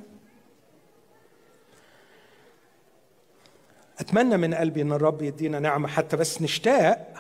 أتمنى 4.00 4.38
من 4.38 4.54
قلبي 4.54 4.82
إن 4.82 4.92
الرب 4.92 5.22
يدينا 5.22 5.60
نعمة 5.60 5.88
حتى 5.88 6.18
بس 6.18 6.42
نشتاق 6.42 7.18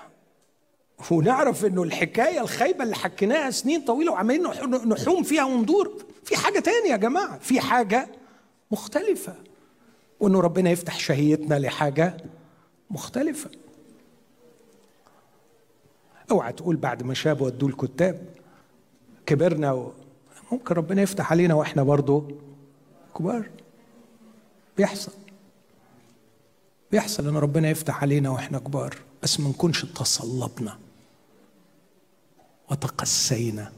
ونعرف 1.11 1.65
إنه 1.65 1.83
الحكاية 1.83 2.41
الخايبة 2.41 2.83
اللي 2.83 2.95
حكيناها 2.95 3.51
سنين 3.51 3.81
طويلة 3.81 4.11
وعمالين 4.11 4.43
نحوم 4.85 5.23
فيها 5.23 5.43
وندور 5.43 6.05
في 6.23 6.37
حاجة 6.37 6.59
تانية 6.59 6.91
يا 6.91 6.97
جماعة. 6.97 7.39
في 7.39 7.59
حاجة 7.59 8.07
مختلفة. 8.71 9.35
وإنه 10.19 10.39
ربنا 10.39 10.69
يفتح 10.69 10.99
شهيتنا 10.99 11.59
لحاجة 11.59 12.17
مختلفة. 12.89 13.49
أوعى 16.31 16.53
تقول 16.53 16.75
بعد 16.75 17.03
ما 17.03 17.13
شاب 17.13 17.41
ودوا 17.41 17.67
الكتاب 17.69 18.29
كبرنا 19.25 19.71
و... 19.71 19.91
ممكن 20.51 20.75
ربنا 20.75 21.01
يفتح 21.01 21.31
علينا 21.31 21.53
وإحنا 21.53 21.83
برضه 21.83 22.27
كبار. 23.17 23.49
بيحصل. 24.77 25.11
بيحصل 26.91 27.27
إن 27.27 27.37
ربنا 27.37 27.69
يفتح 27.69 28.01
علينا 28.01 28.29
وإحنا 28.29 28.59
كبار. 28.59 28.97
بس 29.23 29.39
ما 29.39 29.49
نكونش 29.49 29.85
تصلبنا 29.85 30.77
وتقسينا 32.71 33.71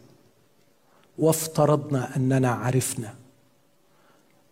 وافترضنا 1.18 2.16
أننا 2.16 2.52
عرفنا 2.52 3.16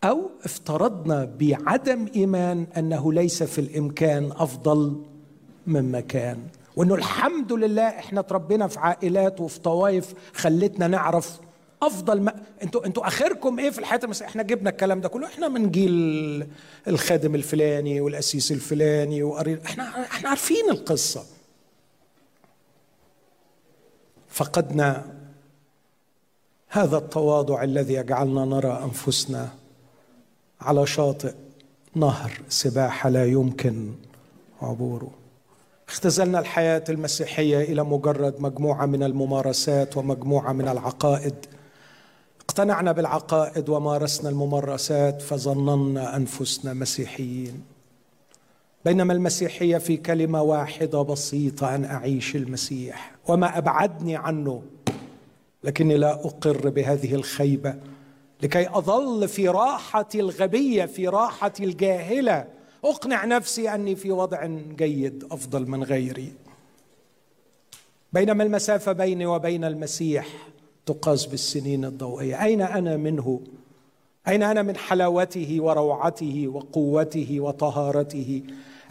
أو 0.04 0.30
افترضنا 0.46 1.32
بعدم 1.40 2.08
إيمان 2.16 2.68
أنه 2.78 3.14
ليس 3.14 3.44
في 3.44 3.62
الإمكان 3.62 4.32
أفضل 4.36 5.04
من 5.68 5.92
مكان. 5.92 6.38
وأنه 6.76 6.96
الحمد 6.96 7.54
لله 7.54 7.88
إحنا 7.88 8.22
تربينا 8.22 8.68
في 8.68 8.80
عائلات 8.80 9.42
وفي 9.42 9.60
طوائف 9.60 10.14
خلتنا 10.34 10.88
نعرف 10.88 11.40
أفضل 11.82 12.22
ما. 12.22 12.36
أنتوا 12.64 12.86
أنتوا 12.86 13.08
آخركم 13.08 13.60
إيه 13.60 13.70
في 13.70 13.80
الحياة 13.80 14.00
المسيحيه 14.04 14.30
إحنا 14.32 14.44
جبنا 14.44 14.70
الكلام 14.70 15.02
ده 15.02 15.10
كله. 15.10 15.28
إحنا 15.28 15.48
من 15.48 15.72
جيل 15.72 16.48
الخادم 16.88 17.36
الفلاني 17.36 18.02
والأسيس 18.02 18.52
الفلاني 18.52 19.24
وقرير 19.24 19.62
إحنا 19.66 20.02
إحنا 20.02 20.30
عارفين 20.30 20.70
القصة. 20.70 21.24
فقدنا 24.40 25.06
هذا 26.70 26.98
التواضع 26.98 27.64
الذي 27.64 27.94
يجعلنا 27.94 28.46
نرى 28.46 28.84
أنفسنا 28.84 29.50
على 30.62 30.88
شاطئ 30.88 31.34
نهر 31.96 32.42
سباحه 32.50 33.10
لا 33.10 33.26
يمكن. 33.26 33.92
عبوره 34.62 35.12
اختزلنا 35.90 36.40
الحياة 36.40 36.84
المسيحية 36.90 37.62
إلى 37.62 37.84
مجرد 37.84 38.42
مجموعة 38.42 38.86
من 38.86 39.04
الممارسات 39.04 39.98
ومجموعة 39.98 40.54
من 40.54 40.68
العقائد. 40.68 41.36
اقتنعنا 42.42 42.92
بالعقائد 42.92 43.70
ومارسنا 43.70 44.30
الممارسات 44.30 45.22
فظننا 45.22 46.16
أنفسنا 46.16 46.74
مسيحيين. 46.74 47.64
بينما 48.86 49.14
المسيحية 49.14 49.78
في 49.78 49.98
كلمة 49.98 50.42
واحدة 50.42 51.02
بسيطة 51.02 51.76
أن 51.76 51.86
أعيش 51.86 52.36
المسيح. 52.36 53.12
وما 53.28 53.58
أبعدني 53.58 54.16
عنه 54.16 54.64
لكني 55.64 55.98
لا 55.98 56.14
أقر 56.14 56.70
بهذه 56.70 57.16
الخيبة. 57.16 57.76
لكي 58.42 58.70
أظل 58.70 59.28
في 59.28 59.48
راحتي 59.48 60.20
الغبية 60.20 60.86
في 60.86 61.08
راحتي 61.08 61.64
الجاهلة. 61.64 62.48
أقنع 62.86 63.26
نفسي 63.26 63.70
أني 63.70 63.96
في 63.96 64.12
وضع 64.12 64.46
جيد 64.78 65.24
أفضل 65.32 65.68
من 65.70 65.84
غيري. 65.84 66.34
بينما 68.14 68.44
المسافة 68.44 68.92
بيني 68.92 69.26
وبين 69.26 69.64
المسيح 69.64 70.28
تقاس 70.86 71.26
بالسنين 71.26 71.86
الضوئية. 71.86 72.44
أين 72.44 72.62
أنا 72.62 72.98
منه؟ 72.98 73.42
أين 74.30 74.44
أنا 74.44 74.62
من 74.62 74.78
حلاوته 74.78 75.58
وروعته 75.60 76.48
وقوته 76.54 77.38
وطهارته؟ 77.40 78.42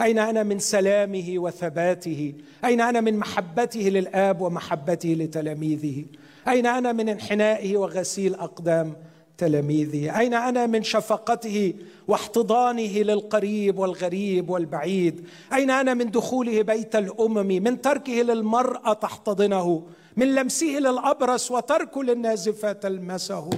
أين 0.00 0.18
أنا 0.18 0.42
من 0.42 0.58
سلامه 0.58 1.34
وثباته؟ 1.36 2.34
أين 2.64 2.80
أنا 2.80 3.00
من 3.00 3.18
محبته 3.18 3.80
للآب 3.80 4.40
ومحبته 4.40 5.08
لتلاميذه؟ 5.08 6.04
أين 6.48 6.66
أنا 6.66 6.92
من 6.92 7.08
انحنائه 7.08 7.76
وغسيل 7.76 8.34
أقدام 8.34 8.96
تلاميذه؟ 9.38 10.20
أين 10.20 10.34
أنا 10.34 10.66
من 10.66 10.82
شفقته 10.82 11.74
واحتضانه 12.08 12.98
للقريب 12.98 13.78
والغريب 13.78 14.50
والبعيد؟ 14.50 15.26
أين 15.52 15.70
أنا 15.70 15.94
من 15.94 16.10
دخوله 16.10 16.62
بيت 16.62 16.96
الأمم؟ 16.96 17.62
من 17.62 17.80
تركه 17.80 18.12
للمرأة 18.12 18.92
تحتضنه؟ 18.92 19.82
من 20.16 20.34
لمسه 20.34 20.78
للأبرص 20.78 21.50
وتركه 21.50 22.04
للنازفة 22.04 22.72
تلمسه؟ 22.72 23.50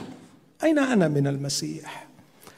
أين 0.64 0.78
أنا 0.78 1.08
من 1.08 1.26
المسيح؟ 1.26 2.06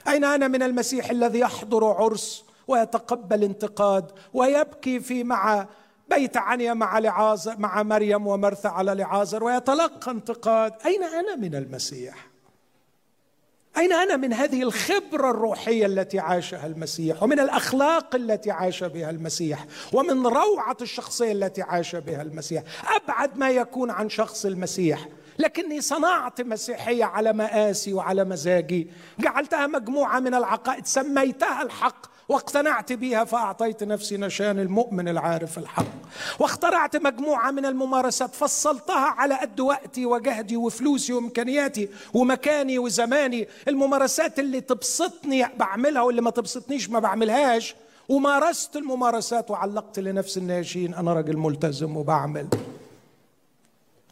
أين 0.08 0.24
أنا 0.24 0.48
من 0.48 0.62
المسيح 0.62 1.10
الذي 1.10 1.38
يحضر 1.38 1.84
عرس 1.84 2.44
ويتقبل 2.68 3.44
انتقاد 3.44 4.10
ويبكي 4.34 5.00
في 5.00 5.24
مع 5.24 5.66
بيت 6.10 6.36
عنيا 6.36 6.74
مع 6.74 6.98
لعازر 6.98 7.58
مع 7.58 7.82
مريم 7.82 8.26
ومرثى 8.26 8.68
على 8.68 8.94
لعازر 8.94 9.44
ويتلقى 9.44 10.10
انتقاد؟ 10.10 10.72
أين 10.86 11.02
أنا 11.02 11.36
من 11.36 11.54
المسيح؟ 11.54 12.32
أين 13.76 13.92
أنا 13.92 14.16
من 14.16 14.32
هذه 14.32 14.62
الخبرة 14.62 15.30
الروحية 15.30 15.86
التي 15.86 16.18
عاشها 16.18 16.66
المسيح 16.66 17.22
ومن 17.22 17.40
الأخلاق 17.40 18.14
التي 18.14 18.50
عاش 18.50 18.84
بها 18.84 19.10
المسيح 19.10 19.66
ومن 19.92 20.26
روعة 20.26 20.76
الشخصية 20.80 21.32
التي 21.32 21.62
عاش 21.62 21.96
بها 21.96 22.22
المسيح؟ 22.22 22.62
أبعد 22.96 23.38
ما 23.38 23.50
يكون 23.50 23.90
عن 23.90 24.08
شخص 24.08 24.46
المسيح. 24.46 25.08
لكني 25.38 25.80
صنعت 25.80 26.40
مسيحية 26.40 27.04
على 27.04 27.32
مآسي 27.32 27.92
وعلى 27.92 28.24
مزاجي. 28.24 28.90
جعلتها 29.18 29.66
مجموعة 29.66 30.20
من 30.20 30.34
العقائد 30.34 30.86
سميتها 30.86 31.62
الحق 31.62 32.06
واقتنعت 32.28 32.92
بها 32.92 33.24
فأعطيت 33.24 33.84
نفسي 33.84 34.16
نشان 34.16 34.58
المؤمن 34.58 35.08
العارف 35.08 35.58
الحق. 35.58 35.84
واخترعت 36.38 36.96
مجموعة 36.96 37.50
من 37.50 37.66
الممارسات 37.66 38.34
فصلتها 38.34 39.06
على 39.06 39.34
قد 39.34 39.60
وقتي 39.60 40.06
وجهدي 40.06 40.56
وفلوسي 40.56 41.12
وإمكانياتي 41.12 41.88
ومكاني 42.14 42.78
وزماني. 42.78 43.48
الممارسات 43.68 44.38
اللي 44.38 44.60
تبسطني 44.60 45.46
بعملها 45.56 46.02
واللي 46.02 46.22
ما 46.22 46.30
تبسطنيش 46.30 46.90
ما 46.90 46.98
بعملهاش. 46.98 47.74
ومارست 48.08 48.76
الممارسات 48.76 49.50
وعلقت 49.50 49.98
لنفس 49.98 50.38
الناشين 50.38 50.94
أنا 50.94 51.12
راجل 51.12 51.36
ملتزم 51.36 51.96
وبعمل. 51.96 52.48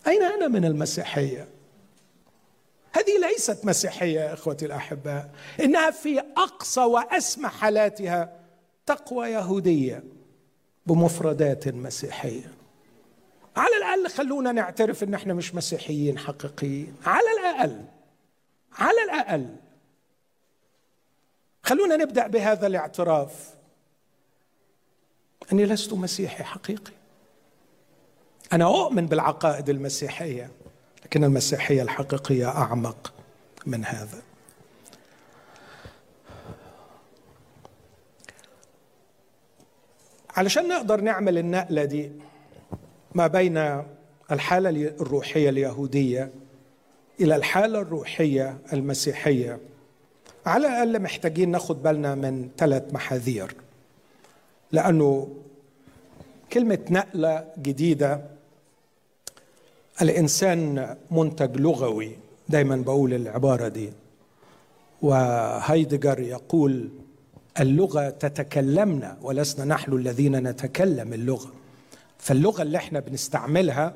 أين 0.07 0.23
أنا 0.23 0.49
من 0.49 0.65
المسيحية؟ 0.65 1.49
هذه 2.93 3.19
ليست 3.29 3.65
مسيحية 3.65 4.21
يا 4.21 4.35
إخوتي 4.35 4.67
الأحباء. 4.67 5.31
إنها 5.61 5.91
في 5.91 6.21
أقصى 6.21 6.81
وأسمى 6.81 7.49
حالاتها 7.49 8.41
تقوى 8.87 9.29
يهودية 9.29 10.05
بمفردات 10.87 11.69
مسيحية. 11.69 12.53
على 13.57 13.77
الأقل 13.77 14.09
خلونا 14.09 14.53
نعترف 14.53 15.03
إن 15.03 15.15
إحنا 15.15 15.35
مش 15.35 15.55
مسيحيين 15.55 16.19
حقيقيين. 16.19 16.97
على 17.07 17.27
الأقل 17.41 17.85
على 18.73 19.05
الأقل 19.05 19.57
خلونا 21.63 21.97
نبدأ 21.97 22.27
بهذا 22.27 22.67
الاعتراف. 22.67 23.55
أني 25.53 25.65
لست 25.65 25.93
مسيحي 25.93 26.45
حقيقي. 26.45 26.93
أنا 28.53 28.65
أؤمن 28.65 29.07
بالعقائد 29.07 29.69
المسيحية 29.69 30.51
لكن 31.05 31.25
المسيحية 31.25 31.83
الحقيقية 31.83 32.49
أعمق 32.49 33.13
من 33.67 33.85
هذا. 33.85 34.23
علشان 40.37 40.69
نقدر 40.69 41.01
نعمل 41.01 41.39
النقلة 41.39 41.85
دي 41.85 42.13
ما 43.15 43.27
بين 43.27 43.83
الحالة 44.31 44.71
الروحية 45.01 45.49
اليهودية 45.51 46.31
إلى 47.21 47.37
الحالة 47.37 47.81
الروحية 47.81 48.59
المسيحية 48.73 49.59
على 50.47 50.67
الأقل 50.67 51.03
محتاجين 51.03 51.51
ناخد 51.51 51.83
بالنا 51.83 52.15
من 52.15 52.49
ثلاث 52.59 52.95
محاذير. 52.95 53.55
لأنه 54.73 55.29
كلمة 56.53 56.79
نقلة 56.91 57.45
جديدة 57.59 58.40
الإنسان 60.03 60.97
منتج 61.11 61.57
لغوي 61.57 62.17
دايما 62.49 62.77
بقول 62.77 63.15
العبارة 63.15 63.69
دي. 63.69 63.93
وهايدجر 65.03 66.21
يقول 66.21 66.89
اللغة 67.61 68.11
تتكلمنا 68.11 69.19
ولسنا 69.23 69.65
نحن 69.65 69.93
الذين 69.93 70.37
نتكلم 70.49 71.13
اللغة. 71.13 71.53
فاللغة 72.19 72.63
اللي 72.63 72.79
إحنا 72.79 73.01
بنستعملها 73.01 73.95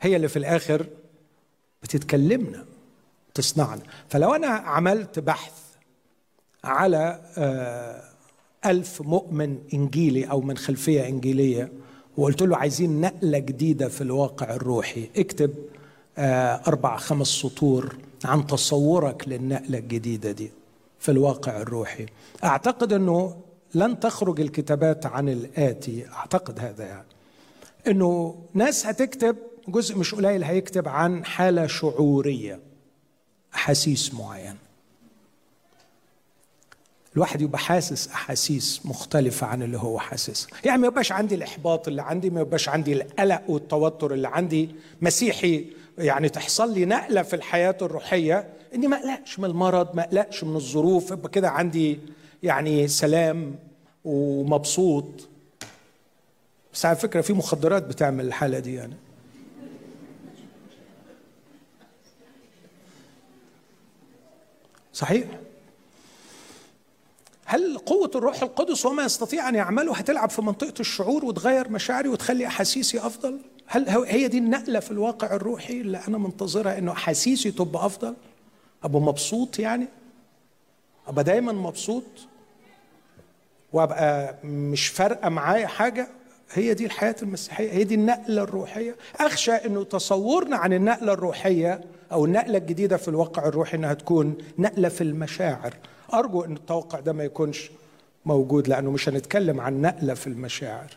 هي 0.00 0.16
اللي 0.16 0.28
في 0.28 0.38
الآخر 0.38 0.86
بتتكلمنا 1.82 2.64
تصنعنا 3.34 3.82
فلو 4.08 4.34
أنا 4.34 4.46
عملت 4.46 5.18
بحث 5.18 5.52
على 6.64 7.20
آه، 7.38 8.02
ألف 8.66 9.02
مؤمن 9.02 9.58
إنجيلي 9.74 10.24
أو 10.30 10.40
من 10.40 10.56
خلفية 10.56 11.08
إنجيلية 11.08 11.72
وقلت 12.18 12.42
له 12.42 12.56
عايزين 12.56 13.00
نقلة 13.00 13.38
جديدة 13.38 13.88
في 13.88 14.00
الواقع 14.00 14.54
الروحي. 14.54 15.08
اكتب 15.16 15.54
آه، 16.18 16.60
أربع 16.66 16.96
خمس 16.96 17.26
سطور 17.26 17.96
عن 18.24 18.46
تصورك 18.46 19.28
للنقلة 19.28 19.78
الجديدة 19.78 20.32
دي 20.32 20.50
في 20.98 21.10
الواقع 21.10 21.60
الروحي. 21.60 22.06
أعتقد 22.44 22.92
أنه 22.92 23.36
لن 23.74 24.00
تخرج 24.00 24.40
الكتابات 24.40 25.06
عن 25.06 25.28
الآتي 25.28 26.06
أعتقد 26.08 26.60
هذا 26.60 26.84
يعني. 26.84 27.06
أنه 27.86 28.34
ناس 28.54 28.86
هتكتب 28.86 29.36
جزء 29.68 29.98
مش 29.98 30.14
قليل 30.14 30.44
هيكتب 30.44 30.88
عن 30.88 31.24
حالة 31.24 31.66
شعورية 31.66 32.60
أحاسيس 33.54 34.14
معينة. 34.14 34.67
الواحد 37.18 37.40
يبقى 37.40 37.58
حاسس 37.58 38.08
أحاسيس 38.08 38.80
مختلفة 38.84 39.46
عن 39.46 39.62
اللي 39.62 39.78
هو 39.78 39.98
حاسسها. 39.98 40.50
يعني 40.64 40.80
ما 40.80 40.86
يبقاش 40.86 41.12
عندي 41.12 41.34
الإحباط 41.34 41.88
اللي 41.88 42.02
عندي 42.02 42.30
ما 42.30 42.40
يبقاش 42.40 42.68
عندي 42.68 42.92
القلق 42.92 43.42
والتوتر 43.48 44.14
اللي 44.14 44.28
عندي. 44.28 44.70
مسيحي 45.02 45.66
يعني 45.98 46.28
تحصل 46.28 46.74
لي 46.74 46.84
نقلة 46.84 47.22
في 47.22 47.36
الحياة 47.36 47.76
الروحية 47.82 48.48
إني 48.74 48.86
ما 48.86 48.96
أقلقش 48.96 49.38
من 49.38 49.44
المرض 49.44 49.96
ما 49.96 50.02
أقلقش 50.02 50.44
من 50.44 50.56
الظروف. 50.56 51.10
يبقى 51.10 51.28
كده 51.28 51.50
عندي 51.50 51.98
يعني 52.42 52.88
سلام 52.88 53.54
ومبسوط. 54.04 55.28
بس 56.74 56.86
على 56.86 56.96
فكرة 56.96 57.20
في 57.20 57.32
مخدرات 57.32 57.82
بتعمل 57.82 58.26
الحالة 58.26 58.58
دي 58.58 58.74
يعني. 58.74 58.94
صحيح؟ 64.92 65.24
هل 67.50 67.78
قوة 67.78 68.10
الروح 68.14 68.42
القدس 68.42 68.86
وما 68.86 69.02
يستطيع 69.04 69.48
أن 69.48 69.54
يعمله 69.54 69.94
هتلعب 69.94 70.30
في 70.30 70.42
منطقة 70.42 70.74
الشعور 70.80 71.24
وتغير 71.24 71.68
مشاعري 71.68 72.08
وتخلي 72.08 72.46
أحاسيسي 72.46 72.98
أفضل؟ 72.98 73.38
هل 73.66 73.88
هي 73.88 74.28
دي 74.28 74.38
النقلة 74.38 74.80
في 74.80 74.90
الواقع 74.90 75.34
الروحي 75.34 75.80
اللي 75.80 76.00
أنا 76.08 76.18
منتظرها 76.18 76.78
إنه 76.78 76.92
أحاسيسي 76.92 77.50
تبقى 77.50 77.86
أفضل؟ 77.86 78.14
أبقى 78.84 79.00
مبسوط 79.00 79.58
يعني؟ 79.58 79.86
أبقى 81.08 81.24
دايما 81.24 81.52
مبسوط؟ 81.52 82.04
وأبقى 83.72 84.34
مش 84.44 84.86
فارقة 84.88 85.28
معايا 85.28 85.66
حاجة؟ 85.66 86.08
هي 86.52 86.74
دي 86.74 86.86
الحياة 86.86 87.16
المسيحية 87.22 87.72
هي 87.72 87.84
دي 87.84 87.94
النقلة 87.94 88.42
الروحية 88.42 88.96
أخشى 89.16 89.52
أنه 89.52 89.84
تصورنا 89.84 90.56
عن 90.56 90.72
النقلة 90.72 91.12
الروحية 91.12 91.80
أو 92.12 92.24
النقلة 92.24 92.58
الجديدة 92.58 92.96
في 92.96 93.08
الواقع 93.08 93.46
الروحي 93.48 93.76
أنها 93.76 93.94
تكون 93.94 94.34
نقلة 94.58 94.88
في 94.88 95.00
المشاعر 95.00 95.74
أرجو 96.14 96.44
أن 96.44 96.56
التوقع 96.56 97.00
ده 97.00 97.12
ما 97.12 97.24
يكونش 97.24 97.70
موجود 98.26 98.68
لأنه 98.68 98.90
مش 98.90 99.08
هنتكلم 99.08 99.60
عن 99.60 99.80
نقلة 99.80 100.14
في 100.14 100.26
المشاعر. 100.26 100.96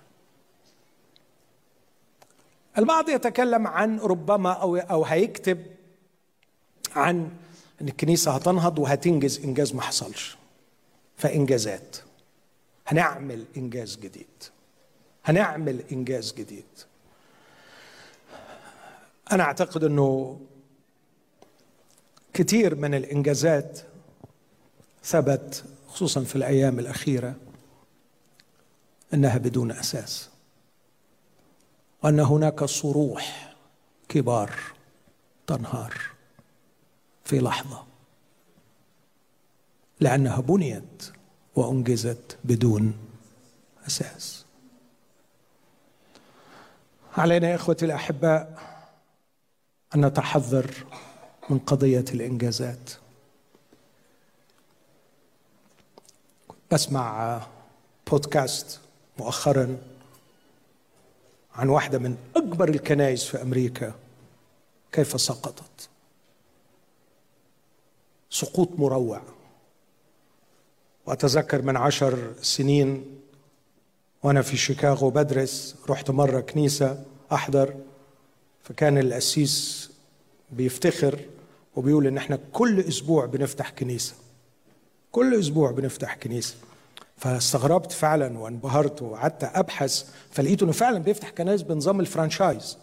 البعض 2.77 3.09
يتكلم 3.09 3.67
عن 3.67 3.99
ربما 3.99 4.51
أو, 4.51 4.77
أو 4.77 5.05
هيكتب 5.05 5.65
عن 6.95 7.29
أن 7.81 7.87
الكنيسة 7.87 8.31
هتنهض 8.31 8.79
وهتنجز 8.79 9.45
إنجاز 9.45 9.75
ما 9.75 9.81
حصلش. 9.81 10.37
فإنجازات. 11.17 11.97
هنعمل 12.87 13.45
إنجاز 13.57 13.95
جديد. 13.95 14.27
هنعمل 15.25 15.83
إنجاز 15.91 16.33
جديد. 16.33 16.65
أنا 19.31 19.43
أعتقد 19.43 19.83
أنه 19.83 20.39
كثير 22.33 22.75
من 22.75 22.93
الإنجازات 22.93 23.79
ثبت 25.03 25.63
خصوصا 25.87 26.23
في 26.23 26.35
الأيام 26.35 26.79
الأخيرة 26.79 27.35
أنها 29.13 29.37
بدون 29.37 29.71
أساس 29.71 30.29
وأن 32.03 32.19
هناك 32.19 32.63
صروح 32.63 33.55
كبار 34.09 34.59
تنهار 35.47 36.01
في 37.23 37.39
لحظة 37.39 37.85
لأنها 39.99 40.41
بنيت 40.41 41.11
وأنجزت 41.55 42.37
بدون 42.43 42.93
أساس. 43.87 44.45
علينا 47.17 47.49
يا 47.49 47.55
إخوتي 47.55 47.85
الأحباء 47.85 48.59
أن 49.95 50.05
نتحذر 50.05 50.85
من 51.49 51.59
قضية 51.59 52.05
الإنجازات. 52.13 52.91
بسمع 56.71 57.41
بودكاست 58.11 58.79
مؤخرا 59.19 59.77
عن 61.55 61.69
واحدة 61.69 61.99
من 61.99 62.17
أكبر 62.35 62.69
الكنائس 62.69 63.23
في 63.23 63.41
أمريكا. 63.41 63.93
كيف 64.91 65.21
سقطت؟ 65.21 65.89
سقوط 68.29 68.69
مروع. 68.77 69.21
وأتذكر 71.05 71.61
من 71.61 71.77
عشر 71.77 72.33
سنين 72.41 73.05
وأنا 74.23 74.41
في 74.41 74.57
شيكاغو 74.57 75.09
بدرس 75.09 75.75
رحت 75.89 76.11
مرة 76.11 76.39
كنيسة 76.39 77.03
أحضر 77.31 77.75
فكان 78.63 78.97
القسيس 78.97 79.89
بيفتخر 80.51 81.19
وبيقول 81.75 82.07
إن 82.07 82.17
إحنا 82.17 82.39
كل 82.53 82.79
أسبوع 82.79 83.25
بنفتح 83.25 83.69
كنيسة. 83.69 84.13
كل 85.11 85.39
أسبوع 85.39 85.71
بنفتح 85.71 86.15
كنيسة. 86.15 86.55
فاستغربت 87.17 87.91
فعلا 87.91 88.39
وانبهرت 88.39 89.01
وقعدت 89.01 89.43
أبحث 89.43 90.05
فلقيت 90.31 90.63
إنه 90.63 90.71
فعلا 90.71 90.99
بيفتح 90.99 91.29
كنائس 91.29 91.61
بنظام 91.61 91.99
ال 91.99 92.06
franchise. 92.06 92.77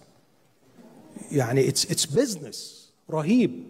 يعني 1.33 1.69
it's 1.69 1.91
it's 1.91 2.07
business 2.07 2.91
رهيب. 3.11 3.65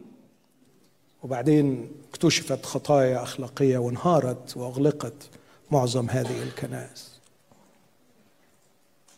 وبعدين 1.23 1.91
اكتشفت 2.11 2.67
خطايا 2.67 3.23
أخلاقية 3.23 3.79
وانهارت 3.79 4.57
وأغلقت 4.57 5.29
معظم 5.71 6.11
هذه 6.11 6.43
الكنائس. 6.43 7.19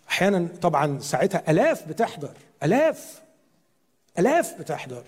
أحيانا 0.08 0.48
طبعا 0.62 0.98
ساعتها 1.00 1.50
آلاف 1.50 1.88
بتحضر 1.88 2.32
آلاف 2.62 3.20
آلاف 4.18 4.60
بتحضر. 4.60 5.04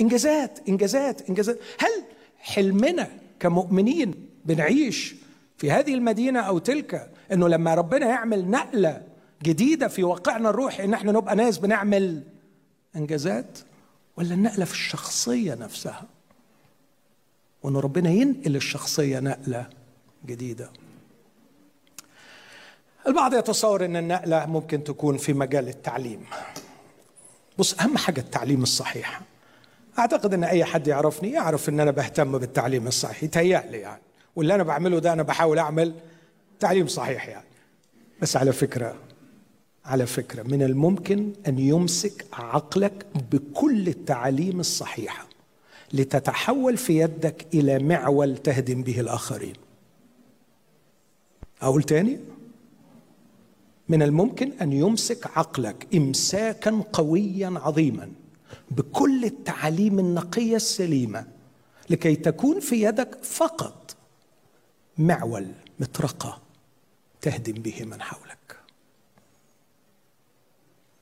إنجازات 0.00 0.58
إنجازات 0.68 1.28
إنجازات. 1.28 1.58
هل 1.78 2.04
حلمنا 2.44 3.08
كمؤمنين 3.40 4.14
بنعيش 4.44 5.14
في 5.58 5.70
هذه 5.70 5.94
المدينة 5.94 6.40
أو 6.40 6.58
تلك 6.58 7.10
إنه 7.32 7.48
لما 7.48 7.74
ربنا 7.74 8.06
يعمل 8.06 8.50
نقلة 8.50 9.02
جديدة 9.42 9.88
في 9.88 10.02
واقعنا 10.02 10.50
الروحي 10.50 10.84
إن 10.84 10.94
إحنا 10.94 11.12
نبقى 11.12 11.36
ناس 11.36 11.58
بنعمل 11.58 12.22
إنجازات؟ 12.96 13.58
ولا 14.16 14.34
النقلة 14.34 14.64
في 14.64 14.72
الشخصية 14.72 15.54
نفسها؟ 15.54 16.04
وان 17.62 17.76
ربنا 17.76 18.10
ينقل 18.10 18.56
الشخصية 18.56 19.20
نقلة 19.20 19.66
جديدة. 20.26 20.70
البعض 23.06 23.34
يتصور 23.34 23.84
إن 23.84 23.96
النقلة 23.96 24.46
ممكن 24.46 24.84
تكون 24.84 25.16
في 25.16 25.32
مجال 25.32 25.68
التعليم. 25.68 26.24
بص 27.58 27.80
أهم 27.80 27.96
حاجة 27.96 28.20
التعليم 28.20 28.62
الصحيح. 28.62 29.20
أعتقد 29.98 30.34
إن 30.34 30.44
أي 30.44 30.64
حد 30.64 30.86
يعرفني 30.86 31.30
يعرف 31.30 31.68
إن 31.68 31.80
أنا 31.80 31.90
بهتم 31.90 32.38
بالتعليم 32.38 32.86
الصحيح. 32.86 33.22
يتهيألي 33.22 33.78
يعني. 33.78 34.02
واللي 34.36 34.54
أنا 34.54 34.62
بعمله 34.62 34.98
ده 34.98 35.12
أنا 35.12 35.22
بحاول 35.22 35.58
أعمل 35.58 35.94
تعليم 36.60 36.86
صحيح 36.86 37.28
يعني. 37.28 37.46
بس 38.22 38.36
على 38.36 38.52
فكرة 38.52 38.94
على 39.84 40.06
فكرة 40.06 40.42
من 40.42 40.62
الممكن 40.62 41.32
أن 41.48 41.58
يمسك 41.58 42.24
عقلك 42.32 43.06
بكل 43.32 43.88
التعاليم 43.88 44.60
الصحيحة 44.60 45.26
لتتحول 45.92 46.76
في 46.76 46.98
يدك 47.00 47.46
إلى 47.54 47.78
معول 47.78 48.36
تهدم 48.36 48.82
به 48.82 49.00
الآخرين. 49.00 49.54
أقول 51.62 51.82
تاني؟ 51.82 52.18
من 53.88 54.02
الممكن 54.02 54.52
أن 54.62 54.72
يمسك 54.72 55.38
عقلك 55.38 55.86
امساكا 55.94 56.82
قويا 56.92 57.52
عظيما 57.56 58.10
بكل 58.70 59.24
التعاليم 59.24 59.98
النقية 59.98 60.56
السليمة 60.56 61.26
لكي 61.90 62.16
تكون 62.16 62.60
في 62.60 62.82
يدك 62.82 63.24
فقط 63.24 63.96
معول 64.98 65.52
مطرقة 65.80 66.42
تهدم 67.20 67.52
به 67.52 67.84
من 67.84 68.02
حولك. 68.02 68.56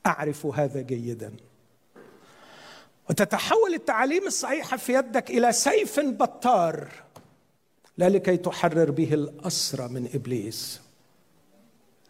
أعرف 0.06 0.46
هذا 0.46 0.80
جيدا. 0.80 1.36
وتتحول 3.10 3.74
التعاليم 3.74 4.26
الصحيحة 4.26 4.76
في 4.76 4.94
يدك 4.94 5.30
إلى 5.30 5.52
سيف 5.52 6.00
بطار 6.00 6.88
لا 7.98 8.08
لكي 8.08 8.36
تحرر 8.36 8.90
به 8.90 9.14
الأسرى 9.14 9.88
من 9.88 10.08
إبليس 10.14 10.80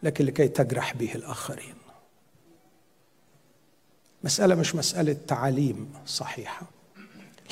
لكن 0.03 0.25
لكي 0.25 0.47
تجرح 0.47 0.93
به 0.93 1.15
الآخرين. 1.15 1.82
مسألة 4.23 4.55
مش 4.55 4.75
مسألة 4.75 5.17
تعاليم 5.27 5.93
صحيحة 6.05 6.61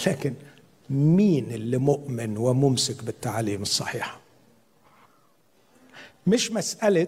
لكن 0.07 0.33
مين 0.89 1.51
اللي 1.51 1.77
مؤمن 1.77 2.37
وممسك 2.37 3.03
بالتعاليم 3.03 3.61
الصحيحة 3.61 4.19
مش 6.27 6.51
مسألة 6.51 7.07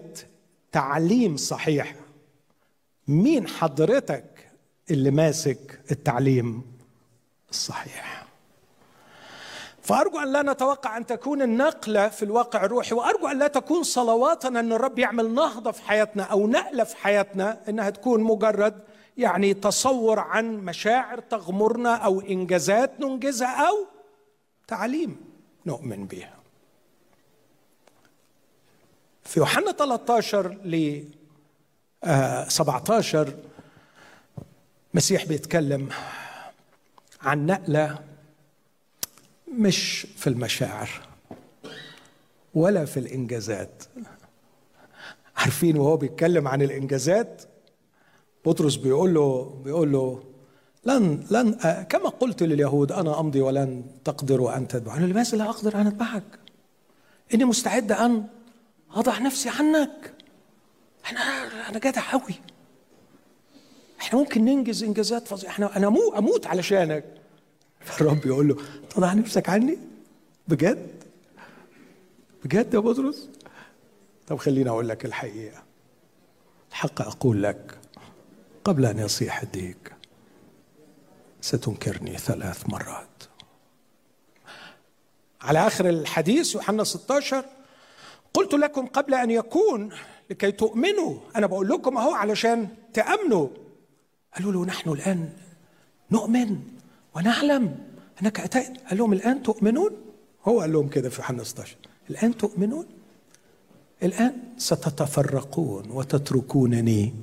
تعليم 0.72 1.36
صحيح. 1.36 1.94
مين 3.08 3.48
حضرتك 3.48 4.50
اللي 4.90 5.10
ماسك 5.10 5.80
التعليم 5.90 6.62
الصحيح؟ 7.50 8.26
فأرجو 9.82 10.18
أن 10.18 10.32
لا 10.32 10.42
نتوقع 10.42 10.96
أن 10.96 11.06
تكون 11.06 11.42
النقلة 11.42 12.08
في 12.08 12.22
الواقع 12.22 12.64
الروحي 12.64 12.94
وأرجو 12.94 13.26
أن 13.28 13.38
لا 13.38 13.48
تكون 13.48 13.82
صلواتنا 13.82 14.60
أن 14.60 14.72
الرب 14.72 14.98
يعمل 14.98 15.34
نهضة 15.34 15.70
في 15.70 15.82
حياتنا 15.82 16.22
أو 16.22 16.46
نقلة 16.46 16.84
في 16.84 16.96
حياتنا 16.96 17.60
أنها 17.68 17.90
تكون 17.90 18.20
مجرد 18.22 18.80
يعني 19.16 19.54
تصور 19.54 20.18
عن 20.18 20.56
مشاعر 20.56 21.20
تغمرنا 21.20 21.94
أو 21.94 22.20
إنجازات 22.20 23.00
ننجزها 23.00 23.68
أو 23.68 23.86
تعليم 24.66 25.16
نؤمن 25.66 26.06
بها 26.06 26.34
في 29.24 29.40
يوحنا 29.40 29.72
13 29.72 30.48
ل 30.64 31.04
17 32.48 33.34
مسيح 34.94 35.24
بيتكلم 35.24 35.88
عن 37.22 37.46
نقلة 37.46 37.98
مش 39.58 40.06
في 40.16 40.26
المشاعر 40.26 40.90
ولا 42.54 42.84
في 42.84 42.96
الإنجازات. 43.00 43.84
عارفين 45.36 45.76
وهو 45.76 45.96
بيتكلم 45.96 46.48
عن 46.48 46.62
الإنجازات؟ 46.62 47.42
بطرس 48.46 48.76
بيقول 48.76 49.14
له 49.14 49.60
بيقول 49.64 49.92
له 49.92 50.22
لن 50.84 51.26
لن 51.30 51.52
كما 51.88 52.08
قلت 52.08 52.42
لليهود 52.42 52.92
أنا 52.92 53.20
أمضي 53.20 53.40
ولن 53.40 53.84
تقدروا 54.04 54.56
ان 54.56 54.68
تتبعوا 54.68 54.98
لماذا 54.98 55.38
لا 55.38 55.50
أقدر 55.50 55.80
أن 55.80 55.86
اتبعك 55.86 56.38
إني 57.34 57.44
مستعد 57.44 57.92
أن 57.92 58.26
أضع 58.90 59.18
نفسي 59.18 59.48
عنك. 59.48 60.14
أنا 61.10 61.20
أنا 61.68 61.78
جدع 61.78 62.12
قوي 62.12 62.34
إحنا 64.00 64.18
ممكن 64.18 64.44
ننجز 64.44 64.84
إنجازات 64.84 65.28
فظيعة. 65.28 65.50
إحنا 65.50 65.76
أنا 65.76 65.88
مو 65.88 66.14
أموت 66.18 66.46
علشانك. 66.46 67.04
فالرب 67.80 68.26
يقول 68.26 68.48
له 68.48 68.56
تضع 68.90 69.12
نفسك 69.12 69.48
عني؟ 69.48 69.78
بجد؟ 70.48 71.04
بجد 72.44 72.74
يا 72.74 72.78
بطرس؟ 72.78 73.28
طب 74.26 74.36
خليني 74.36 74.70
أقول 74.70 74.88
لك 74.88 75.04
الحقيقة. 75.04 75.62
الحق 76.70 77.02
أقول 77.02 77.42
لك 77.42 77.78
قبل 78.64 78.86
أن 78.86 78.98
يصيح 78.98 79.42
الديك. 79.42 79.92
ستنكرني 81.40 82.18
ثلاث 82.18 82.68
مرات. 82.68 83.22
على 85.42 85.66
آخر 85.66 85.88
الحديث 85.88 86.54
يوحنا 86.54 86.84
16 86.84 87.44
قلت 88.34 88.54
لكم 88.54 88.86
قبل 88.86 89.14
أن 89.14 89.30
يكون 89.30 89.92
لكي 90.30 90.52
تؤمنوا 90.52 91.18
أنا 91.36 91.46
بقول 91.46 91.68
لكم 91.68 91.96
أهو 91.96 92.14
علشان 92.14 92.68
تأمنوا. 92.92 93.48
قالوا 94.34 94.52
له 94.52 94.64
نحن 94.64 94.90
الآن 94.90 95.32
نؤمن 96.10 96.60
ونعلم. 97.16 97.78
انك 98.22 98.40
اتيت 98.40 98.80
قال 98.88 98.98
لهم 98.98 99.12
الآن 99.12 99.42
تؤمنون؟ 99.42 99.92
هو 100.44 100.60
قال 100.60 100.72
لهم 100.72 100.88
كده 100.88 101.08
في 101.10 101.18
يوحنا 101.18 101.44
16 101.44 101.76
الآن 102.10 102.36
تؤمنون؟ 102.36 102.86
الآن 104.02 104.42
ستتفرقون 104.56 105.90
وتتركونني 105.90 107.14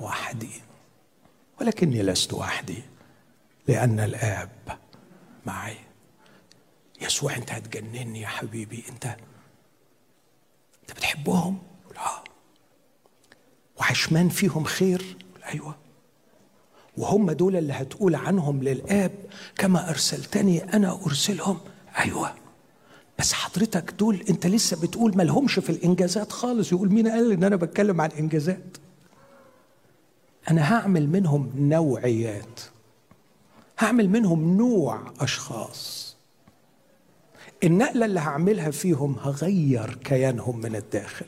وحدي. 0.00 0.50
ولكني 1.60 2.02
لست 2.02 2.32
وحدي 2.32 2.82
لأن 3.68 4.00
الآب 4.00 4.50
معي. 5.46 5.76
يسوع 7.00 7.36
أنت 7.36 7.52
هتجنني 7.52 8.20
يا 8.20 8.26
حبيبي. 8.26 8.84
أنت 8.88 9.06
أنت 10.82 10.96
بتحبهم؟ 10.96 11.58
لا. 11.94 12.24
وعشمان 13.80 14.28
فيهم 14.28 14.64
خير؟ 14.64 15.16
أيوه. 15.54 15.76
وهم 16.96 17.30
دول 17.30 17.56
اللي 17.56 17.72
هتقول 17.72 18.14
عنهم 18.14 18.62
للآب 18.62 19.12
كما 19.58 19.90
أرسلتني 19.90 20.74
أنا 20.74 21.00
أرسلهم. 21.06 21.60
أيوه. 21.98 22.34
بس 23.18 23.32
حضرتك 23.32 23.90
دول 23.90 24.24
أنت 24.30 24.46
لسه 24.46 24.80
بتقول 24.80 25.16
ما 25.16 25.22
لهمش 25.22 25.58
في 25.58 25.70
الإنجازات 25.70 26.32
خالص. 26.32 26.72
يقول 26.72 26.92
مين 26.92 27.08
قال 27.08 27.32
إن 27.32 27.44
أنا 27.44 27.56
بتكلم 27.56 28.00
عن 28.00 28.10
إنجازات؟ 28.10 28.76
أنا 30.50 30.74
هعمل 30.74 31.08
منهم 31.08 31.52
نوعيات. 31.56 32.60
هعمل 33.78 34.08
منهم 34.08 34.56
نوع 34.56 35.00
أشخاص. 35.20 36.16
النقلة 37.64 38.06
اللي 38.06 38.20
هعملها 38.20 38.70
فيهم 38.70 39.16
هغير 39.22 39.94
كيانهم 40.04 40.60
من 40.60 40.76
الداخل. 40.76 41.26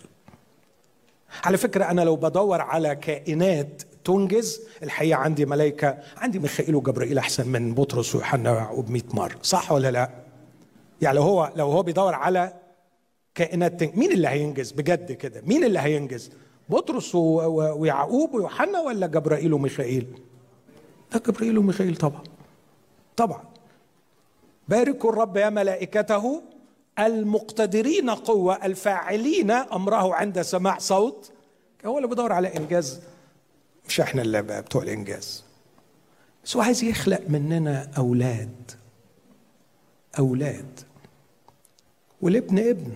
على 1.45 1.57
فكرة 1.57 1.85
أنا 1.85 2.01
لو 2.01 2.17
بدور 2.17 2.61
على 2.61 2.97
كائنات 2.97 3.83
تنجز 4.05 4.61
الحقيقة 4.83 5.19
عندي 5.19 5.47
ملائكه 5.47 5.99
عندي 6.17 6.39
ميخائيل 6.39 6.75
وجبرائيل 6.75 7.19
أحسن 7.19 7.49
من 7.49 7.75
بطرس 7.75 8.14
ويوحنا 8.14 8.53
ويعقوب 8.53 8.91
100 8.91 9.03
مرة. 9.14 9.39
صح 9.43 9.73
ولا 9.73 9.91
لا؟ 9.91 10.11
يعني 11.03 11.17
لو 11.17 11.23
هو 11.23 11.53
لو 11.57 11.71
هو 11.71 11.83
بيدور 11.83 12.14
على 12.14 12.53
كائنات. 13.35 13.83
مين 13.97 14.12
اللي 14.12 14.29
هينجز؟ 14.29 14.73
بجد 14.73 15.12
كده. 15.12 15.43
مين 15.47 15.64
اللي 15.64 15.79
هينجز؟ 15.79 16.31
بطرس 16.69 17.14
ويعقوب 17.14 18.35
ويوحنا 18.35 18.81
ولا 18.81 19.07
جبرائيل 19.07 19.53
وميخائيل؟ 19.53 20.07
لا 21.12 21.19
جبرائيل 21.19 21.59
وميخائيل 21.59 21.97
طبعا. 21.97 22.23
طبعا. 23.17 23.43
باركوا 24.69 25.11
الرب 25.11 25.37
يا 25.37 25.51
ملائكته 25.51 26.43
المقتدرين 26.99 28.11
قوة 28.11 28.67
الفاعلين 28.67 29.51
أمره 29.51 30.14
عند 30.14 30.43
سماع 30.43 30.79
صوت. 30.79 31.33
هو 31.87 31.99
اللي 31.99 32.09
بيدور 32.09 32.33
على 32.33 32.57
إنجاز. 32.57 33.01
مش 33.89 34.01
إحنا 34.01 34.23
اللي 34.23 34.43
بتوع 34.43 34.83
الإنجاز. 34.83 35.45
بس 36.45 36.57
هو 36.57 36.62
عايز 36.62 36.85
يخلق 36.85 37.21
مننا 37.29 37.91
أولاد. 37.99 38.71
أولاد. 40.19 40.81
والابن 42.23 42.59
ابن. 42.59 42.93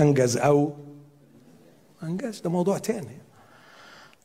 أنجز 0.00 0.36
أو 0.36 0.72
أنجز 2.02 2.40
ده 2.40 2.50
موضوع 2.50 2.78
تاني. 2.78 3.18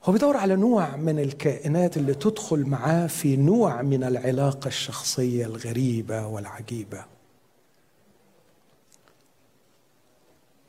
هو 0.04 0.14
بيدور 0.14 0.38
على 0.38 0.56
نوع 0.56 0.96
من 0.96 1.20
الكائنات 1.20 1.98
اللي 1.98 2.14
تدخل 2.14 2.66
معاه 2.66 3.08
في 3.08 3.36
نوع 3.36 3.82
من 3.82 4.04
العلاقة 4.04 4.68
الشخصية 4.68 5.46
الغريبة 5.46 6.28
والعجيبة. 6.28 7.06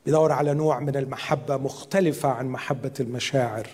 بيدور 0.06 0.32
على 0.32 0.54
نوع 0.54 0.80
من 0.80 0.96
المحبة 0.96 1.56
مختلفة 1.56 2.28
عن 2.28 2.46
محبة 2.46 2.92
المشاعر. 3.00 3.68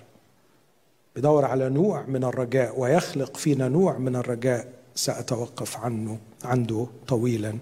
بيدور 1.14 1.44
على 1.44 1.68
نوع 1.68 2.02
من 2.02 2.24
الرجاء 2.24 2.80
ويخلق 2.80 3.36
فينا 3.36 3.68
نوع 3.68 3.98
من 3.98 4.16
الرجاء. 4.16 4.72
سأتوقف 4.94 5.76
عنه 5.76 6.18
عنده 6.44 6.86
طويلا. 7.08 7.58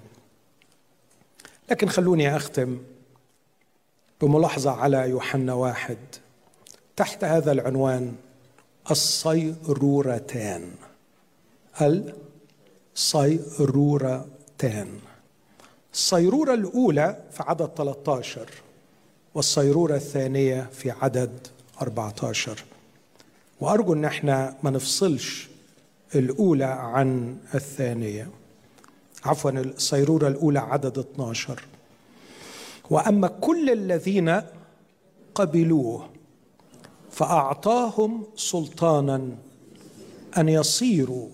لكن 1.71 1.89
خلوني 1.89 2.37
أختم 2.37 2.79
بملاحظة 4.21 4.71
على 4.71 5.11
يوحنا 5.11 5.55
واحد. 5.55 5.99
تحت 6.97 7.25
هذا 7.25 7.53
العنوان 7.53 8.15
الصيرورتان. 8.91 10.71
الصيرورتان. 12.97 14.89
الصيرورة 15.93 16.55
الأولى 16.55 17.17
في 17.33 17.43
عدد 17.43 17.71
13 17.77 18.49
والصيرورة 19.35 19.95
الثانية 19.95 20.71
في 20.73 20.91
عدد 20.91 21.47
14 21.83 22.65
وأرجو 23.61 23.93
أن 23.93 24.05
إحنا 24.05 24.57
ما 24.63 24.71
نفصلش 24.71 25.49
الأولى 26.15 26.65
عن 26.65 27.37
الثانية. 27.55 28.31
عفوا 29.25 29.51
الصيرورة 29.51 30.29
الأولى 30.29 30.59
عدد 30.59 30.99
12 30.99 31.63
وأما 32.91 33.29
كل 33.29 33.71
الذين 33.71 34.43
قبلوه 35.35 36.11
فأعطاهم 37.11 38.27
سلطانا 38.37 39.37
أن 40.39 40.49
يصيروا 40.49 41.29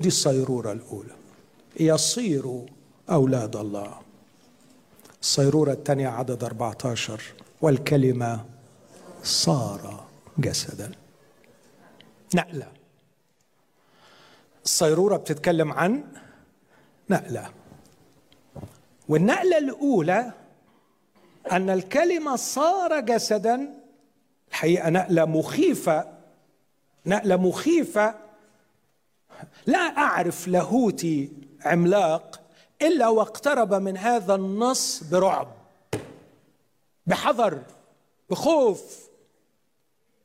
دي 0.00 0.08
الصيرورة 0.08 0.72
الأولى. 0.72 1.14
يصيروا 1.80 2.66
أولاد 3.10 3.56
الله. 3.56 3.94
الصيرورة 5.22 5.72
الثانية 5.72 6.08
عدد 6.08 6.44
14 6.44 7.20
والكلمة 7.62 8.44
صار 9.22 10.04
جسدا. 10.38 10.92
نقلة. 12.34 12.72
الصيرورة 14.64 15.16
بتتكلم 15.16 15.72
عن 15.72 16.04
نقلة. 17.10 17.50
والنقلة 19.08 19.58
الأولى 19.58 20.32
أن 21.52 21.70
الكلمة 21.70 22.36
صار 22.36 23.00
جسدا 23.00 23.74
الحقيقة 24.50 24.90
نقلة 24.90 25.24
مخيفة 25.24 26.14
نقلة 27.06 27.36
مخيفة. 27.36 28.14
لا 29.66 29.78
أعرف 29.78 30.48
لاهوتي 30.48 31.32
عملاق 31.64 32.40
إلا 32.82 33.08
واقترب 33.08 33.74
من 33.74 33.96
هذا 33.96 34.34
النص 34.34 35.02
برعب 35.04 35.48
بحذر 37.06 37.62
بخوف. 38.30 39.08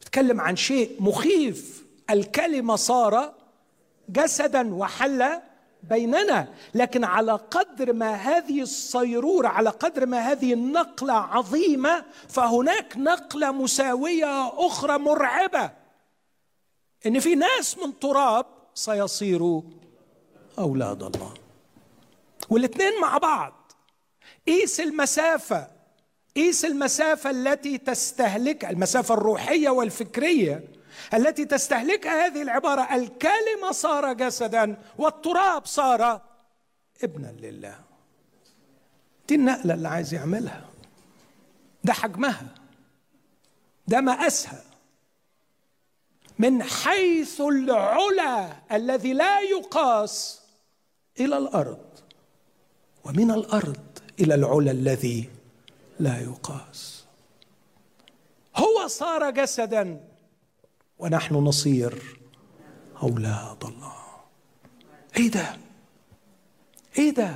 بتكلم 0.02 0.42
عن 0.42 0.56
شيء 0.56 0.96
مخيف. 1.00 1.84
الكلمة 2.10 2.76
صار 2.76 3.34
جسدا 4.10 4.76
وحل 4.76 5.42
بيننا 5.84 6.48
لكن 6.74 7.04
على 7.04 7.32
قدر 7.32 7.94
ما 7.94 8.14
هذه 8.14 8.62
الصيروره 8.62 9.48
على 9.48 9.70
قدر 9.70 10.06
ما 10.06 10.20
هذه 10.20 10.54
النقلة 10.54 11.14
عظيمة 11.14 12.06
فهناك 12.30 12.98
نقلة 12.98 13.52
مساوية 13.52 14.48
أخرى 14.68 14.98
مرعبة. 14.98 15.72
إن 17.06 17.20
في 17.20 17.36
ناس 17.36 17.78
من 17.78 18.00
تراب 18.00 18.46
سيصيروا 18.74 19.62
أولاد 20.60 21.04
الله. 21.04 21.34
والاثنين 22.50 23.02
مع 23.02 23.18
بعض. 23.18 23.72
قيس 24.48 24.80
المسافة 24.80 25.68
قيس 26.36 26.66
المسافة 26.66 27.30
التي 27.30 27.78
تستهلك 27.78 28.66
المسافة 28.66 29.14
الروحية 29.14 29.70
والفكرية. 29.70 30.79
التي 31.14 31.46
تستهلكها 31.46 32.26
هذه 32.26 32.42
العبارة. 32.42 32.96
الكلمة 32.96 33.72
صار 33.72 34.14
جسدا 34.14 34.78
والتراب 34.98 35.66
صار 35.66 36.22
ابنا 37.04 37.32
لله. 37.40 37.80
دي 39.28 39.36
النقلة 39.36 39.74
اللي 39.74 39.88
عايز 39.88 40.14
يعملها. 40.14 40.66
ده 41.84 41.94
حجمها. 41.94 42.48
ده 43.88 44.02
مقاسها. 44.02 44.64
من 46.40 46.64
حيث 46.64 47.42
العلا 47.42 48.50
الذي 48.72 49.14
لا 49.14 49.40
يقاس 49.40 50.42
إلى 51.20 51.38
الأرض 51.38 51.86
ومن 53.04 53.32
الأرض 53.32 54.00
إلى 54.20 54.36
العلا 54.36 54.72
الذي 54.72 55.30
لا 56.00 56.22
يقاس. 56.22 57.06
هو 58.56 58.88
صار 58.88 59.30
جسدا 59.30 60.09
ونحن 61.00 61.36
نصير 61.36 62.20
أولاد 63.04 63.64
الله 63.64 63.94
إيه 65.18 65.32
ده؟ 65.32 65.58
إيه 66.98 67.10
ده؟ 67.10 67.36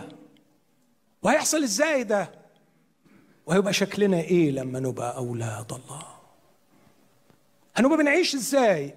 وهيحصل 1.21 1.63
إزاي 1.63 2.03
ده؟ 2.03 2.31
وهيبقى 3.45 3.73
شكلنا 3.73 4.17
إيه 4.19 4.51
لما 4.51 4.79
نبقى 4.79 5.17
أولاد 5.17 5.73
الله 5.73 6.03
هنبقى 7.75 7.97
بنعيش 7.97 8.35
إزاي؟ 8.35 8.93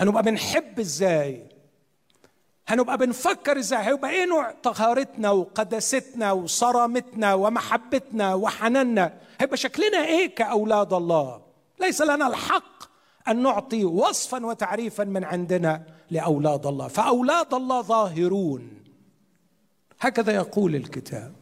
هنبقى 0.00 0.22
بنحب 0.22 0.80
إزاي؟ 0.80 1.48
هنبقى 2.68 2.98
بنفكر 2.98 3.58
إزاي؟ 3.58 3.78
هيبقى 3.86 4.10
إيه 4.10 4.24
نوع 4.24 4.50
طهارتنا 4.50 5.30
وقداستنا 5.30 6.32
وصرامتنا 6.32 7.34
ومحبتنا 7.34 8.34
وحناننا؟ 8.34 9.20
هيبقى 9.40 9.56
شكلنا 9.56 10.04
إيه 10.04 10.34
كاولاد 10.34 10.92
الله 10.92 11.42
ليس 11.80 12.02
لنا 12.02 12.26
الحق 12.26 12.75
أن 13.28 13.42
نعطي 13.42 13.84
وصفا 13.84 14.46
وتعريفا 14.46 15.04
من 15.04 15.24
عندنا 15.24 15.82
لأولاد 16.10 16.66
الله. 16.66 16.88
فأولاد 16.88 17.54
الله 17.54 17.80
ظاهرون. 17.82 18.68
هكذا 20.00 20.32
يقول 20.32 20.76
الكتاب. 20.76 21.32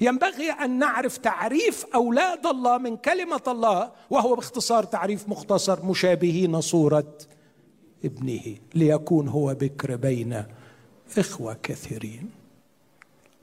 ينبغي 0.00 0.50
أن 0.50 0.78
نعرف 0.78 1.16
تعريف 1.16 1.86
أولاد 1.94 2.46
الله 2.46 2.78
من 2.78 2.96
كلمة 2.96 3.42
الله 3.48 3.92
وهو 4.10 4.34
باختصار 4.34 4.84
تعريف 4.84 5.28
مختصر 5.28 5.84
مشابهين 5.84 6.60
صورة 6.60 7.18
ابنه 8.04 8.56
ليكون 8.74 9.28
هو 9.28 9.54
بكر 9.54 9.96
بين 9.96 10.44
إخوة 11.18 11.56
كثيرين. 11.62 12.30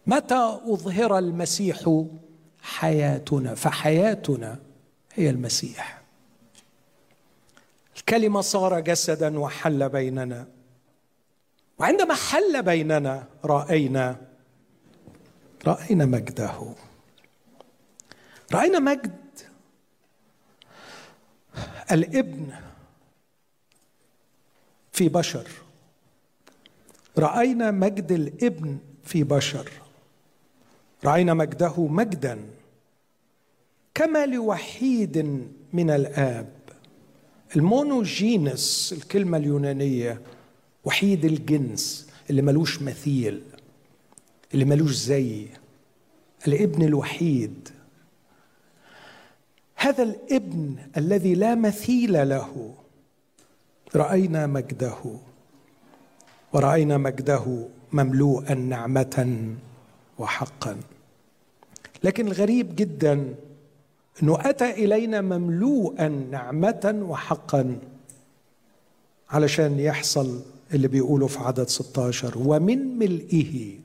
متى 0.08 0.60
أظهر 0.68 1.18
المسيح 1.18 2.04
حياتنا؟ 2.62 3.56
فحياتنا 3.56 4.60
هي 5.14 5.30
المسيح. 5.30 6.01
الكلمة 8.02 8.42
صار 8.42 8.80
جسدا 8.80 9.40
وحل 9.40 9.90
بيننا. 9.90 10.48
وعندما 11.80 12.14
حل 12.14 12.64
بيننا 12.64 13.28
رأينا 13.46 14.16
رأينا 15.68 16.06
مجده. 16.06 16.76
رأينا 18.54 18.80
مجد. 18.80 19.22
الابن 21.92 22.54
في 24.92 25.10
بشر. 25.10 25.48
رأينا 27.18 27.72
مجد 27.72 28.12
الابن 28.12 28.78
في 29.04 29.24
بشر. 29.24 29.72
رأينا 31.06 31.34
مجده 31.34 31.88
مجدا. 31.88 32.50
كما 33.94 34.26
لوحيد 34.26 35.18
من 35.74 35.90
الآب. 35.90 36.61
المونوجينس 37.56 38.96
الكلمة 38.98 39.38
اليونانية 39.38 40.22
وحيد 40.86 41.26
الجنس 41.26 42.08
اللي 42.30 42.42
ملوش 42.42 42.82
مثيل 42.82 43.42
اللي 44.54 44.66
ملوش 44.66 44.92
زي 44.92 45.46
الابن 46.48 46.84
الوحيد. 46.84 47.70
هذا 49.76 50.04
الابن 50.04 50.76
الذي 50.98 51.36
لا 51.36 51.56
مثيل 51.56 52.30
له 52.30 52.76
رأينا 53.96 54.48
مجده 54.48 54.96
ورأينا 56.54 56.98
مجده 56.98 57.68
مملوءا 57.94 58.54
نعمه 58.54 59.56
وحقا. 60.20 60.78
لكن 62.04 62.28
الغريب 62.28 62.76
جدا 62.76 63.36
إنه 64.24 64.38
أتى 64.40 64.72
إلينا 64.72 65.22
مملوءا 65.22 66.08
نعمة 66.08 67.06
وحقا 67.10 67.80
علشان 69.30 69.80
يحصل 69.80 70.42
اللي 70.74 70.88
بيقوله 70.88 71.28
في 71.28 71.40
عدد 71.40 71.68
16 71.68 72.38
ومن 72.38 72.98
ملئه 73.00 73.76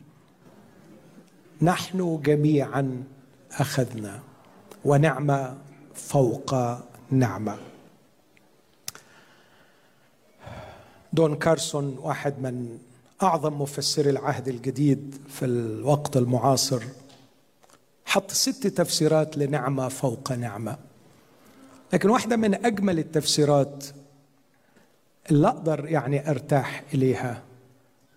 نحن 1.62 2.20
جميعا 2.24 3.05
أخذنا 3.53 4.20
ونعمة 4.84 5.57
فوق 5.95 6.55
نعمة. 7.11 7.57
دون 11.12 11.37
كارسون 11.37 11.99
واحد 11.99 12.34
من 12.41 12.78
أعظم 13.22 13.62
مفسري 13.62 14.11
العهد 14.11 14.49
الجديد 14.49 15.14
في 15.28 15.45
الوقت 15.45 16.16
المعاصر. 16.16 16.82
حط 18.07 18.31
ست 18.31 18.67
تفسيرات 18.67 19.37
لنعمة 19.39 19.89
فوق 19.89 20.33
نعمة. 20.33 20.79
لكن 21.93 22.11
واحدة 22.11 22.37
من 22.37 22.67
أجمل 22.67 22.99
التفسيرات 22.99 23.85
اللي 25.31 25.49
أقدر 25.49 25.87
يعني 25.87 26.31
أرتاح 26.31 26.85
إليها 26.95 27.43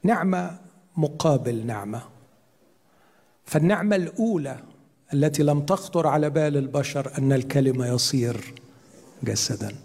نعمة 0.04 0.60
مقابل 0.98 1.66
نعمة. 1.66 2.02
فالنعمة 3.46 3.96
الأولى 3.96 4.60
التي 5.14 5.44
لم 5.44 5.62
تخطر 5.62 6.08
على 6.08 6.30
بال 6.30 6.58
البشر 6.58 7.18
أن 7.18 7.34
الكلمة 7.34 7.88
يصير 7.88 8.54
جسدا 9.24 9.76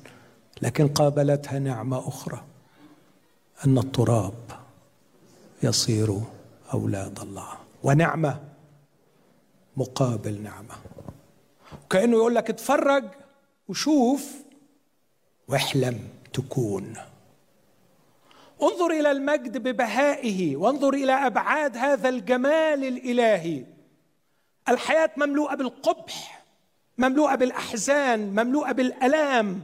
لكن 0.62 0.88
قابلتها 0.88 1.58
نعمة 1.58 2.08
أخرى 2.08 2.44
أن 3.66 3.78
التراب 3.78 4.34
يصير 5.62 6.20
أولاد 6.74 7.20
الله. 7.20 7.48
ونعمة 7.82 8.40
مقابل 9.76 10.42
نعمة. 10.42 10.74
كانه 11.90 12.16
يقول 12.16 12.34
لك 12.34 12.50
اتفرج 12.50 13.04
وشوف 13.68 14.32
واحلم 15.48 16.08
تكون. 16.32 16.96
انظر 18.62 18.90
إلى 18.90 19.10
المجد 19.10 19.58
ببهائه 19.58 20.56
وانظر 20.56 20.94
إلى 20.94 21.12
أبعاد 21.12 21.76
هذا 21.76 22.08
الجمال 22.08 22.84
الإلهي. 22.84 23.64
الحياة 24.68 25.10
مملوءة 25.16 25.54
بالقبح 25.54 26.44
مملوءة 26.98 27.34
بالأحزان 27.34 28.30
مملوءة 28.30 28.72
بالألام. 28.72 29.62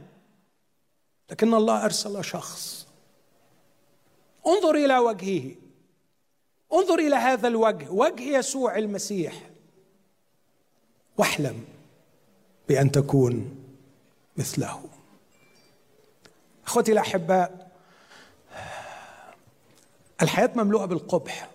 لكن 1.31 1.53
الله 1.53 1.85
أرسل 1.85 2.23
شخص. 2.23 2.87
انظر 4.47 4.75
إلى 4.75 4.97
وجهه. 4.97 5.55
انظر 6.73 6.99
إلى 6.99 7.15
هذا 7.15 7.47
الوجه 7.47 7.89
وجه 7.89 8.23
يسوع 8.23 8.77
المسيح. 8.77 9.50
واحلم 11.21 11.63
بأن 12.69 12.91
تكون 12.91 13.55
مثله. 14.37 14.81
أخوتي 16.65 16.91
الاحباء 16.91 17.71
الحياة 20.21 20.49
مملوءة 20.55 20.85
بالقبح 20.85 21.49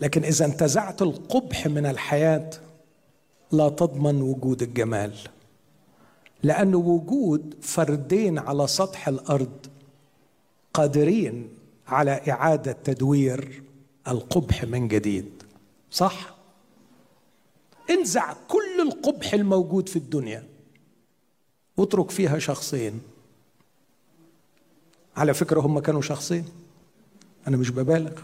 لكن 0.00 0.24
إذا 0.24 0.44
انتزعت 0.44 1.02
القبح 1.02 1.66
من 1.66 1.86
الحياة 1.86 2.50
لا 3.52 3.68
تضمن 3.68 4.22
وجود 4.22 4.62
الجمال 4.62 5.14
لأن 6.42 6.74
وجود 6.74 7.54
فردين 7.62 8.38
على 8.38 8.66
سطح 8.66 9.08
الأرض 9.08 9.66
قادرين 10.74 11.48
على 11.88 12.20
إعادة 12.28 12.72
تدوير 12.72 13.62
القبح 14.08 14.64
من 14.64 14.88
جديد 14.88 15.42
صح؟ 15.90 16.33
انزع 17.90 18.34
كل 18.48 18.80
القبح 18.80 19.34
الموجود 19.34 19.88
في 19.88 19.96
الدنيا. 19.96 20.48
واترك 21.76 22.10
فيها 22.10 22.38
شخصين. 22.38 23.02
على 25.16 25.34
فكرة 25.34 25.60
هم 25.60 25.78
كانوا 25.78 26.00
شخصين. 26.00 26.48
أنا 27.48 27.56
مش 27.56 27.70
ببالغ. 27.70 28.20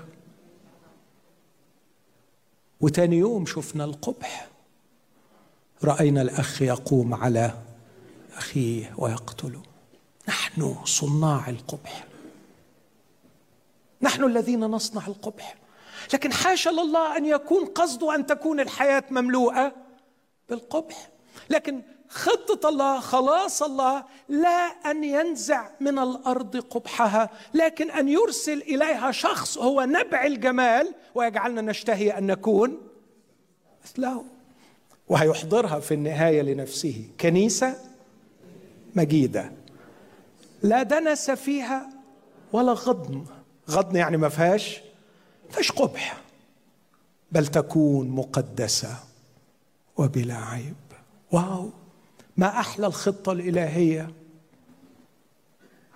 وتاني 2.81 3.17
يوم 3.17 3.47
شفنا 3.47 3.85
القبح. 3.85 4.51
رأينا 5.85 6.23
الأخ 6.23 6.63
يقوم 6.63 7.15
على 7.15 7.63
أخيه 8.35 8.95
ويقتله. 8.99 9.63
نحن 10.29 10.85
صناع 10.85 11.49
القبح. 11.51 12.07
نحن 14.03 14.25
الذين 14.25 14.61
نصنع 14.61 15.07
القبح. 15.07 15.57
لكن 16.15 16.33
حاشا 16.33 16.71
لله 16.71 17.17
أن 17.17 17.25
يكون 17.25 17.65
قصده 17.65 18.15
أن 18.15 18.27
تكون 18.27 18.61
الحياة 18.61 19.05
مملوءة 19.11 19.73
بالقبح. 20.49 21.09
لكن 21.51 21.83
خطة 22.09 22.69
الله 22.69 23.01
خلاص 23.01 23.63
الله 23.63 24.05
لا 24.29 24.67
أن 24.91 25.05
ينزع 25.05 25.69
من 25.81 25.99
الأرض 25.99 26.57
قبحها 26.57 27.31
لكن 27.55 27.91
أن 27.91 28.09
يرسل 28.09 28.63
إليها 28.63 29.11
شخص 29.11 29.59
هو 29.59 29.83
نبع 29.83 30.27
الجمال 30.27 30.95
ويجعلنا 31.15 31.61
نشتهي 31.61 32.19
أن 32.19 32.27
نكون 32.27 32.79
مثله. 33.85 34.25
وهيحضرها 35.09 35.81
في 35.81 35.95
النهاية 35.95 36.43
لنفسه. 36.43 37.05
كنيسة 37.21 37.77
مجيدة. 38.95 39.53
لا 40.63 40.83
دنس 40.83 41.31
فيها 41.31 41.91
ولا 42.53 42.73
غضن. 42.73 43.25
غضن 43.71 43.97
يعني 43.97 44.17
ما 44.17 44.29
فيهاش 44.29 44.81
فيش 45.51 45.73
قبح؟ 45.73 46.21
بل 47.33 47.47
تكون 47.47 48.09
مقدسة 48.09 48.97
وبلا 49.97 50.37
عيب. 50.37 50.75
واو! 51.33 51.71
ما 52.37 52.47
أحلى 52.47 52.87
الخطة 52.87 53.33
الإلهية. 53.33 54.11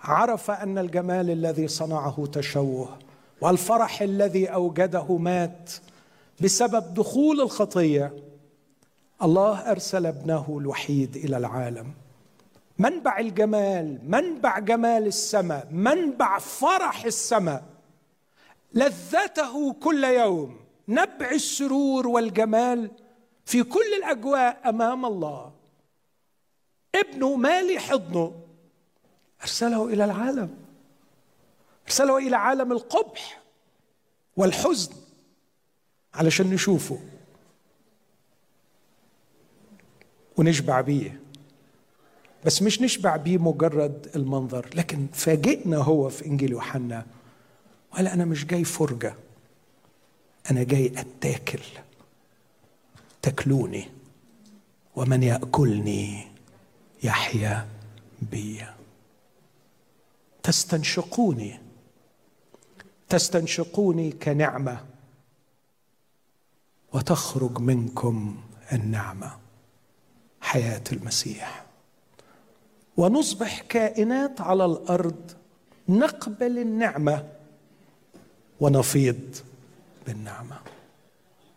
عرف 0.05 0.51
أن 0.51 0.79
الجمال 0.79 1.31
الذي 1.31 1.69
صنعه 1.69 2.27
تشوه 2.33 2.99
والفرح 3.41 4.03
الذي 4.03 4.47
أوجده 4.47 5.17
مات 5.17 5.73
بسبب 6.41 6.95
دخول 6.95 7.41
الخطية. 7.41 8.13
الله 9.23 9.71
أرسل 9.71 10.07
ابنه 10.07 10.59
الوحيد 10.61 11.17
إلى 11.17 11.37
العالم. 11.37 11.95
منبع 12.79 13.19
الجمال 13.19 13.99
منبع 14.11 14.59
جمال 14.59 15.07
السماء 15.07 15.69
منبع 15.71 16.39
فرح 16.39 17.05
السماء. 17.05 17.74
لذته 18.75 19.72
كل 19.72 20.05
يوم 20.05 20.57
نبع 20.89 21.31
السرور 21.31 22.09
والجمال 22.09 22.91
في 23.45 23.62
كل 23.62 23.95
الأجواء 23.99 24.68
أمام 24.68 25.07
الله. 25.07 25.53
ابنه 26.95 27.37
مالي 27.37 27.79
حضنه. 27.79 28.41
أرسله 29.43 29.89
إلى 29.89 30.05
العالم. 30.05 30.57
أرسله 31.87 32.18
إلى 32.18 32.37
عالم 32.37 32.72
القبح 32.72 33.43
والحزن 34.37 34.93
علشان 36.14 36.51
نشوفه 36.51 36.99
ونشبع 40.37 40.81
بيه. 40.81 41.20
بس 42.45 42.62
مش 42.62 42.83
نشبع 42.83 43.16
بيه 43.16 43.39
مجرد 43.39 44.11
المنظر 44.16 44.70
لكن 44.75 45.07
فاجئنا 45.12 45.77
هو 45.77 46.09
في 46.09 46.27
إنجيل 46.27 46.53
يوحنا. 46.53 47.07
وقال 47.95 48.09
أنا 48.09 48.24
مش 48.24 48.47
جاي 48.47 48.64
فرجة 48.64 49.14
أنا 50.51 50.62
جاي 50.62 50.92
أتاكل. 50.97 51.61
تاكلوني 53.22 53.88
ومن 54.97 55.22
يأكلني 55.22 56.26
يحيا 57.03 57.68
بي. 58.22 58.66
تستنشقوني 60.42 61.61
تستنشقوني 63.09 64.12
كنعمة 64.12 64.84
وتخرج 66.92 67.59
منكم 67.59 68.40
النعمة. 68.72 69.38
حياة 70.40 70.84
المسيح. 70.92 71.64
ونصبح 72.97 73.61
كائنات 73.61 74.40
على 74.40 74.64
الأرض 74.64 75.30
نقبل 75.88 76.59
النعمة. 76.59 77.34
ونفيض 78.61 79.37
بالنعمة. 80.07 80.57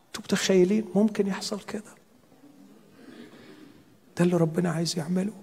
أنتوا 0.07 0.23
متخيلين 0.23 0.85
ممكن 0.95 1.27
يحصل 1.27 1.61
كده؟ 1.61 1.97
ده 4.17 4.25
اللي 4.25 4.37
ربنا 4.37 4.71
عايز 4.71 4.99
يعمله. 4.99 5.33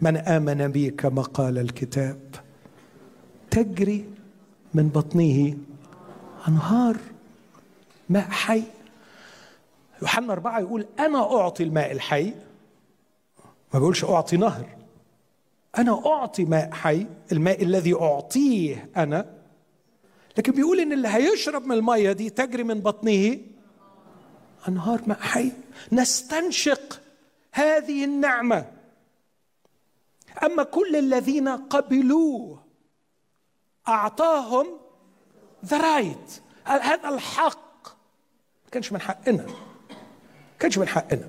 من 0.00 0.16
آمن 0.16 0.68
بي 0.68 0.90
كما 0.90 1.22
قال 1.22 1.58
الكتاب 1.58 2.20
تجري 3.50 4.04
من 4.74 4.88
بطنه 4.88 5.56
أنهار 6.48 6.96
ماء 8.08 8.30
حي. 8.30 8.62
يوحنا 10.02 10.32
أربعة 10.32 10.60
يقول 10.60 10.86
أنا 10.98 11.18
أعطي 11.18 11.62
الماء 11.62 11.92
الحي. 11.92 12.34
ما 13.74 13.78
بيقولش 13.78 14.04
أعطي 14.04 14.36
نهر. 14.36 14.66
أنا 15.78 16.06
أعطي 16.06 16.44
ماء 16.44 16.72
حي 16.72 17.06
الماء 17.32 17.62
الذي 17.62 17.94
أعطيه 17.94 18.88
أنا 18.96 19.39
لكن 20.38 20.52
بيقول 20.52 20.80
إن 20.80 20.92
اللي 20.92 21.08
هيشرب 21.08 21.66
من 21.66 21.72
المية 21.76 22.12
دي 22.12 22.30
تجري 22.30 22.64
من 22.64 22.80
بطنه 22.80 23.38
أنهار 24.68 25.00
ماء 25.06 25.20
حي. 25.20 25.52
نستنشق 25.92 27.00
هذه 27.52 28.04
النعمة. 28.04 28.72
أما 30.42 30.62
كل 30.62 30.96
الذين 30.96 31.48
قبلوه 31.48 32.62
أعطاهم 33.88 34.66
ذا 35.64 35.78
رايت 35.78 36.42
هذا 36.64 37.08
الحق؟ 37.08 37.88
ما 38.64 38.70
كانش 38.72 38.92
من 38.92 39.00
حقنا. 39.00 39.46
ما 39.46 40.58
كانش 40.58 40.78
من 40.78 40.88
حقنا. 40.88 41.28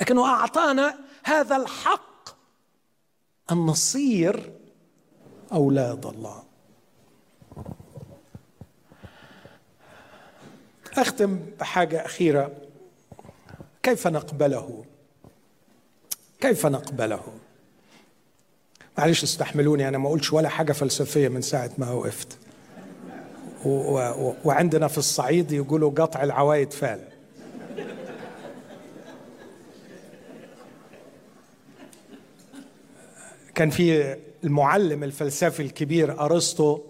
لكنه 0.00 0.26
أعطانا 0.26 0.98
هذا 1.24 1.56
الحق 1.56 2.28
أن 3.52 3.56
نصير 3.56 4.52
أولاد 5.52 6.06
الله. 6.06 6.51
أختم 10.96 11.40
بحاجة 11.60 12.04
أخيرة. 12.06 12.50
كيف 13.82 14.06
نقبله؟ 14.06 14.84
كيف 16.40 16.66
نقبله؟ 16.66 17.22
معلش 18.98 19.22
استحملوني 19.22 19.88
أنا 19.88 19.98
ما 19.98 20.06
أقولش 20.06 20.32
ولا 20.32 20.48
حاجة 20.48 20.72
فلسفية 20.72 21.28
من 21.28 21.42
ساعة 21.42 21.70
ما 21.78 21.90
وقفت. 21.90 22.38
وعندنا 24.44 24.88
في 24.88 24.98
الصعيد 24.98 25.52
يقولوا 25.52 25.90
قطع 25.90 26.22
العوايد 26.22 26.72
فال 26.72 27.00
كان 33.54 33.70
في 33.70 34.16
المعلم 34.44 35.04
الفلسفي 35.04 35.62
الكبير 35.62 36.20
أرسطو 36.20 36.80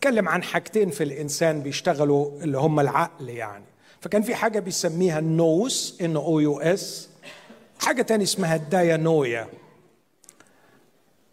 يتكلم 0.00 0.28
عن 0.28 0.42
حاجتين 0.42 0.90
في 0.90 1.04
الإنسان 1.04 1.60
بيشتغلوا 1.60 2.42
اللي 2.42 2.58
هم 2.58 2.80
العقل 2.80 3.28
يعني. 3.28 3.64
فكان 4.00 4.22
في 4.22 4.34
حاجة 4.34 4.60
بيسميها 4.60 5.18
ال 5.18 5.34
nous 5.34 5.98
N 6.00 6.16
O 6.16 6.40
U 6.40 6.60
S 6.60 7.08
حاجة 7.80 8.02
تانية 8.02 8.24
اسمها 8.24 8.56
ال 8.56 8.66
dianoia. 8.66 9.48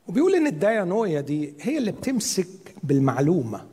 وبيقول 0.07 0.35
إن 0.35 0.47
ال 0.47 0.56
dianoia 0.56 1.21
دي 1.21 1.53
هي 1.61 1.77
اللي 1.77 1.91
بتمسك 1.91 2.47
بالمعلومة. 2.83 3.65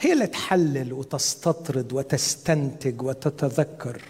هي 0.00 0.12
اللي 0.12 0.26
تحلل 0.26 0.92
وتستطرد 0.92 1.92
وتستنتج 1.92 3.02
وتتذكر. 3.02 4.02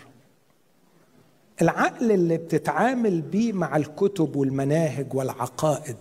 العقل 1.63 2.13
اللي 2.13 2.37
بتتعامل 2.37 3.21
بيه 3.21 3.53
مع 3.53 3.77
الكتب 3.77 4.37
والمناهج 4.37 5.15
والعقائد. 5.15 5.97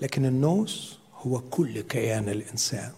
لكن 0.00 0.26
ال 0.26 0.41
nous 0.41 1.01
هو 1.26 1.38
كل 1.38 1.80
كيان 1.80 2.28
الإنسان. 2.28 2.92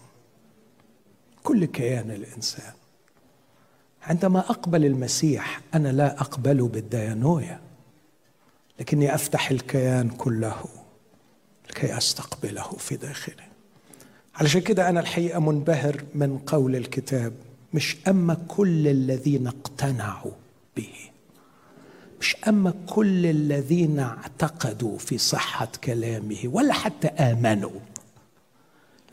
كل 1.43 1.65
كيان 1.65 2.11
الإنسان. 2.11 2.73
عندما 4.03 4.39
أقبل 4.39 4.85
المسيح 4.85 5.61
أنا 5.73 5.89
لا 5.89 6.21
اقبله 6.21 6.67
بالديانويا 6.67 7.59
لكني 8.79 9.15
أفتح 9.15 9.51
الكيان 9.51 10.09
كله 10.09 10.65
لكي 11.69 11.97
أستقبله 11.97 12.63
في 12.63 12.95
داخلي. 12.95 13.43
علشان 14.35 14.61
كده 14.61 14.89
أنا 14.89 14.99
الحقيقة 14.99 15.39
منبهر 15.39 16.03
من 16.15 16.37
قول 16.37 16.75
الكتاب 16.75 17.33
مش 17.73 17.97
أما 18.07 18.37
كل 18.47 18.87
الذين 18.87 19.47
اقتنعوا 19.47 20.31
به. 20.77 20.93
مش 22.19 22.35
أما 22.47 22.73
كل 22.87 23.25
الذين 23.25 23.99
اعتقدوا 23.99 24.97
في 24.97 25.17
صحة 25.17 25.67
كلامه 25.83 26.37
ولا 26.45 26.73
حتى 26.73 27.07
آمنوا. 27.07 27.79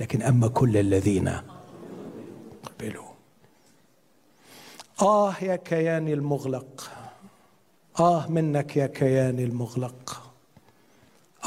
لكن 0.02 0.22
أما 0.22 0.48
كل 0.48 0.76
الذين 0.76 1.32
قبلوا. 2.62 3.04
آه 5.02 5.34
يا 5.42 5.56
كياني 5.56 6.12
المغلق. 6.12 6.90
آه 8.00 8.30
منك 8.30 8.76
يا 8.76 8.86
كياني 8.86 9.44
المغلق. 9.44 10.22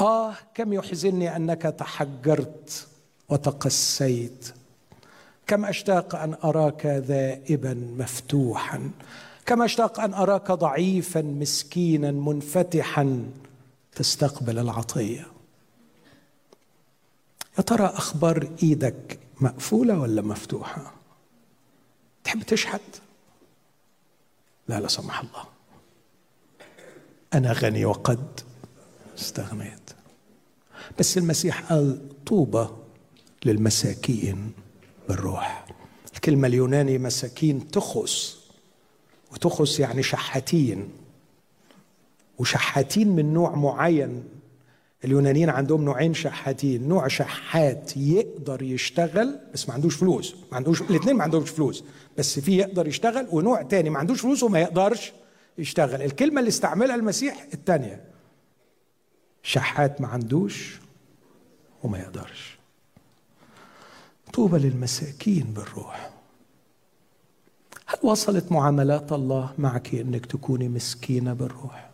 آه 0.00 0.34
كم 0.54 0.72
يحزنني 0.72 1.36
أنك 1.36 1.62
تحجرت 1.62 2.86
وتقسيت. 3.28 4.54
كم 5.46 5.64
أشتاق 5.64 6.14
أن 6.14 6.34
أراك 6.44 6.86
ذائبا 6.86 7.74
مفتوحا. 7.74 8.90
كم 9.46 9.62
أشتاق 9.62 10.00
أن 10.00 10.14
أراك 10.14 10.52
ضعيفا 10.52 11.22
مسكينا 11.22 12.10
منفتحا. 12.10 13.30
تستقبل 13.94 14.58
العطية. 14.58 15.35
يا 17.58 17.62
ترى 17.62 17.86
أخبار 17.86 18.48
إيدك 18.62 19.18
مقفولة 19.40 19.98
ولا 19.98 20.22
مفتوحة؟ 20.22 20.94
تحب 22.24 22.42
تشحت؟ 22.42 22.80
لا 24.68 24.80
لا 24.80 24.88
سمح 24.88 25.20
الله. 25.20 25.44
أنا 27.34 27.52
غني 27.52 27.84
وقد 27.84 28.40
استغنيت. 29.18 29.90
بس 30.98 31.18
المسيح 31.18 31.72
قال 31.72 32.08
طوبى 32.24 32.68
للمساكين 33.44 34.52
بالروح. 35.08 35.66
الكلمة 36.14 36.48
اليوناني 36.48 36.98
مساكين 36.98 37.70
تخص 37.70 38.36
وتخص 39.32 39.80
يعني 39.80 40.02
شحاتين 40.02 40.92
وشحاتين 42.38 43.08
من 43.08 43.34
نوع 43.34 43.54
معين. 43.54 44.24
اليونانيين 45.04 45.50
عندهم 45.50 45.84
نوعين 45.84 46.14
شحاتين. 46.14 46.88
نوع 46.88 47.08
شحات 47.08 47.96
يقدر 47.96 48.62
يشتغل 48.62 49.38
بس 49.54 49.68
ما 49.68 49.74
عندوش 49.74 49.96
فلوس. 49.96 50.34
ما 50.50 50.56
عندوش 50.56 50.82
الاثنين 50.82 51.16
ما 51.16 51.22
عندهمش 51.22 51.50
فلوس 51.50 51.84
بس 52.18 52.40
في 52.40 52.56
يقدر 52.56 52.88
يشتغل 52.88 53.28
ونوع 53.32 53.62
تاني 53.62 53.90
ما 53.90 53.98
عندوش 53.98 54.20
فلوس 54.20 54.42
وما 54.42 54.60
يقدرش 54.60 55.12
يشتغل. 55.58 56.02
الكلمة 56.02 56.38
اللي 56.40 56.48
استعملها 56.48 56.96
المسيح 56.96 57.46
الثانية 57.54 58.04
شحات 59.42 60.00
ما 60.00 60.08
عندوش 60.08 60.80
وما 61.82 61.98
يقدرش. 61.98 62.58
طوبى 64.32 64.58
للمساكين 64.58 65.44
بالروح. 65.44 66.10
هل 67.86 67.98
وصلت 68.02 68.52
معاملات 68.52 69.12
الله 69.12 69.52
معك 69.58 69.94
إنك 69.94 70.26
تكوني 70.26 70.68
مسكينة 70.68 71.32
بالروح؟ 71.32 71.90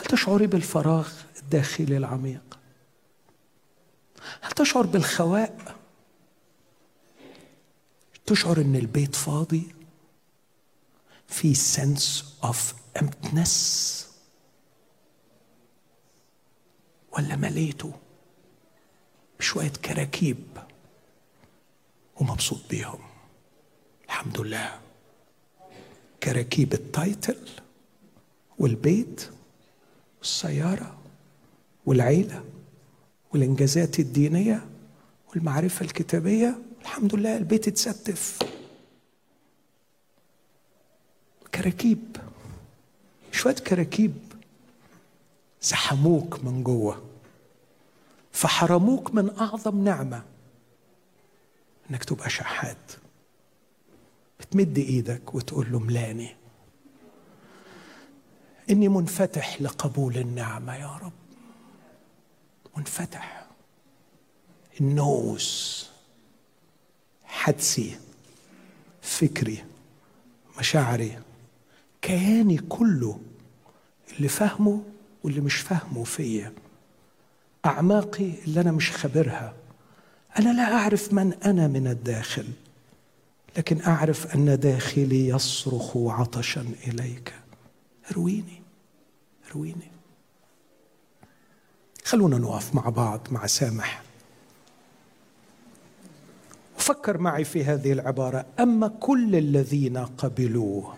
هل 0.00 0.06
تشعري 0.06 0.46
بالفراغ 0.46 1.08
الداخلي 1.42 1.96
العميق؟ 1.96 2.58
هل 4.40 4.52
تشعر 4.52 4.86
بالخواء؟ 4.86 5.76
تشعر 8.26 8.60
إن 8.60 8.76
البيت 8.76 9.14
فاضي؟ 9.14 9.74
في 11.28 11.54
sense 11.54 12.24
of 12.46 12.56
emptiness 12.98 13.50
ولا 17.12 17.36
مليته 17.36 17.92
بشوية 19.38 19.68
كراكيب 19.84 20.58
ومبسوط 22.16 22.60
بيهم؟ 22.70 23.00
الحمد 24.04 24.40
لله. 24.40 24.80
كراكيب 26.22 26.72
ال 26.72 26.85
title 26.85 27.48
والبيت 28.58 29.30
والسيارة 30.20 30.96
والعيلة 31.86 32.44
والإنجازات 33.32 33.98
الدينية 33.98 34.66
والمعرفة 35.30 35.84
الكتابية 35.84 36.58
الحمد 36.82 37.14
لله 37.14 37.36
البيت 37.36 37.68
اتستف. 37.68 38.38
كراكيب 41.54 42.16
شوية 43.32 43.54
كراكيب 43.54 44.14
زحموك 45.62 46.44
من 46.44 46.62
جوه 46.62 47.02
فحرموك 48.32 49.14
من 49.14 49.38
أعظم 49.38 49.84
نعمة 49.84 50.22
إنك 51.90 52.04
تبقى 52.04 52.30
شحات. 52.30 52.92
بتمد 54.40 54.78
إيدك 54.78 55.34
وتقول 55.34 55.72
له 55.72 55.78
ملاني. 55.78 56.36
إني 58.70 58.88
منفتح 58.88 59.62
لقبول 59.62 60.16
النعمه 60.16 60.76
يا 60.76 60.96
رب. 61.02 61.12
منفتح. 62.76 63.46
النوس 64.80 65.90
حدسي. 67.24 67.96
فكري. 69.02 69.64
مشاعري. 70.58 71.18
كياني 72.02 72.58
كله. 72.58 73.20
اللي 74.16 74.28
فهمه 74.28 74.82
واللي 75.24 75.40
مش 75.40 75.54
فاهمه 75.54 76.04
فيا. 76.04 76.52
أعماقي 77.66 78.32
اللي 78.44 78.60
أنا 78.60 78.72
مش 78.72 78.90
خبرها. 78.90 79.54
أنا 80.38 80.52
لا 80.52 80.74
أعرف 80.74 81.12
من 81.12 81.32
أنا 81.32 81.68
من 81.68 81.86
الداخل. 81.86 82.48
لكن 83.56 83.82
أعرف 83.82 84.34
أن 84.34 84.60
داخلي 84.60 85.28
يصرخ 85.28 85.96
عطشا 85.96 86.60
إليك. 86.86 87.34
أرويني. 88.10 88.59
ارويني 89.50 89.90
خلونا 92.04 92.38
نقف 92.38 92.74
مع 92.74 92.88
بعض 92.88 93.20
مع 93.30 93.46
سامح. 93.46 94.02
وفكر 96.76 97.18
معي 97.18 97.44
في 97.44 97.64
هذه 97.64 97.92
العبارة. 97.92 98.46
أما 98.60 98.88
كل 98.88 99.36
الذين 99.36 99.98
قبلوه 99.98 100.96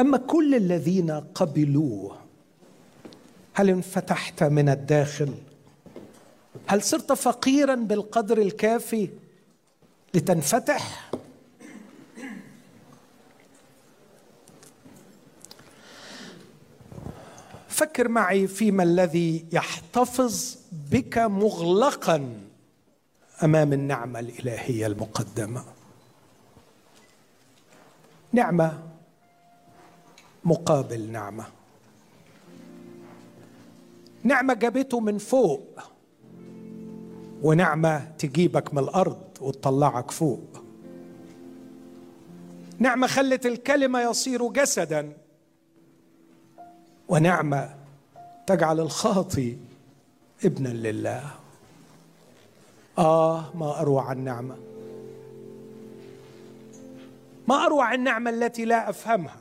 أما 0.00 0.18
كل 0.18 0.54
الذين 0.54 1.10
قبلوه 1.10 2.18
هل 3.54 3.70
انفتحت 3.70 4.42
من 4.42 4.68
الداخل؟ 4.68 5.34
هل 6.66 6.82
صرت 6.82 7.12
فقيرا 7.12 7.74
بالقدر 7.74 8.38
الكافي 8.38 9.08
لتنفتح؟ 10.14 11.05
فكر 17.76 18.08
معي 18.08 18.46
فيما 18.46 18.82
الذي 18.82 19.46
يحتفظ 19.52 20.56
بك 20.92 21.18
مغلقا 21.18 22.40
أمام 23.44 23.72
النعمة 23.72 24.18
الإلهية 24.18 24.86
المقدمة. 24.86 25.64
نعمة 28.32 28.82
مقابل 30.44 31.10
نعمة. 31.10 31.44
نعمة 34.22 34.54
جابته 34.54 35.00
من 35.00 35.18
فوق 35.18 35.80
ونعمة 37.42 37.98
تجيبك 38.18 38.74
من 38.74 38.82
الأرض 38.82 39.22
وتطلعك 39.40 40.10
فوق. 40.10 40.64
نعمة 42.78 43.06
خلت 43.06 43.46
الكلمة 43.46 44.00
يصير 44.00 44.48
جسدا. 44.48 45.25
ونعمه 47.08 47.74
تجعل 48.46 48.80
الخاطي 48.80 49.56
ابنا 50.44 50.68
لله. 50.68 51.30
آه 52.98 53.56
ما 53.56 53.80
أروع 53.80 54.12
النعمة. 54.12 54.56
ما 57.48 57.66
أروع 57.66 57.94
النعمة 57.94 58.30
التي 58.30 58.64
لا 58.64 58.90
أفهمها. 58.90 59.36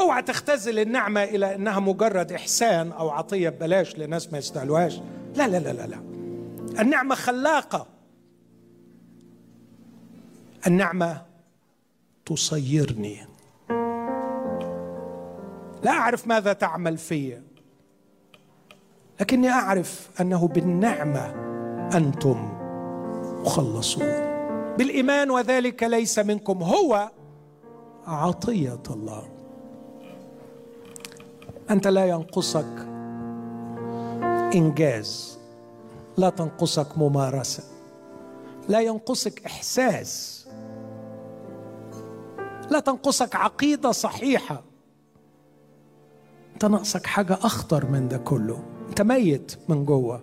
أوعى 0.00 0.22
تختزل 0.22 0.78
النعمة 0.78 1.24
إلى 1.24 1.54
إنها 1.54 1.80
مجرد 1.80 2.32
إحسان 2.32 2.92
أو 2.92 3.10
عطية 3.10 3.48
ببلاش 3.48 3.98
لناس 3.98 4.32
ما 4.32 4.38
يستاهلوهاش. 4.38 5.00
لا 5.36 5.48
لا 5.48 5.56
لا 5.58 5.72
لا 5.72 5.86
لا. 5.86 5.98
النعمة 6.80 7.14
خلاقة. 7.14 7.86
النعمة 10.66 11.22
تصيرني. 12.26 13.33
لا 15.84 15.90
أعرف 15.90 16.26
ماذا 16.26 16.52
تعمل 16.52 16.98
في. 16.98 17.40
لكني 19.20 19.50
أعرف 19.50 20.10
أنه 20.20 20.48
بالنعمة 20.48 21.34
أنتم 21.96 22.52
مخلصون. 23.44 24.06
بالإيمان 24.78 25.30
وذلك 25.30 25.82
ليس 25.82 26.18
منكم 26.18 26.62
هو 26.62 27.10
عطية 28.06 28.82
الله. 28.90 29.28
أنت 31.70 31.86
لا 31.86 32.06
ينقصك 32.06 32.86
إنجاز 34.54 35.38
لا 36.16 36.30
تنقصك 36.30 36.98
ممارسة 36.98 37.62
لا 38.68 38.80
ينقصك 38.80 39.46
إحساس 39.46 40.46
لا 42.70 42.80
تنقصك 42.80 43.36
عقيدة 43.36 43.92
صحيحة. 43.92 44.73
أنت 46.64 46.72
ناقصك 46.72 47.06
حاجة 47.06 47.32
أخطر 47.32 47.86
من 47.86 48.08
ده 48.08 48.18
كله. 48.18 48.64
أنت 48.88 49.02
ميت 49.02 49.58
من 49.68 49.84
جوه 49.84 50.22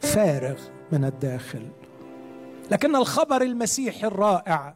فارغ 0.00 0.60
من 0.92 1.04
الداخل. 1.04 1.68
لكن 2.70 2.96
الخبر 2.96 3.42
المسيحي 3.42 4.06
الرائع 4.06 4.74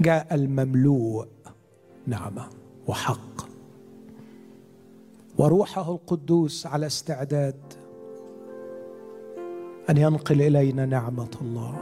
جاء 0.00 0.34
المملوء 0.34 1.26
نعمة 2.06 2.46
وحق. 2.86 3.50
وروحه 5.38 5.92
القدوس 5.92 6.66
على 6.66 6.86
استعداد 6.86 7.60
أن 9.90 9.96
ينقل 9.96 10.42
إلينا 10.42 10.86
نعمة 10.86 11.30
الله. 11.40 11.74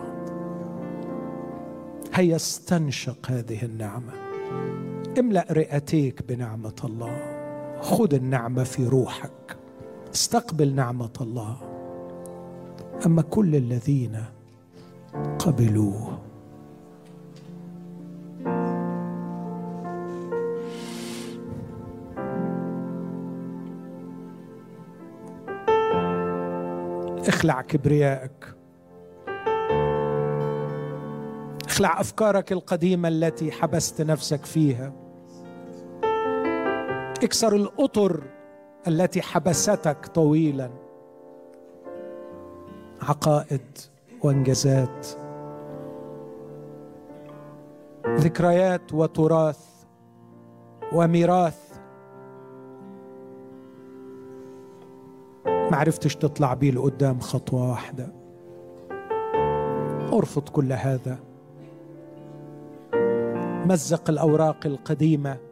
هيا 2.14 2.36
استنشق 2.36 3.30
هذه 3.30 3.64
النعمة. 3.64 4.12
املا 5.18 5.46
رئتيك 5.50 6.22
بنعمة 6.28 6.80
الله. 6.84 7.38
خذ 7.80 8.14
النعمة 8.14 8.64
في 8.64 8.86
روحك. 8.86 9.56
استقبل 10.14 10.74
نعمة 10.74 11.12
الله. 11.20 11.56
أما 13.06 13.22
كل 13.22 13.56
الذين 13.56 14.24
قبلوه. 15.38 16.18
اخلع 27.28 27.62
كبريائك. 27.62 28.54
اخلع 31.66 32.00
أفكارك 32.00 32.52
القديمة 32.52 33.08
التي 33.08 33.52
حبست 33.52 34.02
نفسك 34.02 34.44
فيها. 34.44 35.07
أكسر 37.22 37.56
الأطر 37.56 38.22
التي 38.88 39.22
حبستك 39.22 40.06
طويلا. 40.06 40.70
عقائد 43.02 43.78
وانجازات. 44.22 45.06
ذكريات 48.06 48.94
وتراث 48.94 49.68
وميراث. 50.92 51.78
ما 55.46 55.76
عرفتش 55.76 56.16
تطلع 56.16 56.54
بيه 56.54 56.70
لقدام 56.70 57.20
خطوة 57.20 57.70
واحدة. 57.70 58.08
أرفض 60.12 60.48
كل 60.48 60.72
هذا. 60.72 61.18
مزق 63.66 64.10
الأوراق 64.10 64.66
القديمة. 64.66 65.47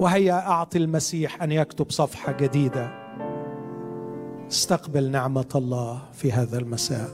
وهيا 0.00 0.48
أعطي 0.48 0.78
المسيح 0.78 1.42
أن 1.42 1.52
يكتب 1.52 1.90
صفحة 1.90 2.32
جديدة. 2.32 3.06
استقبل 4.48 5.10
نعمة 5.10 5.48
الله 5.54 6.02
في 6.12 6.32
هذا 6.32 6.58
المساء. 6.58 7.10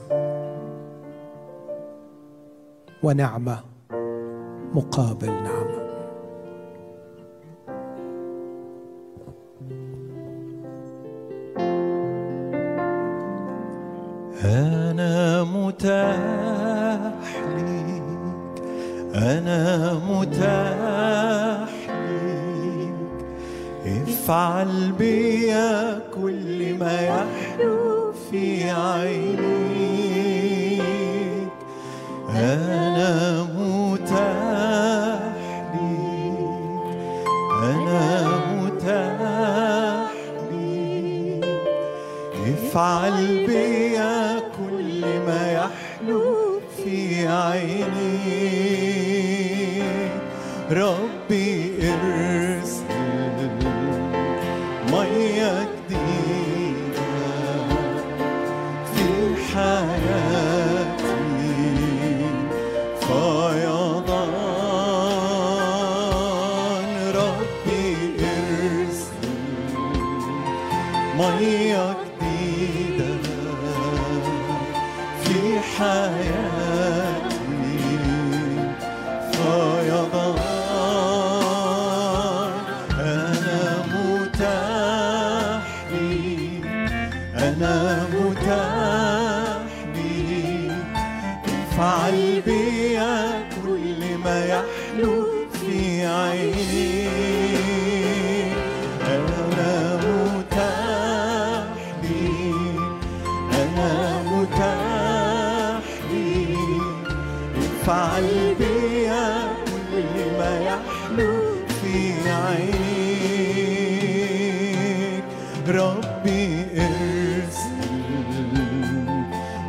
ونعمة 3.03 3.59
مقابل 4.73 5.27
نعمة. 5.27 5.62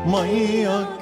مية 0.05 0.92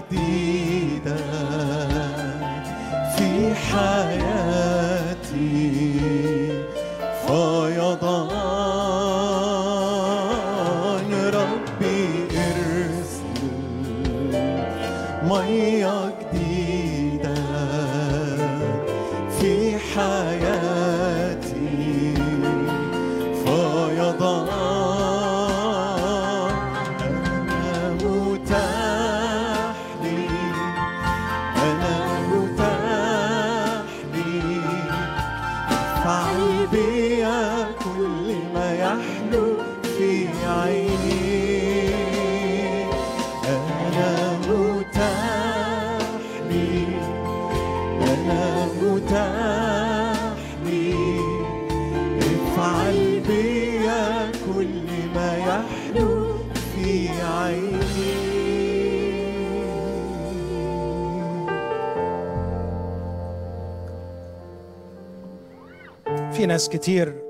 ناس 66.52 66.68
كتير 66.68 67.22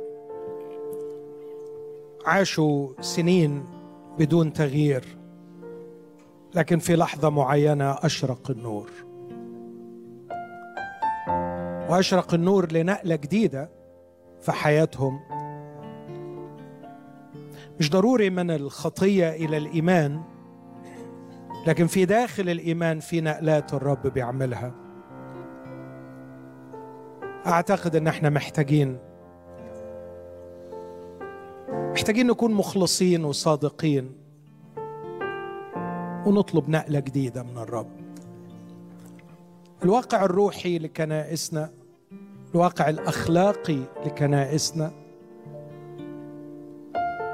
عاشوا 2.27 2.89
سنين 3.01 3.65
بدون 4.19 4.53
تغيير 4.53 5.05
لكن 6.55 6.79
في 6.79 6.97
لحظة 6.97 7.31
معينة 7.31 7.91
أشرق 7.91 8.51
النور. 8.51 8.91
وأشرق 11.91 12.35
النور 12.35 12.73
لنقلة 12.73 13.17
جديدة 13.17 13.71
في 14.41 14.53
حياتهم. 14.53 15.21
مش 17.81 17.91
ضروري 17.91 18.31
من 18.31 18.51
الخطية 18.51 19.31
إلى 19.31 19.57
الإيمان 19.57 20.23
لكن 21.67 21.87
في 21.87 22.05
داخل 22.05 22.49
الإيمان 22.49 23.01
في 23.01 23.21
نقلات 23.21 23.75
الرب 23.75 24.07
بيعملها. 24.07 24.75
أعتقد 27.47 27.97
إن 27.97 28.07
إحنا 28.07 28.31
محتاجين 28.31 29.12
محتاجين 31.73 32.27
نكون 32.27 32.55
مخلصين 32.55 33.25
وصادقين 33.25 34.13
ونطلب 36.27 36.69
نقلة 36.69 37.01
جديدة 37.01 37.43
من 37.43 37.59
الرب. 37.59 37.91
الواقع 39.85 40.25
الروحي 40.25 40.79
لكنائسنا 40.79 41.71
الواقع 42.55 42.89
الأخلاقي 42.89 43.79
لكنائسنا 44.07 44.91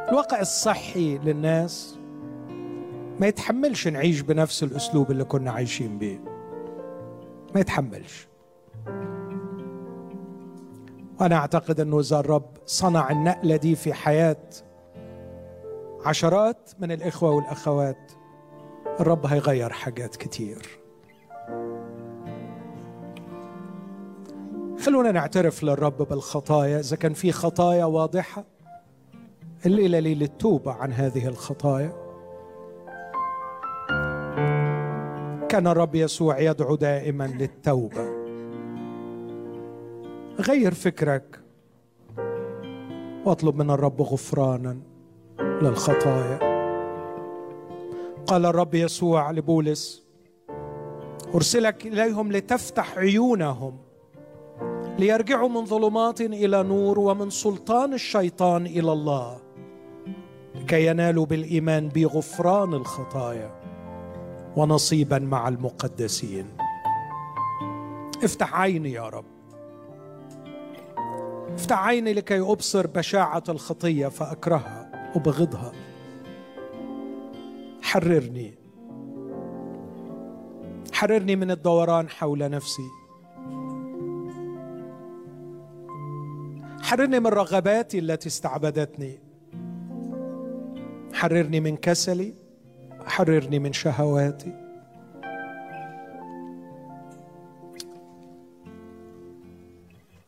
الواقع 0.08 0.40
الصحي 0.40 1.18
للناس 1.18 1.98
ما 3.20 3.26
يتحملش 3.26 3.88
نعيش 3.88 4.20
بنفس 4.20 4.62
الأسلوب 4.62 5.10
اللي 5.10 5.24
كنا 5.24 5.50
عايشين 5.50 5.98
بيه. 5.98 6.20
ما 7.54 7.60
يتحملش. 7.60 8.28
وأنا 11.20 11.36
أعتقد 11.36 11.80
أنه 11.80 12.00
إذا 12.00 12.20
الرب 12.20 12.46
صنع 12.66 13.10
النقلة 13.10 13.56
دي 13.56 13.76
في 13.76 13.92
حياة 13.92 14.36
عشرات 16.04 16.70
من 16.78 16.92
الإخوة 16.92 17.30
والأخوات 17.30 18.12
الرب 19.00 19.26
هيغير 19.26 19.70
حاجات 19.70 20.16
كتير. 20.16 20.78
خلونا 24.86 25.12
نعترف 25.12 25.64
للرب 25.64 25.96
بالخطايا. 25.96 26.80
إذا 26.80 26.96
كان 26.96 27.12
في 27.12 27.32
خطايا 27.32 27.84
واضحة 27.84 28.44
الليلة 29.66 29.98
ليله 29.98 30.26
توبه 30.26 30.72
عن 30.72 30.92
هذه 30.92 31.28
الخطايا. 31.28 31.92
كان 35.48 35.66
الرب 35.66 35.94
يسوع 35.94 36.38
يدعو 36.38 36.74
دائما 36.74 37.24
للتوبة. 37.26 38.17
غير 40.40 40.74
فكرك. 40.74 41.40
واطلب 43.24 43.56
من 43.56 43.70
الرب 43.70 44.02
غفرانا 44.02 44.78
للخطايا. 45.40 46.38
قال 48.26 48.46
الرب 48.46 48.74
يسوع 48.74 49.30
لبولس 49.30 50.08
أرسلك 51.34 51.86
إليهم 51.86 52.32
لتفتح 52.32 52.98
عيونهم 52.98 53.78
ليرجعوا 54.98 55.48
من 55.48 55.64
ظلمات 55.64 56.20
إلى 56.20 56.62
نور 56.62 56.98
ومن 56.98 57.30
سلطان 57.30 57.94
الشيطان 57.94 58.66
إلى 58.66 58.92
الله 58.92 59.38
لكي 60.54 60.86
ينالوا 60.86 61.26
بالإيمان 61.26 61.88
بغفران 61.88 62.74
الخطايا 62.74 63.50
ونصيبا 64.56 65.18
مع 65.18 65.48
المقدسين. 65.48 66.46
افتح 68.24 68.60
عيني 68.60 68.92
يا 68.92 69.08
رب. 69.08 69.37
افتح 71.58 71.86
عيني 71.86 72.12
لكي 72.12 72.40
أبصر 72.40 72.86
بشاعة 72.86 73.42
الخطية 73.48 74.08
فأكرهها 74.08 75.12
ابغضها 75.16 75.72
حررني. 77.82 78.54
حررني 80.92 81.36
من 81.36 81.50
الدوران 81.50 82.08
حول 82.08 82.50
نفسي. 82.50 82.88
حررني 86.82 87.20
من 87.20 87.26
رغباتي 87.26 87.98
التي 87.98 88.28
استعبدتني. 88.28 89.20
حررني 91.12 91.60
من 91.60 91.76
كسلي. 91.76 92.34
حررني 93.06 93.58
من 93.58 93.72
شهواتي. 93.72 94.52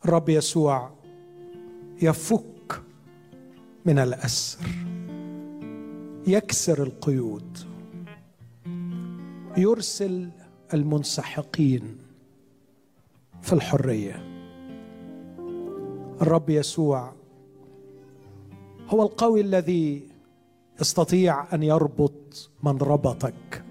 الرب 0.05 0.29
يسوع 0.29 1.00
يفك 2.01 2.81
من 3.85 3.99
الأسر 3.99 4.65
يكسر 6.27 6.83
القيود 6.83 7.57
يرسل 9.57 10.29
المنسحقين 10.73 11.97
في 13.41 13.53
الحرية. 13.53 14.31
الرب 16.21 16.49
يسوع 16.49 17.13
هو 18.87 19.03
القوي 19.03 19.41
الذي 19.41 20.07
يستطيع 20.81 21.53
أن 21.53 21.63
يربط 21.63 22.49
من 22.63 22.77
ربطك 22.77 23.63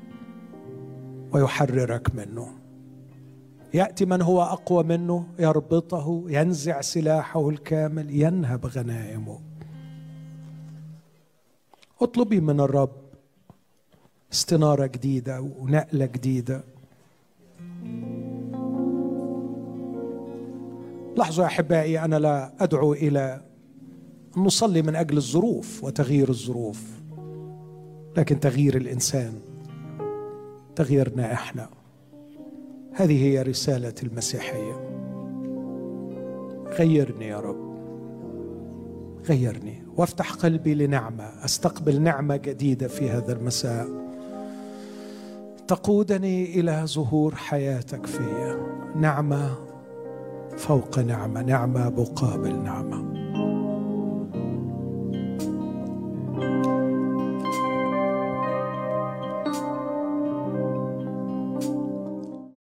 ويحررك 1.32 2.14
منه. 2.14 2.59
يأتي 3.74 4.04
من 4.04 4.22
هو 4.22 4.42
أقوى 4.42 4.82
منه 4.84 5.26
يربطه 5.38 6.24
ينزع 6.28 6.80
سلاحه 6.80 7.48
الكامل 7.48 8.10
ينهب 8.10 8.66
غنائمه. 8.66 9.38
اطلبي 12.02 12.40
من 12.40 12.60
الرب 12.60 12.90
استنارة 14.32 14.86
جديدة 14.86 15.40
ونقلة 15.40 16.06
جديدة. 16.06 16.64
لاحظوا 21.16 21.44
يا 21.44 21.48
أحبائي 21.48 22.04
أنا 22.04 22.16
لا 22.16 22.52
أدعو 22.60 22.92
إلى 22.92 23.42
أن 24.36 24.42
نصلي 24.42 24.82
من 24.82 24.96
أجل 24.96 25.16
الظروف 25.16 25.84
وتغيير 25.84 26.28
الظروف 26.28 26.82
لكن 28.16 28.40
تغيير 28.40 28.76
الإنسان 28.76 29.40
تغييرنا 30.76 31.32
إحنا. 31.32 31.79
هذه 33.00 33.24
هي 33.24 33.42
رسالة 33.42 33.94
المسيحية. 34.02 34.72
غيرني 36.78 37.26
يا 37.26 37.40
رب. 37.40 37.70
غيرني 39.28 39.82
وافتح 39.96 40.32
قلبي 40.32 40.74
لنعمة 40.74 41.24
أستقبل 41.44 42.02
نعمة 42.02 42.36
جديدة 42.36 42.88
في 42.88 43.10
هذا 43.10 43.32
المساء. 43.32 43.88
تقودني 45.68 46.60
إلى 46.60 46.82
ظهور 46.86 47.34
حياتك 47.34 48.06
فيا. 48.06 48.56
نعمة 48.96 49.54
فوق 50.56 50.98
نعمة 50.98 51.42
نعمة 51.42 51.90
مقابل 51.90 52.62
نعمة. 52.62 53.19